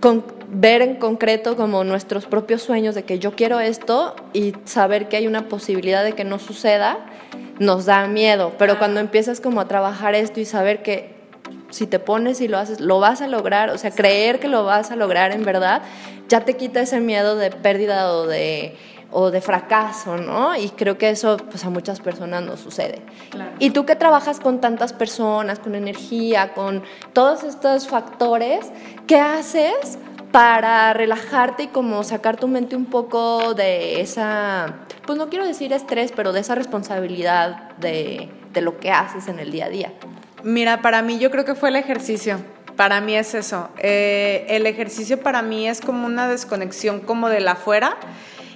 con, 0.00 0.24
ver 0.52 0.82
en 0.82 0.96
concreto 0.96 1.56
como 1.56 1.84
nuestros 1.84 2.26
propios 2.26 2.62
sueños 2.62 2.94
de 2.94 3.04
que 3.04 3.18
yo 3.18 3.34
quiero 3.36 3.60
esto 3.60 4.16
y 4.32 4.54
saber 4.64 5.08
que 5.08 5.16
hay 5.16 5.26
una 5.26 5.48
posibilidad 5.48 6.02
de 6.02 6.12
que 6.12 6.24
no 6.24 6.38
suceda, 6.38 6.98
nos 7.58 7.86
da 7.86 8.06
miedo, 8.06 8.52
pero 8.58 8.78
cuando 8.78 9.00
empiezas 9.00 9.40
como 9.40 9.60
a 9.60 9.68
trabajar 9.68 10.14
esto 10.14 10.40
y 10.40 10.44
saber 10.44 10.82
que 10.82 11.20
si 11.70 11.86
te 11.86 11.98
pones 12.00 12.40
y 12.40 12.48
lo 12.48 12.58
haces, 12.58 12.80
lo 12.80 12.98
vas 12.98 13.20
a 13.20 13.28
lograr, 13.28 13.70
o 13.70 13.78
sea, 13.78 13.92
creer 13.92 14.40
que 14.40 14.48
lo 14.48 14.64
vas 14.64 14.90
a 14.90 14.96
lograr 14.96 15.30
en 15.30 15.44
verdad, 15.44 15.82
ya 16.28 16.44
te 16.44 16.56
quita 16.56 16.80
ese 16.80 17.00
miedo 17.00 17.36
de 17.36 17.50
pérdida 17.50 18.12
o 18.12 18.26
de, 18.26 18.76
o 19.12 19.30
de 19.30 19.40
fracaso, 19.40 20.16
¿no? 20.16 20.56
Y 20.56 20.70
creo 20.70 20.98
que 20.98 21.10
eso 21.10 21.36
pues 21.36 21.64
a 21.64 21.70
muchas 21.70 22.00
personas 22.00 22.42
no 22.42 22.56
sucede. 22.56 23.02
Y 23.58 23.70
tú 23.70 23.84
que 23.86 23.94
trabajas 23.94 24.40
con 24.40 24.60
tantas 24.60 24.92
personas, 24.92 25.58
con 25.58 25.74
energía, 25.74 26.54
con 26.54 26.82
todos 27.12 27.44
estos 27.44 27.86
factores, 27.86 28.70
¿qué 29.06 29.20
haces 29.20 29.98
para 30.32 30.92
relajarte 30.92 31.64
y 31.64 31.66
como 31.68 32.02
sacar 32.04 32.36
tu 32.36 32.48
mente 32.48 32.76
un 32.76 32.86
poco 32.86 33.54
de 33.54 34.00
esa, 34.00 34.76
pues 35.06 35.18
no 35.18 35.28
quiero 35.28 35.46
decir 35.46 35.72
estrés, 35.72 36.12
pero 36.14 36.32
de 36.32 36.40
esa 36.40 36.54
responsabilidad 36.54 37.70
de, 37.78 38.28
de 38.52 38.60
lo 38.60 38.78
que 38.78 38.90
haces 38.90 39.28
en 39.28 39.38
el 39.38 39.50
día 39.50 39.66
a 39.66 39.68
día? 39.68 39.92
Mira, 40.42 40.82
para 40.82 41.02
mí 41.02 41.18
yo 41.18 41.30
creo 41.30 41.44
que 41.44 41.54
fue 41.54 41.68
el 41.68 41.76
ejercicio. 41.76 42.38
Para 42.76 43.00
mí 43.00 43.14
es 43.14 43.34
eso. 43.34 43.68
Eh, 43.78 44.46
el 44.48 44.66
ejercicio 44.66 45.20
para 45.20 45.42
mí 45.42 45.68
es 45.68 45.80
como 45.80 46.06
una 46.06 46.28
desconexión 46.28 47.00
como 47.00 47.28
de 47.28 47.40
la 47.40 47.52
afuera 47.52 47.96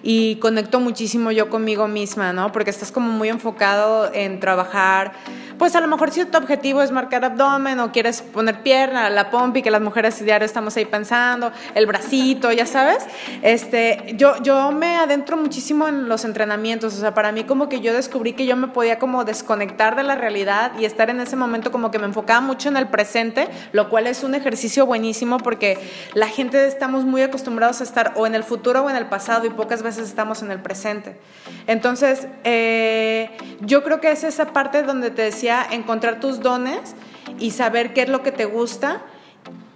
y 0.07 0.37
conecto 0.37 0.79
muchísimo 0.81 1.33
yo 1.33 1.49
conmigo 1.49 1.89
misma, 1.89 2.35
¿no? 2.35 2.53
Porque 2.53 2.71
estás 2.71 2.93
como 2.93 3.11
muy 3.11 3.31
enfocado 3.31 4.13
en 4.13 4.39
trabajar 4.39 5.13
pues 5.59 5.75
a 5.77 5.81
lo 5.81 5.89
mejor 5.89 6.11
si 6.11 6.25
tu 6.25 6.39
objetivo 6.39 6.83
es 6.83 6.91
marcar 6.91 7.25
abdomen 7.25 7.79
o 7.81 7.93
quieres 7.93 8.23
poner 8.23 8.63
pierna, 8.63 9.09
la 9.11 9.31
pompi, 9.31 9.63
que 9.63 9.71
las 9.71 9.81
mujeres 9.81 10.23
diario 10.25 10.45
estamos 10.45 10.77
ahí 10.77 10.85
pensando, 10.85 11.53
el 11.75 11.87
bracito, 11.87 12.51
ya 12.53 12.67
sabes, 12.67 13.05
este, 13.43 14.15
yo, 14.17 14.43
yo 14.43 14.73
me 14.73 14.97
adentro 14.97 15.37
muchísimo 15.37 15.89
en 15.89 16.09
los 16.09 16.25
entrenamientos, 16.25 16.95
o 16.95 17.01
sea, 17.01 17.15
para 17.15 17.33
mí 17.33 17.45
como 17.45 17.69
que 17.69 17.81
yo 17.81 17.93
descubrí 17.93 18.33
que 18.33 18.47
yo 18.47 18.57
me 18.57 18.69
podía 18.69 18.99
como 18.99 19.25
desconectar 19.25 19.97
de 19.97 20.03
la 20.03 20.15
realidad 20.15 20.73
y 20.79 20.85
estar 20.85 21.11
en 21.11 21.21
ese 21.21 21.37
momento 21.37 21.71
como 21.71 21.91
que 21.91 21.99
me 21.99 22.07
enfocaba 22.07 22.41
mucho 22.41 22.69
en 22.69 22.77
el 22.77 22.89
presente, 22.89 23.49
lo 23.73 23.89
cual 23.91 24.07
es 24.07 24.25
un 24.25 24.35
ejercicio 24.35 24.87
buenísimo 24.87 25.39
porque 25.39 25.79
la 26.15 26.29
gente 26.29 26.67
estamos 26.67 27.05
muy 27.05 27.23
acostumbrados 27.23 27.81
a 27.81 27.85
estar 27.85 28.13
o 28.17 28.27
en 28.27 28.35
el 28.35 28.45
futuro 28.45 28.83
o 28.83 28.91
en 28.91 28.97
el 28.97 29.07
pasado 29.07 29.47
y 29.47 29.51
pocas 29.51 29.83
veces 29.83 29.94
estamos 29.99 30.43
en 30.43 30.51
el 30.51 30.61
presente. 30.61 31.17
Entonces, 31.67 32.27
eh, 32.45 33.31
yo 33.61 33.83
creo 33.83 34.01
que 34.01 34.11
es 34.11 34.25
esa 34.25 34.53
parte 34.53 34.83
donde 34.83 35.11
te 35.11 35.23
decía, 35.23 35.67
encontrar 35.71 36.21
tus 36.21 36.41
dones 36.41 36.95
y 37.39 37.53
saber 37.53 37.93
qué 37.93 38.03
es 38.03 38.09
lo 38.09 38.23
que 38.23 38.33
te 38.33 38.45
gusta 38.45 39.03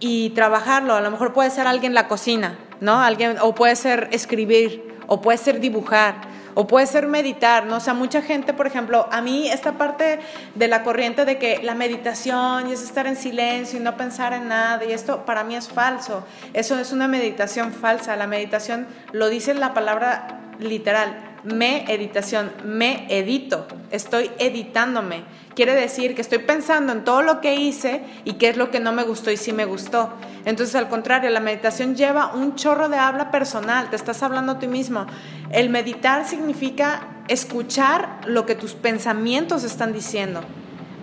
y 0.01 0.31
trabajarlo. 0.31 0.95
A 0.95 1.01
lo 1.01 1.11
mejor 1.11 1.33
puede 1.33 1.51
ser 1.51 1.67
alguien 1.67 1.91
en 1.91 1.95
la 1.95 2.09
cocina, 2.09 2.59
¿no? 2.81 3.01
Alguien, 3.01 3.37
o 3.41 3.55
puede 3.55 3.77
ser 3.77 4.09
escribir, 4.13 4.97
o 5.07 5.21
puede 5.21 5.39
ser 5.39 5.61
dibujar, 5.61 6.17
o 6.61 6.67
puede 6.67 6.89
ser 6.89 7.07
meditar, 7.07 7.67
¿no? 7.67 7.77
O 7.77 7.81
sea, 7.81 7.95
mucha 7.95 8.21
gente, 8.21 8.53
por 8.53 8.67
ejemplo, 8.67 9.09
a 9.13 9.21
mí 9.21 9.49
esta 9.49 9.75
parte 9.75 10.19
de 10.57 10.67
la 10.67 10.83
corriente 10.83 11.25
de 11.25 11.39
que 11.39 11.61
la 11.63 11.77
meditación 11.77 12.67
es 12.67 12.83
estar 12.83 13.07
en 13.07 13.15
silencio 13.15 13.79
y 13.79 13.83
no 13.85 13.97
pensar 13.97 14.33
en 14.33 14.49
nada, 14.49 14.85
y 14.85 14.91
esto 14.91 15.25
para 15.25 15.45
mí 15.45 15.55
es 15.55 15.69
falso. 15.69 16.27
Eso 16.55 16.77
es 16.77 16.91
una 16.91 17.07
meditación 17.07 17.73
falsa. 17.73 18.17
La 18.17 18.27
meditación 18.27 18.89
lo 19.13 19.29
dice 19.29 19.55
la 19.55 19.73
palabra 19.73 20.41
literal, 20.59 21.28
me 21.45 21.85
editación, 21.93 22.53
me 22.65 23.07
edito, 23.09 23.67
estoy 23.91 24.31
editándome. 24.39 25.23
Quiere 25.55 25.75
decir 25.75 26.15
que 26.15 26.21
estoy 26.21 26.39
pensando 26.39 26.93
en 26.93 27.05
todo 27.05 27.23
lo 27.23 27.41
que 27.41 27.55
hice 27.55 28.03
y 28.25 28.35
qué 28.35 28.51
es 28.51 28.57
lo 28.57 28.71
que 28.71 28.81
no 28.81 28.93
me 28.93 29.03
gustó 29.03 29.31
y 29.31 29.37
sí 29.37 29.53
me 29.53 29.65
gustó. 29.65 30.11
Entonces, 30.45 30.75
al 30.77 30.89
contrario, 30.89 31.31
la 31.31 31.41
meditación 31.41 31.97
lleva 31.97 32.35
un 32.35 32.55
chorro 32.55 32.89
de 32.89 32.97
habla 32.97 33.31
personal, 33.31 33.91
te 33.91 33.97
estás 33.97 34.23
hablando 34.23 34.53
a 34.53 34.59
ti 34.59 34.69
mismo. 34.69 35.07
El 35.51 35.71
meditar 35.71 36.27
significa 36.27 37.09
escuchar 37.29 38.21
lo 38.27 38.47
que 38.47 38.55
tus 38.55 38.75
pensamientos 38.75 39.65
están 39.65 39.93
diciendo. 39.93 40.43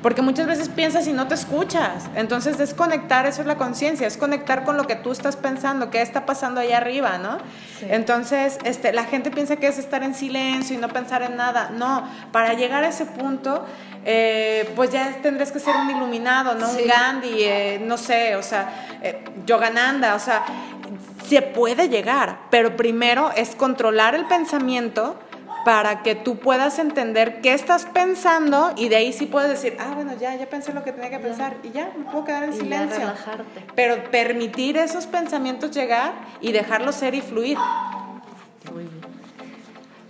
Porque 0.06 0.22
muchas 0.22 0.46
veces 0.46 0.70
piensas 0.70 1.08
y 1.08 1.14
no 1.14 1.28
te 1.28 1.34
escuchas. 1.34 2.04
Entonces, 2.14 2.60
desconectar, 2.60 3.26
eso 3.26 3.42
es 3.42 3.48
la 3.48 3.58
conciencia, 3.58 4.06
es 4.06 4.18
conectar 4.18 4.64
con 4.64 4.78
lo 4.78 4.86
que 4.86 4.96
tú 4.96 5.12
estás 5.12 5.36
pensando, 5.36 5.90
qué 5.90 6.04
está 6.04 6.28
pasando 6.28 6.62
ahí 6.62 6.74
arriba, 6.74 7.18
¿no? 7.18 7.40
Entonces, 7.90 8.60
este, 8.66 8.94
la 8.94 9.06
gente 9.06 9.32
piensa 9.32 9.56
que 9.56 9.66
es 9.66 9.80
estar 9.80 10.04
en 10.04 10.14
silencio 10.14 10.76
y 10.76 10.80
no 10.80 10.90
pensar 10.90 11.24
en 11.24 11.36
nada. 11.36 11.72
No, 11.74 12.08
para 12.32 12.54
llegar 12.54 12.84
a 12.84 12.90
ese 12.90 13.08
punto, 13.08 13.66
eh, 14.06 14.72
pues 14.76 14.92
ya 14.92 15.12
tendrás 15.24 15.52
que 15.52 15.60
ser 15.60 15.76
un 15.76 15.90
iluminado, 15.90 16.54
¿no? 16.54 16.70
Un 16.70 16.88
Gandhi, 16.88 17.44
eh, 17.44 17.82
no 17.84 17.98
sé, 17.98 18.36
o 18.36 18.44
sea, 18.44 19.00
eh, 19.02 19.26
Yogananda, 19.48 20.14
o 20.14 20.20
sea, 20.20 20.46
se 21.28 21.42
puede 21.42 21.90
llegar, 21.90 22.42
pero 22.52 22.78
primero 22.78 23.32
es 23.36 23.56
controlar 23.56 24.14
el 24.14 24.26
pensamiento 24.26 25.18
para 25.66 26.04
que 26.04 26.14
tú 26.14 26.38
puedas 26.38 26.78
entender 26.78 27.42
qué 27.42 27.54
estás 27.54 27.86
pensando 27.86 28.72
y 28.78 28.88
de 28.88 28.98
ahí 28.98 29.12
sí 29.12 29.26
puedes 29.26 29.50
decir, 29.50 29.76
ah, 29.80 29.94
bueno, 29.96 30.14
ya, 30.18 30.36
ya 30.36 30.46
pensé 30.46 30.72
lo 30.74 30.84
que 30.84 30.92
tenía 30.92 31.10
que 31.10 31.18
pensar 31.18 31.58
y 31.64 31.72
ya, 31.72 31.92
me 31.98 32.06
puedo 32.06 32.24
quedar 32.24 32.44
en 32.44 32.54
silencio. 32.54 33.00
relajarte. 33.00 33.66
Pero 33.76 34.04
permitir 34.12 34.78
esos 34.78 35.08
pensamientos 35.08 35.72
llegar 35.72 36.14
y 36.40 36.52
dejarlos 36.52 36.96
ser 36.96 37.16
y 37.16 37.22
fluir. 37.22 37.58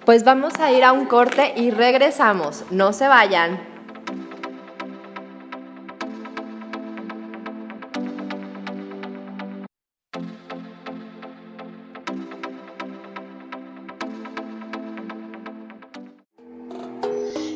Pues 0.04 0.26
vamos 0.26 0.54
a 0.60 0.72
ir 0.72 0.84
a 0.84 0.92
un 0.92 1.06
corte 1.06 1.54
y 1.56 1.72
regresamos. 1.72 2.66
No 2.70 2.92
se 2.92 3.08
vayan. 3.08 3.75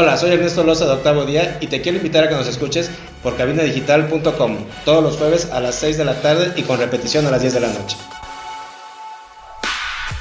Hola, 0.00 0.16
soy 0.16 0.30
Ernesto 0.30 0.62
Loza 0.62 0.86
de 0.86 0.92
Octavo 0.92 1.24
Día 1.24 1.58
y 1.60 1.66
te 1.66 1.80
quiero 1.80 1.98
invitar 1.98 2.22
a 2.22 2.28
que 2.28 2.36
nos 2.36 2.46
escuches 2.46 2.88
por 3.20 3.36
cabinadigital.com 3.36 4.56
todos 4.84 5.02
los 5.02 5.16
jueves 5.16 5.50
a 5.50 5.58
las 5.58 5.74
6 5.74 5.98
de 5.98 6.04
la 6.04 6.14
tarde 6.22 6.52
y 6.54 6.62
con 6.62 6.78
repetición 6.78 7.26
a 7.26 7.32
las 7.32 7.40
10 7.40 7.54
de 7.54 7.60
la 7.60 7.66
noche. 7.66 7.96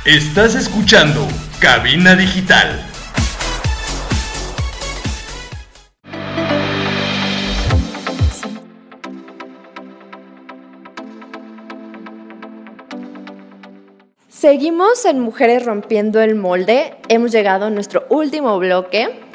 Estás 0.04 0.56
escuchando 0.56 1.28
Cabina 1.60 2.16
Digital. 2.16 2.84
Seguimos 14.28 15.06
en 15.06 15.20
Mujeres 15.20 15.64
Rompiendo 15.66 16.20
el 16.20 16.34
Molde. 16.34 16.96
Hemos 17.10 17.32
llegado 17.32 17.66
a 17.66 17.70
nuestro 17.70 18.08
último 18.10 18.58
bloque. 18.58 19.28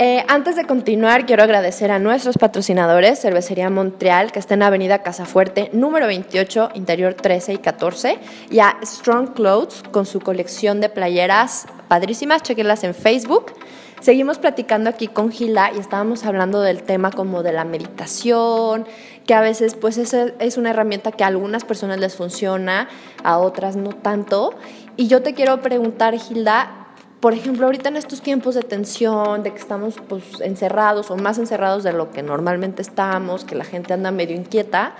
Eh, 0.00 0.24
antes 0.28 0.54
de 0.54 0.64
continuar, 0.64 1.26
quiero 1.26 1.42
agradecer 1.42 1.90
a 1.90 1.98
nuestros 1.98 2.38
patrocinadores, 2.38 3.20
Cervecería 3.20 3.68
Montreal, 3.68 4.30
que 4.30 4.38
está 4.38 4.54
en 4.54 4.62
Avenida 4.62 5.02
Casafuerte, 5.02 5.70
número 5.72 6.06
28, 6.06 6.70
interior 6.74 7.14
13 7.14 7.54
y 7.54 7.58
14, 7.58 8.18
y 8.48 8.60
a 8.60 8.76
Strong 8.80 9.34
Clothes 9.34 9.82
con 9.90 10.06
su 10.06 10.20
colección 10.20 10.80
de 10.80 10.88
playeras 10.88 11.66
padrísimas, 11.88 12.44
chequenlas 12.44 12.84
en 12.84 12.94
Facebook. 12.94 13.54
Seguimos 14.00 14.38
platicando 14.38 14.88
aquí 14.88 15.08
con 15.08 15.32
Gila 15.32 15.72
y 15.74 15.80
estábamos 15.80 16.24
hablando 16.24 16.60
del 16.60 16.84
tema 16.84 17.10
como 17.10 17.42
de 17.42 17.50
la 17.50 17.64
meditación, 17.64 18.86
que 19.26 19.34
a 19.34 19.40
veces 19.40 19.74
pues 19.74 19.98
es, 19.98 20.14
es 20.14 20.56
una 20.56 20.70
herramienta 20.70 21.10
que 21.10 21.24
a 21.24 21.26
algunas 21.26 21.64
personas 21.64 21.98
les 21.98 22.14
funciona, 22.14 22.88
a 23.24 23.38
otras 23.38 23.74
no 23.74 23.90
tanto. 23.90 24.54
Y 24.96 25.08
yo 25.08 25.22
te 25.22 25.34
quiero 25.34 25.60
preguntar, 25.60 26.16
Gilda, 26.16 26.87
por 27.20 27.34
ejemplo, 27.34 27.66
ahorita 27.66 27.88
en 27.88 27.96
estos 27.96 28.22
tiempos 28.22 28.54
de 28.54 28.62
tensión, 28.62 29.42
de 29.42 29.52
que 29.52 29.58
estamos 29.58 29.96
pues, 30.08 30.40
encerrados 30.40 31.10
o 31.10 31.16
más 31.16 31.38
encerrados 31.38 31.82
de 31.82 31.92
lo 31.92 32.10
que 32.10 32.22
normalmente 32.22 32.80
estamos, 32.80 33.44
que 33.44 33.56
la 33.56 33.64
gente 33.64 33.92
anda 33.92 34.12
medio 34.12 34.36
inquieta, 34.36 34.94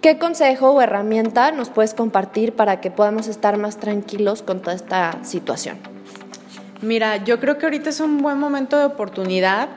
¿qué 0.00 0.18
consejo 0.18 0.70
o 0.70 0.80
herramienta 0.80 1.50
nos 1.50 1.70
puedes 1.70 1.94
compartir 1.94 2.54
para 2.54 2.80
que 2.80 2.92
podamos 2.92 3.26
estar 3.26 3.56
más 3.58 3.78
tranquilos 3.78 4.42
con 4.42 4.60
toda 4.60 4.76
esta 4.76 5.18
situación? 5.24 5.78
Mira, 6.82 7.16
yo 7.24 7.40
creo 7.40 7.58
que 7.58 7.66
ahorita 7.66 7.90
es 7.90 7.98
un 7.98 8.18
buen 8.18 8.38
momento 8.38 8.78
de 8.78 8.84
oportunidad 8.84 9.68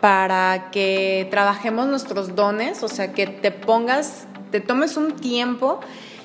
para 0.00 0.70
que 0.70 1.28
trabajemos 1.30 1.86
nuestros 1.88 2.34
dones, 2.34 2.82
o 2.82 2.88
sea, 2.88 3.12
que 3.12 3.26
te 3.26 3.50
pongas, 3.50 4.26
te 4.50 4.60
tomes 4.60 4.96
un 4.96 5.12
tiempo 5.12 5.80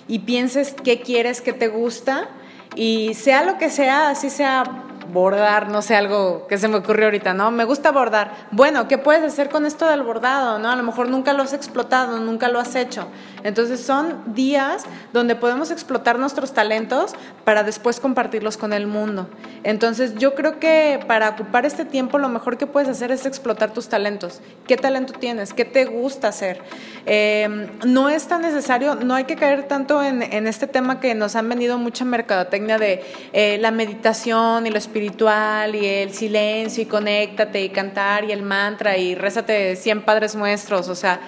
y 0.07 0.19
pienses 0.19 0.73
qué 0.81 1.01
quieres, 1.01 1.41
qué 1.41 1.51
te 1.51 1.67
gusta 1.67 2.29
y 2.75 3.13
sea 3.13 3.43
lo 3.43 3.57
que 3.57 3.69
sea, 3.69 4.09
así 4.09 4.29
sea 4.29 4.63
bordar, 5.11 5.69
no 5.69 5.81
sé, 5.81 5.95
algo 5.95 6.47
que 6.47 6.57
se 6.57 6.67
me 6.67 6.77
ocurrió 6.77 7.05
ahorita, 7.05 7.33
¿no? 7.33 7.51
Me 7.51 7.63
gusta 7.63 7.91
bordar. 7.91 8.31
Bueno, 8.51 8.87
¿qué 8.87 8.97
puedes 8.97 9.23
hacer 9.23 9.49
con 9.49 9.65
esto 9.65 9.85
del 9.85 10.03
bordado, 10.03 10.59
no? 10.59 10.69
A 10.69 10.75
lo 10.75 10.83
mejor 10.83 11.09
nunca 11.09 11.33
lo 11.33 11.43
has 11.43 11.53
explotado, 11.53 12.19
nunca 12.19 12.47
lo 12.47 12.59
has 12.59 12.75
hecho. 12.75 13.07
Entonces 13.43 13.81
son 13.81 14.21
días 14.33 14.85
donde 15.13 15.35
podemos 15.35 15.71
explotar 15.71 16.19
nuestros 16.19 16.53
talentos 16.53 17.13
para 17.43 17.63
después 17.63 17.99
compartirlos 17.99 18.57
con 18.57 18.73
el 18.73 18.87
mundo. 18.87 19.27
Entonces 19.63 20.15
yo 20.15 20.35
creo 20.35 20.59
que 20.59 20.99
para 21.07 21.29
ocupar 21.29 21.65
este 21.65 21.85
tiempo 21.85 22.17
lo 22.17 22.29
mejor 22.29 22.57
que 22.57 22.67
puedes 22.67 22.89
hacer 22.89 23.11
es 23.11 23.25
explotar 23.25 23.71
tus 23.73 23.89
talentos. 23.89 24.41
¿Qué 24.67 24.77
talento 24.77 25.13
tienes? 25.13 25.53
¿Qué 25.53 25.65
te 25.65 25.85
gusta 25.85 26.29
hacer? 26.29 26.61
Em, 27.05 27.67
no 27.85 28.09
es 28.09 28.27
tan 28.27 28.41
necesario, 28.41 28.95
no 28.95 29.15
hay 29.15 29.25
que 29.25 29.35
caer 29.35 29.67
tanto 29.67 30.03
en, 30.03 30.21
este 30.47 30.67
tema 30.67 30.99
que 30.99 31.13
nos 31.15 31.35
han 31.35 31.47
venido 31.49 31.77
mucha 31.77 32.05
mercadotecnia 32.05 32.77
de 32.77 33.03
eh, 33.33 33.57
la 33.59 33.71
meditación 33.71 34.65
y 34.65 34.71
lo 34.71 34.77
y 35.01 35.85
el 35.85 36.13
silencio 36.13 36.83
y 36.83 36.85
conéctate 36.85 37.61
y 37.63 37.69
cantar 37.69 38.25
y 38.25 38.31
el 38.31 38.43
mantra 38.43 38.97
y 38.97 39.15
rézate 39.15 39.75
100 39.75 40.03
padres 40.03 40.35
nuestros, 40.35 40.87
o 40.89 40.95
sea, 40.95 41.19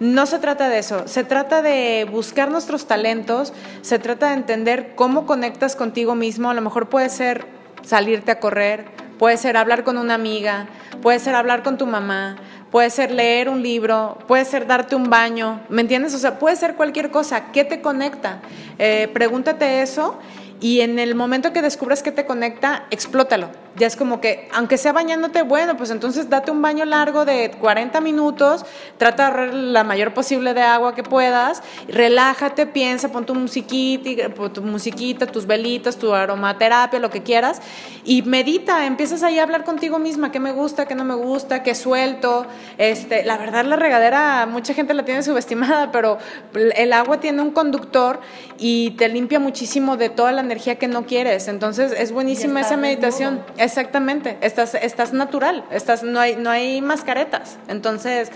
no 0.00 0.26
se 0.26 0.38
trata 0.38 0.68
de 0.68 0.78
eso, 0.78 1.08
se 1.08 1.24
trata 1.24 1.60
de 1.60 2.06
buscar 2.10 2.50
nuestros 2.50 2.86
talentos, 2.86 3.52
se 3.82 3.98
trata 3.98 4.28
de 4.28 4.34
entender 4.34 4.92
cómo 4.94 5.26
conectas 5.26 5.76
contigo 5.76 6.14
mismo, 6.14 6.50
a 6.50 6.54
lo 6.54 6.60
mejor 6.62 6.88
puede 6.88 7.08
ser 7.08 7.46
salirte 7.82 8.30
a 8.30 8.40
correr, 8.40 8.86
puede 9.18 9.36
ser 9.36 9.56
hablar 9.56 9.84
con 9.84 9.98
una 9.98 10.14
amiga, 10.14 10.68
puede 11.02 11.18
ser 11.18 11.34
hablar 11.34 11.62
con 11.62 11.76
tu 11.78 11.86
mamá, 11.86 12.36
puede 12.70 12.90
ser 12.90 13.10
leer 13.10 13.48
un 13.48 13.62
libro, 13.62 14.18
puede 14.26 14.44
ser 14.44 14.66
darte 14.66 14.94
un 14.94 15.10
baño, 15.10 15.60
¿me 15.68 15.82
entiendes? 15.82 16.14
O 16.14 16.18
sea, 16.18 16.38
puede 16.38 16.56
ser 16.56 16.76
cualquier 16.76 17.10
cosa, 17.10 17.50
¿qué 17.52 17.64
te 17.64 17.80
conecta? 17.80 18.40
Eh, 18.78 19.10
pregúntate 19.12 19.82
eso 19.82 20.18
y 20.60 20.80
en 20.80 20.98
el 20.98 21.14
momento 21.14 21.52
que 21.52 21.62
descubras 21.62 22.02
que 22.02 22.12
te 22.12 22.26
conecta, 22.26 22.86
explótalo. 22.90 23.50
Ya 23.76 23.86
es 23.86 23.96
como 23.96 24.20
que, 24.20 24.48
aunque 24.52 24.76
sea 24.76 24.92
bañándote, 24.92 25.42
bueno, 25.42 25.76
pues 25.76 25.90
entonces 25.90 26.28
date 26.28 26.50
un 26.50 26.60
baño 26.60 26.84
largo 26.84 27.24
de 27.24 27.52
40 27.60 28.00
minutos, 28.00 28.64
trata 28.96 29.24
de 29.24 29.28
ahorrar 29.28 29.54
la 29.54 29.84
mayor 29.84 30.14
posible 30.14 30.54
de 30.54 30.62
agua 30.62 30.94
que 30.94 31.02
puedas, 31.02 31.62
relájate, 31.88 32.66
piensa, 32.66 33.10
pon 33.10 33.24
tu 33.24 33.34
musiquita, 33.34 34.28
tu 34.52 34.62
musiquita, 34.62 35.26
tus 35.26 35.46
velitas, 35.46 35.96
tu 35.96 36.12
aromaterapia, 36.12 36.98
lo 36.98 37.10
que 37.10 37.22
quieras, 37.22 37.60
y 38.04 38.22
medita, 38.22 38.86
empiezas 38.86 39.22
ahí 39.22 39.38
a 39.38 39.42
hablar 39.42 39.64
contigo 39.64 39.98
misma, 39.98 40.32
qué 40.32 40.40
me 40.40 40.52
gusta, 40.52 40.86
qué 40.86 40.94
no 40.94 41.04
me 41.04 41.14
gusta, 41.14 41.62
qué 41.62 41.74
suelto. 41.74 42.46
Este, 42.78 43.24
la 43.24 43.36
verdad, 43.36 43.64
la 43.64 43.76
regadera, 43.76 44.46
mucha 44.46 44.74
gente 44.74 44.94
la 44.94 45.04
tiene 45.04 45.22
subestimada, 45.22 45.92
pero 45.92 46.18
el 46.54 46.92
agua 46.92 47.20
tiene 47.20 47.42
un 47.42 47.50
conductor 47.50 48.20
y 48.58 48.92
te 48.92 49.08
limpia 49.08 49.38
muchísimo 49.38 49.96
de 49.96 50.08
toda 50.08 50.32
la 50.32 50.40
energía 50.40 50.76
que 50.76 50.88
no 50.88 51.06
quieres. 51.06 51.48
Entonces, 51.48 51.92
es 51.92 52.12
buenísima 52.12 52.60
esa 52.60 52.76
meditación. 52.76 53.40
Exactamente, 53.58 54.38
estás, 54.40 54.74
estás 54.74 55.12
natural, 55.12 55.64
estás, 55.70 56.04
no, 56.04 56.20
hay, 56.20 56.36
no 56.36 56.48
hay 56.48 56.80
mascaretas. 56.80 57.58
Entonces, 57.66 58.30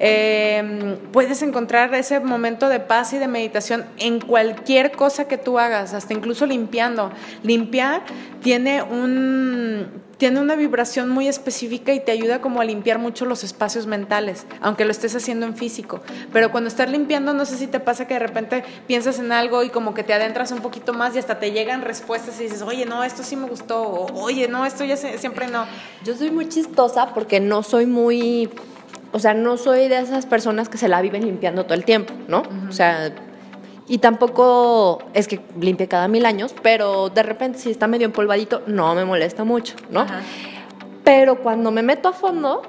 em, 0.00 0.96
puedes 1.12 1.42
encontrar 1.42 1.94
ese 1.94 2.18
momento 2.18 2.68
de 2.68 2.80
paz 2.80 3.12
y 3.12 3.18
de 3.18 3.28
meditación 3.28 3.84
en 3.98 4.20
cualquier 4.20 4.90
cosa 4.92 5.28
que 5.28 5.38
tú 5.38 5.60
hagas, 5.60 5.94
hasta 5.94 6.12
incluso 6.12 6.44
limpiando. 6.44 7.12
Limpiar 7.44 8.02
tiene 8.42 8.82
un, 8.82 10.02
tiene 10.24 10.40
una 10.40 10.56
vibración 10.56 11.10
muy 11.10 11.28
específica 11.28 11.92
y 11.92 12.00
te 12.00 12.10
ayuda 12.10 12.40
como 12.40 12.62
a 12.62 12.64
limpiar 12.64 12.98
mucho 12.98 13.26
los 13.26 13.44
espacios 13.44 13.86
mentales, 13.86 14.46
aunque 14.62 14.86
lo 14.86 14.90
estés 14.90 15.14
haciendo 15.14 15.44
en 15.44 15.54
físico. 15.54 16.00
Pero 16.32 16.50
cuando 16.50 16.68
estás 16.68 16.88
limpiando, 16.88 17.34
no 17.34 17.44
sé 17.44 17.58
si 17.58 17.66
te 17.66 17.78
pasa 17.78 18.06
que 18.06 18.14
de 18.14 18.20
repente 18.20 18.64
piensas 18.86 19.18
en 19.18 19.32
algo 19.32 19.62
y 19.64 19.68
como 19.68 19.92
que 19.92 20.02
te 20.02 20.14
adentras 20.14 20.50
un 20.50 20.60
poquito 20.60 20.94
más 20.94 21.14
y 21.14 21.18
hasta 21.18 21.38
te 21.38 21.52
llegan 21.52 21.82
respuestas 21.82 22.40
y 22.40 22.44
dices, 22.44 22.62
oye, 22.62 22.86
no, 22.86 23.04
esto 23.04 23.22
sí 23.22 23.36
me 23.36 23.46
gustó, 23.46 23.82
o 23.82 24.22
oye, 24.22 24.48
no, 24.48 24.64
esto 24.64 24.82
ya 24.86 24.96
siempre 24.96 25.46
no. 25.48 25.66
Yo 26.06 26.16
soy 26.16 26.30
muy 26.30 26.48
chistosa 26.48 27.12
porque 27.12 27.38
no 27.38 27.62
soy 27.62 27.84
muy, 27.84 28.48
o 29.12 29.18
sea, 29.18 29.34
no 29.34 29.58
soy 29.58 29.88
de 29.88 29.98
esas 29.98 30.24
personas 30.24 30.70
que 30.70 30.78
se 30.78 30.88
la 30.88 31.02
viven 31.02 31.26
limpiando 31.26 31.64
todo 31.64 31.74
el 31.74 31.84
tiempo, 31.84 32.14
¿no? 32.28 32.44
O 32.66 32.72
sea 32.72 33.12
y 33.86 33.98
tampoco 33.98 35.02
es 35.12 35.28
que 35.28 35.40
limpie 35.60 35.88
cada 35.88 36.08
mil 36.08 36.24
años, 36.26 36.54
pero 36.62 37.10
de 37.10 37.22
repente 37.22 37.58
si 37.58 37.70
está 37.70 37.86
medio 37.86 38.06
empolvadito, 38.06 38.62
no 38.66 38.94
me 38.94 39.04
molesta 39.04 39.44
mucho, 39.44 39.74
¿no? 39.90 40.06
Pero 41.04 41.40
cuando 41.40 41.70
me 41.70 41.82
meto 41.82 42.08
a 42.08 42.12
fondo, 42.12 42.62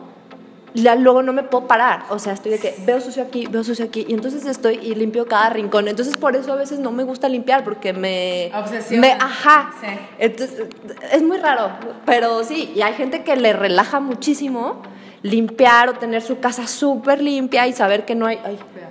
luego 0.98 1.24
no 1.24 1.32
me 1.32 1.44
puedo 1.44 1.68
parar. 1.68 2.04
O 2.10 2.20
sea, 2.20 2.34
estoy 2.34 2.52
de 2.52 2.60
que 2.60 2.76
veo 2.86 3.00
sucio 3.00 3.24
aquí, 3.24 3.48
veo 3.50 3.64
sucio 3.64 3.86
aquí, 3.86 4.06
y 4.08 4.14
entonces 4.14 4.46
estoy 4.46 4.76
y 4.82 4.96
limpio 4.96 5.26
cada 5.26 5.50
rincón. 5.50 5.88
Entonces, 5.88 6.18
por 6.18 6.36
eso 6.36 6.52
a 6.52 6.58
veces 6.58 6.80
no 6.80 6.92
me 6.92 7.04
gusta 7.04 7.30
limpiar, 7.30 7.64
porque 7.64 7.94
me. 7.94 8.52
Obsesión. 8.54 9.00
Me, 9.00 9.14
ajá. 9.14 9.72
Sí. 9.80 9.88
Entonces, 10.20 10.66
es 11.12 11.24
muy 11.24 11.38
raro, 11.38 11.70
pero 12.06 12.44
sí, 12.44 12.74
y 12.76 12.82
hay 12.82 12.94
gente 12.94 13.24
que 13.24 13.36
le 13.38 13.54
relaja 13.54 14.00
muchísimo 14.00 14.82
limpiar 15.22 15.90
o 15.90 15.94
tener 15.94 16.22
su 16.22 16.40
casa 16.40 16.68
súper 16.68 17.22
limpia 17.22 17.68
y 17.68 17.74
saber 17.74 18.06
que 18.06 18.14
no 18.14 18.28
hay, 18.28 18.38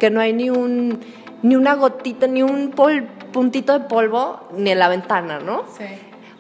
que 0.01 0.11
no 0.11 0.21
hay 0.21 0.33
ni 0.33 0.51
un 0.51 0.99
ni 1.45 1.57
una 1.57 1.75
gotita, 1.75 2.27
ni 2.27 2.43
un 2.43 2.73
puntito 3.33 3.79
de 3.79 3.81
polvo, 3.81 4.49
ni 4.57 4.71
en 4.71 4.79
la 4.79 4.89
ventana, 4.89 5.41
¿no? 5.41 5.65
Sí. 5.77 5.85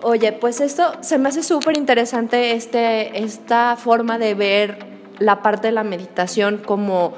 Oye, 0.01 0.33
pues 0.33 0.63
esto 0.63 0.93
se 1.03 1.19
me 1.19 1.29
hace 1.29 1.43
súper 1.43 1.77
interesante 1.77 2.53
este, 2.53 3.23
esta 3.23 3.77
forma 3.77 4.19
de 4.19 4.35
ver 4.35 4.79
la 5.19 5.43
parte 5.43 5.67
de 5.67 5.73
la 5.73 5.85
meditación 5.85 6.57
como 6.57 7.13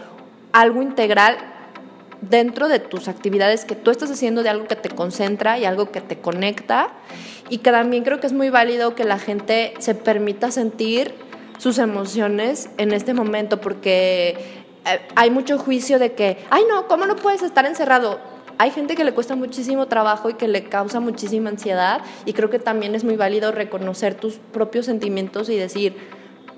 algo 0.52 0.82
integral 0.82 1.36
dentro 2.20 2.66
de 2.66 2.80
tus 2.80 3.06
actividades 3.06 3.64
que 3.64 3.76
tú 3.76 3.92
estás 3.92 4.10
haciendo 4.10 4.42
de 4.42 4.48
algo 4.48 4.66
que 4.66 4.74
te 4.74 4.88
concentra 4.88 5.56
y 5.56 5.64
algo 5.64 5.92
que 5.92 6.00
te 6.00 6.18
conecta 6.18 6.88
y 7.50 7.58
que 7.58 7.70
también 7.70 8.02
creo 8.02 8.18
que 8.18 8.26
es 8.26 8.32
muy 8.32 8.50
válido 8.50 8.96
que 8.96 9.04
la 9.04 9.20
gente 9.20 9.74
se 9.78 9.94
permita 9.94 10.50
sentir 10.50 11.14
sus 11.58 11.78
emociones 11.78 12.68
en 12.78 12.92
este 12.92 13.14
momento 13.14 13.60
porque 13.60 14.65
hay 15.14 15.30
mucho 15.30 15.58
juicio 15.58 15.98
de 15.98 16.12
que, 16.12 16.38
ay 16.50 16.64
no, 16.68 16.86
¿cómo 16.88 17.06
no 17.06 17.16
puedes 17.16 17.42
estar 17.42 17.66
encerrado? 17.66 18.20
Hay 18.58 18.70
gente 18.70 18.94
que 18.94 19.04
le 19.04 19.12
cuesta 19.12 19.36
muchísimo 19.36 19.86
trabajo 19.86 20.30
y 20.30 20.34
que 20.34 20.48
le 20.48 20.64
causa 20.64 21.00
muchísima 21.00 21.50
ansiedad 21.50 22.00
y 22.24 22.32
creo 22.32 22.48
que 22.48 22.58
también 22.58 22.94
es 22.94 23.04
muy 23.04 23.16
válido 23.16 23.52
reconocer 23.52 24.14
tus 24.14 24.36
propios 24.36 24.86
sentimientos 24.86 25.50
y 25.50 25.56
decir, 25.56 25.96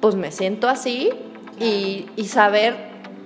pues 0.01 0.14
me 0.14 0.31
siento 0.31 0.68
así 0.68 1.11
y, 1.59 2.07
y 2.14 2.29
saber 2.29 2.76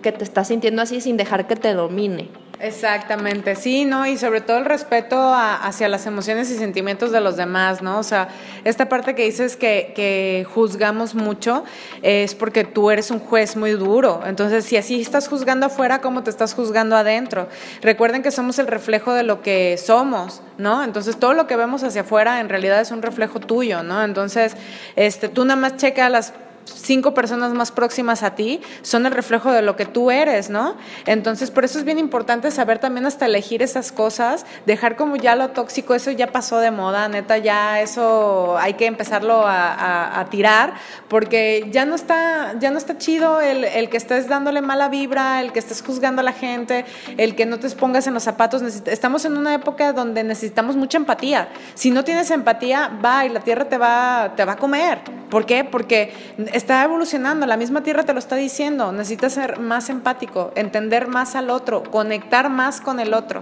que 0.00 0.12
te 0.12 0.24
estás 0.24 0.48
sintiendo 0.48 0.80
así 0.82 1.00
sin 1.00 1.16
dejar 1.16 1.46
que 1.46 1.57
te 1.57 1.74
domine. 1.74 2.30
Exactamente, 2.62 3.56
sí, 3.56 3.84
¿no? 3.84 4.06
Y 4.06 4.16
sobre 4.16 4.40
todo 4.40 4.58
el 4.58 4.64
respeto 4.64 5.34
hacia 5.34 5.88
las 5.88 6.06
emociones 6.06 6.48
y 6.48 6.56
sentimientos 6.56 7.10
de 7.10 7.20
los 7.20 7.36
demás, 7.36 7.82
¿no? 7.82 7.98
O 7.98 8.04
sea, 8.04 8.28
esta 8.62 8.88
parte 8.88 9.16
que 9.16 9.24
dices 9.24 9.56
que, 9.56 9.92
que 9.96 10.46
juzgamos 10.48 11.16
mucho 11.16 11.64
es 12.02 12.36
porque 12.36 12.62
tú 12.62 12.92
eres 12.92 13.10
un 13.10 13.18
juez 13.18 13.56
muy 13.56 13.72
duro. 13.72 14.20
Entonces, 14.24 14.64
si 14.64 14.76
así 14.76 15.00
estás 15.00 15.26
juzgando 15.26 15.66
afuera, 15.66 16.00
¿cómo 16.00 16.22
te 16.22 16.30
estás 16.30 16.54
juzgando 16.54 16.94
adentro? 16.94 17.48
Recuerden 17.80 18.22
que 18.22 18.30
somos 18.30 18.60
el 18.60 18.68
reflejo 18.68 19.12
de 19.12 19.24
lo 19.24 19.42
que 19.42 19.76
somos, 19.76 20.40
¿no? 20.56 20.84
Entonces, 20.84 21.16
todo 21.16 21.34
lo 21.34 21.48
que 21.48 21.56
vemos 21.56 21.82
hacia 21.82 22.02
afuera 22.02 22.38
en 22.38 22.48
realidad 22.48 22.80
es 22.80 22.92
un 22.92 23.02
reflejo 23.02 23.40
tuyo, 23.40 23.82
¿no? 23.82 24.04
Entonces, 24.04 24.56
este, 24.94 25.28
tú 25.28 25.44
nada 25.44 25.60
más 25.60 25.78
checa 25.78 26.08
las 26.08 26.32
cinco 26.64 27.14
personas 27.14 27.52
más 27.52 27.70
próximas 27.70 28.22
a 28.22 28.34
ti 28.34 28.60
son 28.82 29.06
el 29.06 29.12
reflejo 29.12 29.52
de 29.52 29.62
lo 29.62 29.76
que 29.76 29.86
tú 29.86 30.10
eres, 30.10 30.50
¿no? 30.50 30.76
Entonces, 31.06 31.50
por 31.50 31.64
eso 31.64 31.78
es 31.78 31.84
bien 31.84 31.98
importante 31.98 32.50
saber 32.50 32.78
también 32.78 33.06
hasta 33.06 33.26
elegir 33.26 33.62
esas 33.62 33.92
cosas, 33.92 34.46
dejar 34.66 34.96
como 34.96 35.16
ya 35.16 35.36
lo 35.36 35.50
tóxico, 35.50 35.94
eso 35.94 36.10
ya 36.10 36.28
pasó 36.28 36.58
de 36.58 36.70
moda, 36.70 37.08
neta, 37.08 37.38
ya 37.38 37.80
eso 37.80 38.56
hay 38.58 38.74
que 38.74 38.86
empezarlo 38.86 39.44
a, 39.46 40.26
tirar, 40.30 40.74
porque 41.08 41.68
ya 41.72 41.84
no 41.84 41.94
está, 41.94 42.54
ya 42.58 42.70
no 42.70 42.78
está 42.78 42.96
chido 42.96 43.40
el, 43.40 43.64
el, 43.64 43.90
que 43.90 43.96
estés 43.96 44.28
dándole 44.28 44.62
mala 44.62 44.88
vibra, 44.88 45.40
el 45.40 45.52
que 45.52 45.58
estés 45.58 45.82
juzgando 45.82 46.20
a 46.20 46.24
la 46.24 46.32
gente, 46.32 46.84
el 47.18 47.34
que 47.34 47.44
no 47.44 47.58
te 47.58 47.68
pongas 47.70 48.06
en 48.06 48.14
los 48.14 48.22
zapatos. 48.22 48.62
Estamos 48.62 49.24
en 49.24 49.36
una 49.36 49.52
época 49.54 49.92
donde 49.92 50.22
necesitamos 50.24 50.76
mucha 50.76 50.96
empatía. 50.96 51.48
Si 51.74 51.90
no 51.90 52.04
tienes 52.04 52.30
empatía, 52.30 52.90
va 53.04 53.26
y 53.26 53.30
la 53.30 53.40
tierra 53.40 53.68
te 53.68 53.78
va, 53.78 54.32
te 54.36 54.44
va 54.44 54.52
a 54.52 54.56
comer. 54.56 55.00
¿Por 55.28 55.46
qué? 55.46 55.64
Porque 55.64 56.12
está 56.53 56.82
evolucionando, 56.84 57.46
la 57.46 57.57
misma 57.57 57.82
tierra 57.82 58.05
te 58.05 58.12
lo 58.12 58.18
está 58.18 58.36
diciendo, 58.36 58.92
necesitas 58.92 59.32
ser 59.32 59.59
más 59.59 59.88
empático, 59.88 60.53
entender 60.55 61.09
más 61.09 61.34
al 61.34 61.50
otro, 61.50 61.82
conectar 61.82 62.50
más 62.50 62.80
con 62.80 63.00
el 63.00 63.14
otro. 63.14 63.40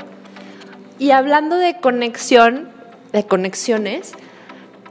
Y 0.99 1.11
hablando 1.13 1.57
de 1.57 1.79
conexión, 1.81 2.69
de 3.13 3.27
conexiones, 3.27 4.13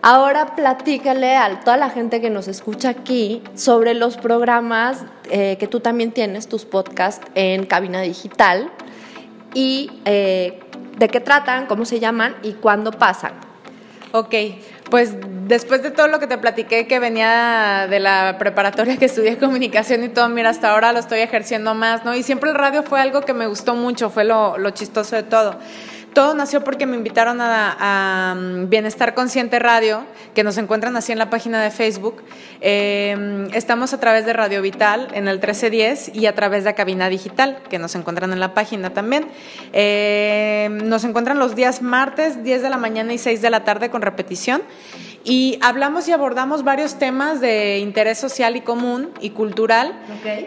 ahora 0.01 0.55
platícale 0.55 1.35
a 1.35 1.59
toda 1.61 1.77
la 1.77 1.89
gente 1.89 2.21
que 2.21 2.29
nos 2.29 2.47
escucha 2.47 2.89
aquí 2.89 3.43
sobre 3.55 3.93
los 3.93 4.17
programas 4.17 5.05
eh, 5.29 5.57
que 5.59 5.67
tú 5.67 5.79
también 5.79 6.11
tienes, 6.11 6.47
tus 6.47 6.65
podcasts 6.65 7.25
en 7.35 7.65
cabina 7.65 8.01
digital 8.01 8.71
y 9.53 9.91
eh, 10.05 10.59
de 10.97 11.07
qué 11.07 11.19
tratan, 11.19 11.67
cómo 11.67 11.85
se 11.85 11.99
llaman 11.99 12.35
y 12.43 12.53
cuándo 12.53 12.91
pasan. 12.91 13.33
Ok, 14.11 14.33
pues 14.89 15.15
después 15.47 15.81
de 15.81 15.91
todo 15.91 16.07
lo 16.07 16.19
que 16.19 16.27
te 16.27 16.37
platiqué 16.37 16.87
que 16.87 16.99
venía 16.99 17.87
de 17.89 17.99
la 17.99 18.37
preparatoria 18.37 18.97
que 18.97 19.05
estudié 19.05 19.37
comunicación 19.37 20.03
y 20.03 20.09
todo, 20.09 20.29
mira, 20.29 20.49
hasta 20.49 20.71
ahora 20.71 20.93
lo 20.93 20.99
estoy 20.99 21.19
ejerciendo 21.19 21.73
más, 21.73 22.05
¿no? 22.05 22.15
Y 22.15 22.23
siempre 22.23 22.49
el 22.49 22.55
radio 22.55 22.83
fue 22.83 23.01
algo 23.01 23.21
que 23.21 23.33
me 23.33 23.47
gustó 23.47 23.75
mucho, 23.75 24.09
fue 24.09 24.23
lo, 24.23 24.57
lo 24.57 24.69
chistoso 24.69 25.15
de 25.15 25.23
todo. 25.23 25.57
Todo 26.13 26.33
nació 26.33 26.63
porque 26.63 26.85
me 26.85 26.97
invitaron 26.97 27.39
a, 27.39 28.35
mm, 28.35 28.69
Bienestar 28.69 29.13
Consciente 29.13 29.59
Radio, 29.59 30.05
que 30.33 30.43
nos 30.43 30.57
encuentran 30.57 30.95
así 30.97 31.11
en 31.11 31.19
la 31.19 31.29
página 31.29 31.61
de 31.61 31.69
Facebook. 31.69 32.23
Em, 32.61 33.47
estamos 33.53 33.93
a 33.93 33.99
través 33.99 34.25
de 34.25 34.33
Radio 34.33 34.61
Vital 34.61 35.09
en 35.13 35.27
el 35.27 35.39
1310 35.39 36.11
y 36.13 36.25
a 36.25 36.33
través 36.33 36.63
de 36.63 36.73
Cabina 36.73 37.09
Digital, 37.09 37.59
que 37.69 37.77
nos 37.77 37.95
encuentran 37.95 38.33
en 38.33 38.39
la 38.39 38.53
página 38.53 38.89
también. 38.91 39.27
Em, 39.71 40.77
nos 40.89 41.03
encuentran 41.03 41.37
los 41.37 41.55
días 41.55 41.81
martes, 41.81 42.43
10 42.43 42.63
de 42.63 42.69
la 42.69 42.77
mañana 42.77 43.13
y 43.13 43.17
6 43.17 43.41
de 43.41 43.49
la 43.49 43.63
tarde 43.63 43.89
con 43.89 44.01
repetición. 44.01 44.61
Y 45.23 45.59
hablamos 45.61 46.07
y 46.07 46.11
abordamos 46.11 46.63
varios 46.63 46.97
temas 46.97 47.41
de 47.41 47.79
interés 47.79 48.17
social 48.17 48.55
y 48.55 48.61
común 48.61 49.09
y 49.19 49.31
cultural, 49.31 49.93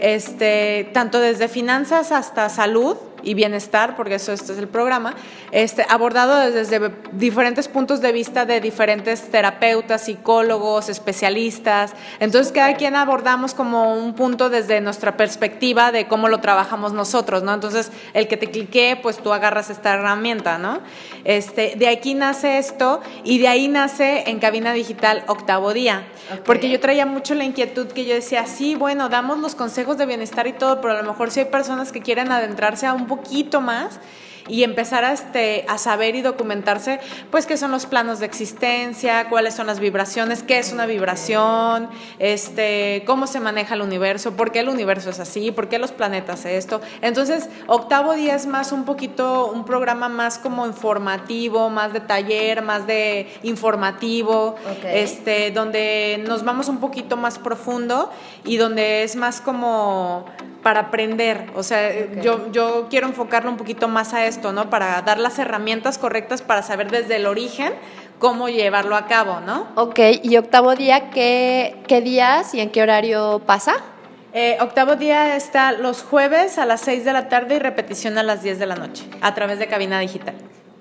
este, 0.00 0.88
tanto 0.92 1.20
desde 1.20 1.48
finanzas 1.48 2.10
hasta 2.10 2.48
salud 2.48 2.96
y 3.22 3.34
bienestar, 3.34 3.96
porque 3.96 4.16
eso 4.16 4.32
este 4.32 4.52
es 4.52 4.58
el 4.58 4.68
programa, 4.68 5.14
este, 5.50 5.84
abordado 5.88 6.50
desde 6.50 6.92
diferentes 7.12 7.68
puntos 7.68 8.00
de 8.00 8.12
vista 8.12 8.44
de 8.44 8.60
diferentes 8.60 9.30
terapeutas, 9.30 10.04
psicólogos, 10.04 10.88
especialistas. 10.88 11.92
Entonces, 12.20 12.52
cada 12.52 12.74
quien 12.74 12.96
abordamos 12.96 13.54
como 13.54 13.94
un 13.94 14.14
punto 14.14 14.50
desde 14.50 14.80
nuestra 14.80 15.16
perspectiva 15.16 15.92
de 15.92 16.06
cómo 16.06 16.28
lo 16.28 16.40
trabajamos 16.40 16.92
nosotros, 16.92 17.42
¿no? 17.42 17.54
Entonces, 17.54 17.90
el 18.14 18.28
que 18.28 18.36
te 18.36 18.50
clique, 18.50 18.98
pues 19.02 19.18
tú 19.18 19.32
agarras 19.32 19.70
esta 19.70 19.94
herramienta, 19.94 20.58
¿no? 20.58 20.80
Este, 21.24 21.74
de 21.76 21.88
aquí 21.88 22.14
nace 22.14 22.58
esto 22.58 23.00
y 23.24 23.38
de 23.38 23.48
ahí 23.48 23.68
nace 23.68 24.24
en 24.30 24.38
Cabina 24.38 24.72
Digital 24.72 25.24
Octavo 25.26 25.72
Día. 25.72 26.04
Porque 26.44 26.70
yo 26.70 26.80
traía 26.80 27.06
mucho 27.06 27.34
la 27.34 27.44
inquietud 27.44 27.88
que 27.88 28.04
yo 28.04 28.14
decía, 28.14 28.46
sí, 28.46 28.74
bueno, 28.74 29.08
damos 29.08 29.38
los 29.38 29.54
consejos 29.54 29.98
de 29.98 30.06
bienestar 30.06 30.46
y 30.46 30.52
todo, 30.52 30.80
pero 30.80 30.94
a 30.94 31.02
lo 31.02 31.08
mejor 31.08 31.30
si 31.30 31.40
hay 31.40 31.46
personas 31.46 31.92
que 31.92 32.00
quieren 32.00 32.32
adentrarse 32.32 32.86
a 32.86 32.92
un 32.92 33.06
poquito 33.16 33.60
más 33.60 34.00
y 34.48 34.64
empezar 34.64 35.04
a, 35.04 35.12
este, 35.12 35.64
a 35.68 35.78
saber 35.78 36.16
y 36.16 36.22
documentarse, 36.22 37.00
pues 37.30 37.46
qué 37.46 37.56
son 37.56 37.70
los 37.70 37.86
planos 37.86 38.18
de 38.18 38.26
existencia, 38.26 39.28
cuáles 39.28 39.54
son 39.54 39.66
las 39.66 39.80
vibraciones, 39.80 40.42
qué 40.42 40.58
es 40.58 40.72
una 40.72 40.86
vibración, 40.86 41.88
este, 42.18 43.02
cómo 43.06 43.26
se 43.26 43.40
maneja 43.40 43.74
el 43.74 43.82
universo, 43.82 44.32
por 44.32 44.52
qué 44.52 44.60
el 44.60 44.68
universo 44.68 45.10
es 45.10 45.20
así, 45.20 45.50
por 45.52 45.68
qué 45.68 45.78
los 45.78 45.92
planetas 45.92 46.44
esto. 46.44 46.80
Entonces, 47.00 47.48
octavo 47.66 48.14
día 48.14 48.34
es 48.34 48.46
más 48.46 48.72
un 48.72 48.84
poquito, 48.84 49.46
un 49.46 49.64
programa 49.64 50.08
más 50.08 50.38
como 50.38 50.66
informativo, 50.66 51.70
más 51.70 51.92
de 51.92 52.00
taller, 52.00 52.62
más 52.62 52.86
de 52.86 53.32
informativo, 53.42 54.56
este, 54.84 55.50
donde 55.50 56.22
nos 56.26 56.44
vamos 56.44 56.68
un 56.68 56.78
poquito 56.78 57.16
más 57.16 57.38
profundo 57.38 58.10
y 58.44 58.56
donde 58.56 59.04
es 59.04 59.16
más 59.16 59.40
como 59.40 60.26
para 60.62 60.80
aprender. 60.80 61.50
O 61.54 61.62
sea, 61.62 61.90
yo, 62.22 62.50
yo 62.52 62.86
quiero 62.88 63.06
enfocarlo 63.08 63.50
un 63.50 63.56
poquito 63.56 63.88
más 63.88 64.14
a 64.14 64.26
esto, 64.26 64.52
¿no? 64.52 64.70
Para 64.70 65.02
dar 65.02 65.18
las 65.18 65.38
herramientas 65.38 65.98
correctas 65.98 66.42
para 66.42 66.62
saber 66.62 66.90
desde 66.90 67.16
el 67.16 67.26
origen 67.26 67.72
cómo 68.18 68.48
llevarlo 68.48 68.96
a 68.96 69.06
cabo, 69.06 69.40
¿no? 69.40 69.66
Ok, 69.74 69.98
y 70.22 70.36
octavo 70.36 70.74
día, 70.76 71.10
¿qué, 71.10 71.76
qué 71.88 72.00
días 72.00 72.54
y 72.54 72.60
en 72.60 72.70
qué 72.70 72.82
horario 72.82 73.42
pasa? 73.44 73.74
Eh, 74.32 74.56
octavo 74.60 74.96
día 74.96 75.36
está 75.36 75.72
los 75.72 76.02
jueves 76.02 76.56
a 76.56 76.64
las 76.64 76.80
6 76.82 77.04
de 77.04 77.12
la 77.12 77.28
tarde 77.28 77.56
y 77.56 77.58
repetición 77.58 78.16
a 78.16 78.22
las 78.22 78.42
10 78.42 78.58
de 78.58 78.66
la 78.66 78.76
noche 78.76 79.04
a 79.20 79.34
través 79.34 79.58
de 79.58 79.66
cabina 79.66 79.98
digital. 79.98 80.34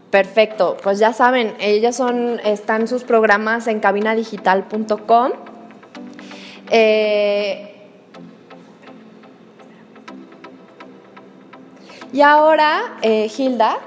Perfecto, 0.09 0.77
pues 0.83 0.99
ya 0.99 1.13
saben, 1.13 1.55
ellas 1.59 1.95
son, 1.95 2.39
están 2.43 2.87
sus 2.87 3.03
programas 3.03 3.67
en 3.67 3.79
cabinadigital.com. 3.79 5.31
Eh, 6.69 7.70
Y 12.13 12.21
ahora, 12.21 12.97
eh, 13.01 13.31
Hilda, 13.35 13.77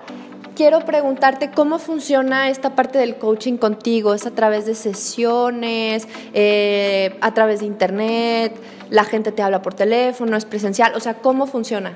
quiero 0.56 0.80
preguntarte 0.80 1.50
cómo 1.50 1.78
funciona 1.78 2.48
esta 2.48 2.74
parte 2.74 2.98
del 2.98 3.16
coaching 3.16 3.58
contigo. 3.58 4.14
¿Es 4.14 4.24
a 4.24 4.30
través 4.30 4.64
de 4.64 4.74
sesiones, 4.74 6.08
eh, 6.32 7.18
a 7.20 7.34
través 7.34 7.60
de 7.60 7.66
internet? 7.66 8.56
¿La 8.88 9.04
gente 9.04 9.30
te 9.30 9.42
habla 9.42 9.60
por 9.60 9.74
teléfono? 9.74 10.38
¿Es 10.38 10.46
presencial? 10.46 10.94
O 10.94 11.00
sea, 11.00 11.14
¿cómo 11.14 11.46
funciona? 11.46 11.92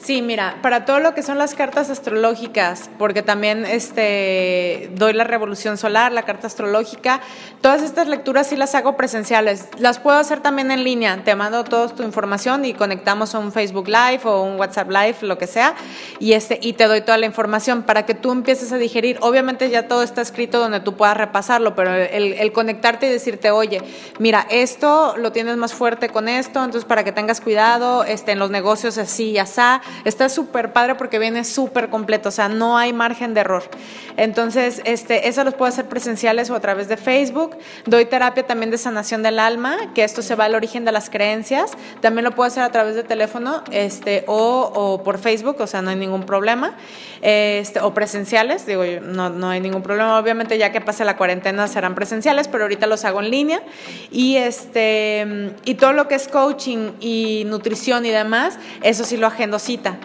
Sí, 0.00 0.20
mira, 0.20 0.58
para 0.62 0.84
todo 0.84 0.98
lo 0.98 1.14
que 1.14 1.22
son 1.22 1.38
las 1.38 1.54
cartas 1.54 1.88
astrológicas, 1.88 2.90
porque 2.98 3.22
también 3.22 3.64
este, 3.64 4.90
doy 4.94 5.12
la 5.12 5.24
revolución 5.24 5.78
solar, 5.78 6.10
la 6.10 6.24
carta 6.24 6.48
astrológica, 6.48 7.20
todas 7.60 7.82
estas 7.82 8.08
lecturas 8.08 8.48
sí 8.48 8.56
las 8.56 8.74
hago 8.74 8.96
presenciales. 8.96 9.68
Las 9.78 10.00
puedo 10.00 10.16
hacer 10.16 10.40
también 10.40 10.72
en 10.72 10.82
línea. 10.82 11.22
Te 11.24 11.36
mando 11.36 11.62
toda 11.62 11.88
tu 11.88 12.02
información 12.02 12.64
y 12.64 12.74
conectamos 12.74 13.34
a 13.34 13.38
un 13.38 13.52
Facebook 13.52 13.86
Live 13.86 14.22
o 14.24 14.42
un 14.42 14.58
WhatsApp 14.58 14.90
Live, 14.90 15.16
lo 15.22 15.38
que 15.38 15.46
sea, 15.46 15.74
y, 16.18 16.32
este, 16.32 16.58
y 16.60 16.72
te 16.72 16.84
doy 16.84 17.02
toda 17.02 17.16
la 17.18 17.26
información 17.26 17.84
para 17.84 18.04
que 18.04 18.14
tú 18.14 18.32
empieces 18.32 18.72
a 18.72 18.78
digerir. 18.78 19.18
Obviamente 19.20 19.70
ya 19.70 19.86
todo 19.86 20.02
está 20.02 20.20
escrito 20.20 20.58
donde 20.58 20.80
tú 20.80 20.96
puedas 20.96 21.16
repasarlo, 21.16 21.74
pero 21.76 21.94
el, 21.94 22.52
conectarte 22.52 23.06
y 23.06 23.10
decirte, 23.10 23.50
oye, 23.50 23.80
mira, 24.18 24.46
esto 24.50 25.14
lo 25.16 25.32
tienes 25.32 25.56
más 25.56 25.72
fuerte 25.72 26.08
con 26.08 26.28
esto, 26.28 26.62
entonces 26.64 26.84
para 26.84 27.04
que 27.04 27.12
tengas 27.12 27.40
cuidado 27.40 28.04
este, 28.04 28.32
en 28.32 28.38
los 28.38 28.50
negocios 28.50 28.98
así 28.98 29.30
y 29.30 29.38
así 29.38 29.52
está 30.04 30.28
súper 30.28 30.72
padre 30.72 30.94
porque 30.94 31.18
viene 31.18 31.44
súper 31.44 31.88
completo, 31.88 32.28
o 32.28 32.32
sea, 32.32 32.48
no 32.48 32.78
hay 32.78 32.92
margen 32.92 33.34
de 33.34 33.40
error. 33.40 33.64
Entonces, 34.16 34.82
este, 34.84 35.28
eso 35.28 35.44
los 35.44 35.54
puedo 35.54 35.68
hacer 35.68 35.86
presenciales 35.86 36.50
o 36.50 36.54
a 36.54 36.60
través 36.60 36.88
de 36.88 36.96
Facebook. 36.96 37.56
Doy 37.86 38.04
terapia 38.04 38.46
también 38.46 38.70
de 38.70 38.78
sanación 38.78 39.22
del 39.22 39.38
alma, 39.38 39.76
que 39.94 40.04
esto 40.04 40.22
se 40.22 40.34
va 40.34 40.44
al 40.44 40.54
origen 40.54 40.84
de 40.84 40.92
las 40.92 41.10
creencias. 41.10 41.72
También 42.00 42.24
lo 42.24 42.32
puedo 42.32 42.46
hacer 42.46 42.62
a 42.62 42.70
través 42.70 42.94
de 42.94 43.02
teléfono 43.02 43.62
este, 43.70 44.24
o, 44.26 45.02
por 45.04 45.18
Facebook, 45.18 45.56
o 45.60 45.66
sea, 45.66 45.82
no 45.82 45.90
hay 45.90 45.96
ningún 45.96 46.24
problema. 46.24 46.74
Este, 47.22 47.80
o 47.80 47.94
presenciales, 47.94 48.66
digo, 48.66 48.82
no, 49.02 49.30
no 49.30 49.48
hay 49.48 49.60
ningún 49.60 49.82
problema. 49.82 50.18
Obviamente, 50.18 50.58
ya 50.58 50.72
que 50.72 50.80
pase 50.80 51.04
la 51.04 51.16
cuarentena 51.16 51.68
serán 51.68 51.94
presenciales, 51.94 52.48
pero 52.48 52.64
ahorita 52.64 52.86
los 52.86 53.04
hago 53.04 53.20
en 53.20 53.30
línea. 53.30 53.62
Y, 54.10 54.36
este, 54.36 55.52
y 55.64 55.74
todo 55.74 55.92
lo 55.92 56.08
que 56.08 56.16
es 56.16 56.28
coaching 56.28 56.92
y 57.00 57.44
nutrición 57.46 58.04
y 58.06 58.10
demás, 58.10 58.58
eso 58.82 59.04
sí 59.04 59.16
lo 59.16 59.26
agendo 59.26 59.58
cita 59.72 59.96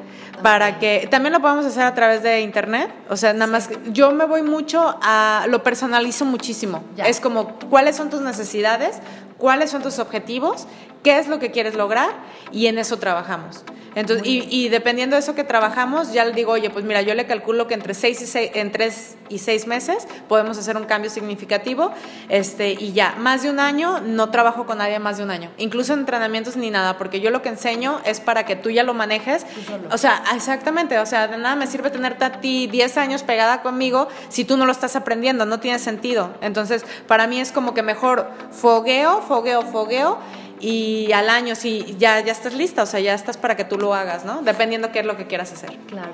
para 0.41 0.80
que 0.80 1.07
también 1.09 1.34
lo 1.34 1.41
podemos 1.41 1.65
hacer 1.65 1.84
a 1.84 1.93
través 1.93 2.22
de 2.24 2.41
internet. 2.41 2.91
O 3.09 3.18
sea, 3.18 3.34
nada 3.34 3.51
más 3.51 3.70
yo 3.91 4.11
me 4.11 4.26
voy 4.26 4.43
mucho 4.43 4.97
a 5.01 5.45
lo 5.49 5.63
personalizo 5.63 6.26
muchísimo. 6.26 6.84
Es 6.97 7.20
como 7.20 7.57
cuáles 7.70 7.95
son 7.95 8.09
tus 8.09 8.22
necesidades, 8.22 8.99
cuáles 9.38 9.72
son 9.72 9.82
tus 9.82 9.99
objetivos, 9.99 10.68
qué 11.03 11.18
es 11.20 11.28
lo 11.28 11.39
que 11.39 11.51
quieres 11.51 11.76
lograr 11.76 12.09
y 12.51 12.68
en 12.68 12.78
eso 12.78 12.97
trabajamos. 12.97 13.63
Entonces, 13.98 14.28
y, 14.28 14.70
dependiendo 14.70 15.16
de 15.16 15.22
eso 15.22 15.34
que 15.34 15.43
trabajamos, 15.43 16.14
ya 16.14 16.24
le 16.24 16.34
digo, 16.34 16.52
oye, 16.52 16.70
pues 16.70 16.86
mira, 16.86 17.02
yo 17.02 17.16
le 17.16 17.26
calculo 17.26 17.66
que 17.66 17.74
entre 17.74 17.95
seis 17.95 18.22
y 18.22 18.28
seis, 18.28 18.52
en 18.54 18.72
tres 18.72 19.16
y 19.28 19.39
seis 19.39 19.66
meses 19.66 20.08
podemos 20.28 20.56
hacer 20.60 20.78
un 20.78 20.86
cambio 20.86 21.10
significativo, 21.10 21.91
este, 22.30 22.74
y 22.74 22.93
ya, 22.93 23.16
más 23.18 23.41
de 23.41 23.50
un 23.50 23.60
año, 23.60 24.00
no 24.02 24.30
trabajo 24.30 24.68
con 24.68 24.78
nadie 24.78 25.00
más 25.00 25.18
de 25.18 25.24
un 25.24 25.32
año, 25.32 25.50
incluso 25.58 25.93
en 25.93 26.02
entrenamientos 26.02 26.58
ni 26.58 26.70
nada, 26.70 27.00
porque 27.00 27.22
yo 27.22 27.32
lo 27.32 27.41
que 27.41 27.50
enseño 27.50 28.00
es 28.06 28.20
para 28.20 28.45
que 28.45 28.56
tú 28.56 28.70
ya 28.70 28.84
lo 28.84 28.93
manejes, 28.93 29.48
o 29.91 29.98
sea, 29.98 30.24
exactamente, 30.36 31.00
o 31.00 31.06
sea, 31.08 31.28
de 31.28 31.38
nada 31.39 31.56
me 31.56 31.66
sirve 31.66 31.89
tenerte 31.89 32.24
a 32.24 32.39
ti 32.39 32.68
10 32.68 32.98
años 32.98 33.24
pegada 33.24 33.64
conmigo 33.64 34.10
si 34.30 34.45
tú 34.45 34.58
no 34.58 34.68
lo 34.68 34.74
estás 34.74 34.95
aprendiendo, 34.95 35.48
no 35.48 35.60
tiene 35.60 35.80
sentido. 35.80 36.36
Entonces, 36.41 36.86
para 37.08 37.26
mí 37.26 37.39
es 37.39 37.52
como 37.52 37.74
que 37.74 37.82
mejor 37.82 38.30
fogueo, 38.52 39.24
fogueo, 39.24 39.64
fogueo 39.64 40.20
y 40.60 41.12
al 41.12 41.30
año 41.30 41.55
sí 41.55 41.95
ya, 41.97 42.20
ya 42.22 42.32
estás 42.32 42.53
lista, 42.53 42.84
o 42.84 42.86
sea, 42.86 42.99
ya 42.99 43.14
estás 43.14 43.38
para 43.38 43.55
que 43.55 43.64
tú 43.64 43.78
lo 43.78 43.93
hagas, 43.93 44.26
¿no? 44.26 44.41
Dependiendo 44.41 44.91
qué 44.91 44.99
es 44.99 45.05
lo 45.05 45.18
que 45.18 45.28
quieras 45.28 45.51
hacer. 45.51 45.76
Claro. 45.88 46.12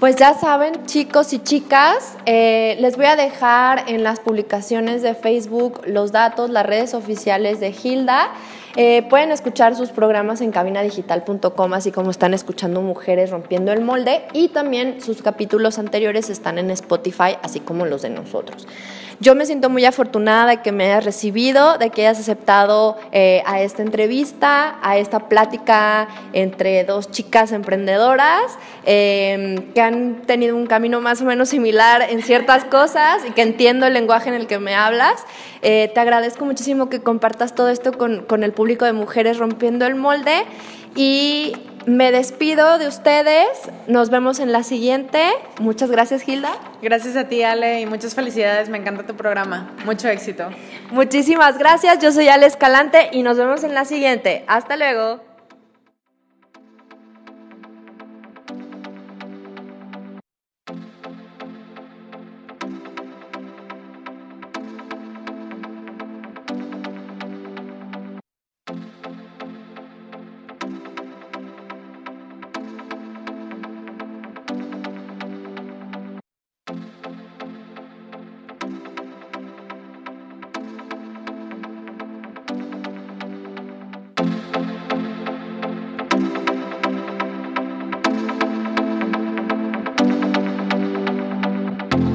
Pues 0.00 0.16
ya 0.16 0.32
saben, 0.32 0.86
chicos 0.86 1.34
y 1.34 1.40
chicas, 1.40 2.16
eh, 2.24 2.78
les 2.80 2.96
voy 2.96 3.04
a 3.04 3.16
dejar 3.16 3.84
en 3.86 4.02
las 4.02 4.18
publicaciones 4.18 5.02
de 5.02 5.14
Facebook 5.14 5.82
los 5.84 6.10
datos, 6.10 6.48
las 6.48 6.64
redes 6.64 6.94
oficiales 6.94 7.60
de 7.60 7.68
Hilda. 7.70 8.30
Eh, 8.76 9.02
pueden 9.08 9.32
escuchar 9.32 9.74
sus 9.74 9.90
programas 9.90 10.40
en 10.40 10.52
cabinadigital.com, 10.52 11.74
así 11.74 11.90
como 11.90 12.10
están 12.10 12.34
escuchando 12.34 12.80
Mujeres 12.82 13.30
Rompiendo 13.30 13.72
el 13.72 13.80
Molde, 13.80 14.22
y 14.32 14.48
también 14.48 15.00
sus 15.00 15.22
capítulos 15.22 15.78
anteriores 15.78 16.30
están 16.30 16.58
en 16.58 16.70
Spotify, 16.70 17.36
así 17.42 17.60
como 17.60 17.86
los 17.86 18.02
de 18.02 18.10
nosotros. 18.10 18.66
Yo 19.22 19.34
me 19.34 19.44
siento 19.44 19.68
muy 19.68 19.84
afortunada 19.84 20.46
de 20.46 20.62
que 20.62 20.72
me 20.72 20.86
hayas 20.86 21.04
recibido, 21.04 21.76
de 21.76 21.90
que 21.90 22.06
hayas 22.06 22.18
aceptado 22.18 22.96
eh, 23.12 23.42
a 23.44 23.60
esta 23.60 23.82
entrevista, 23.82 24.78
a 24.80 24.96
esta 24.96 25.28
plática 25.28 26.08
entre 26.32 26.84
dos 26.84 27.10
chicas 27.10 27.52
emprendedoras 27.52 28.56
em, 28.86 29.74
que 29.74 29.82
han 29.82 30.22
tenido 30.22 30.56
un 30.56 30.64
camino 30.64 31.02
más 31.02 31.20
o 31.20 31.26
menos 31.26 31.50
similar 31.50 32.00
en 32.08 32.22
ciertas 32.22 32.64
cosas 32.70 33.22
y 33.28 33.32
que 33.32 33.42
entiendo 33.42 33.86
el 33.86 33.92
lenguaje 33.92 34.30
en 34.30 34.36
el 34.36 34.46
que 34.46 34.58
me 34.58 34.74
hablas. 34.74 35.26
Eh, 35.60 35.90
te 35.92 36.00
agradezco 36.00 36.46
muchísimo 36.46 36.88
que 36.88 37.02
compartas 37.02 37.54
todo 37.54 37.68
esto 37.68 37.92
con, 37.92 38.22
con 38.22 38.42
el 38.42 38.52
público 38.52 38.59
de 38.68 38.92
Mujeres 38.92 39.38
Rompiendo 39.38 39.86
el 39.86 39.94
Molde 39.94 40.44
y 40.94 41.54
me 41.86 42.12
despido 42.12 42.78
de 42.78 42.88
ustedes. 42.88 43.48
Nos 43.86 44.10
vemos 44.10 44.38
en 44.38 44.52
la 44.52 44.62
siguiente. 44.62 45.22
Muchas 45.60 45.90
gracias, 45.90 46.28
Hilda. 46.28 46.52
Gracias 46.82 47.16
a 47.16 47.24
ti, 47.24 47.42
Ale, 47.42 47.80
y 47.80 47.86
muchas 47.86 48.14
felicidades. 48.14 48.68
Me 48.68 48.78
encanta 48.78 49.04
tu 49.04 49.14
programa. 49.14 49.70
Mucho 49.84 50.08
éxito. 50.08 50.50
Muchísimas 50.90 51.58
gracias. 51.58 51.98
Yo 52.00 52.12
soy 52.12 52.28
Ale 52.28 52.46
Escalante 52.46 53.08
y 53.12 53.22
nos 53.22 53.38
vemos 53.38 53.64
en 53.64 53.74
la 53.74 53.84
siguiente. 53.84 54.44
Hasta 54.46 54.76
luego. 54.76 55.29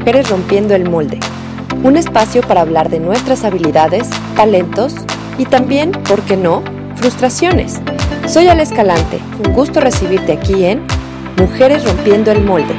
Mujeres 0.06 0.30
Rompiendo 0.30 0.76
el 0.76 0.88
Molde, 0.88 1.20
un 1.82 1.98
espacio 1.98 2.44
para 2.44 2.62
hablar 2.62 2.90
de 2.92 3.00
nuestras 3.00 3.44
habilidades, 3.44 4.08
talentos 4.36 4.94
y 5.40 5.46
también, 5.46 5.92
¿por 5.94 6.22
qué 6.22 6.38
no?, 6.38 6.62
frustraciones. 6.96 7.82
Soy 8.28 8.48
Ale 8.48 8.62
Escalante, 8.62 9.18
un 9.44 9.54
gusto 9.54 9.80
recibirte 9.80 10.34
aquí 10.34 10.66
en 10.66 10.86
Mujeres 11.38 11.84
Rompiendo 11.84 12.32
el 12.32 12.44
Molde. 12.44 12.76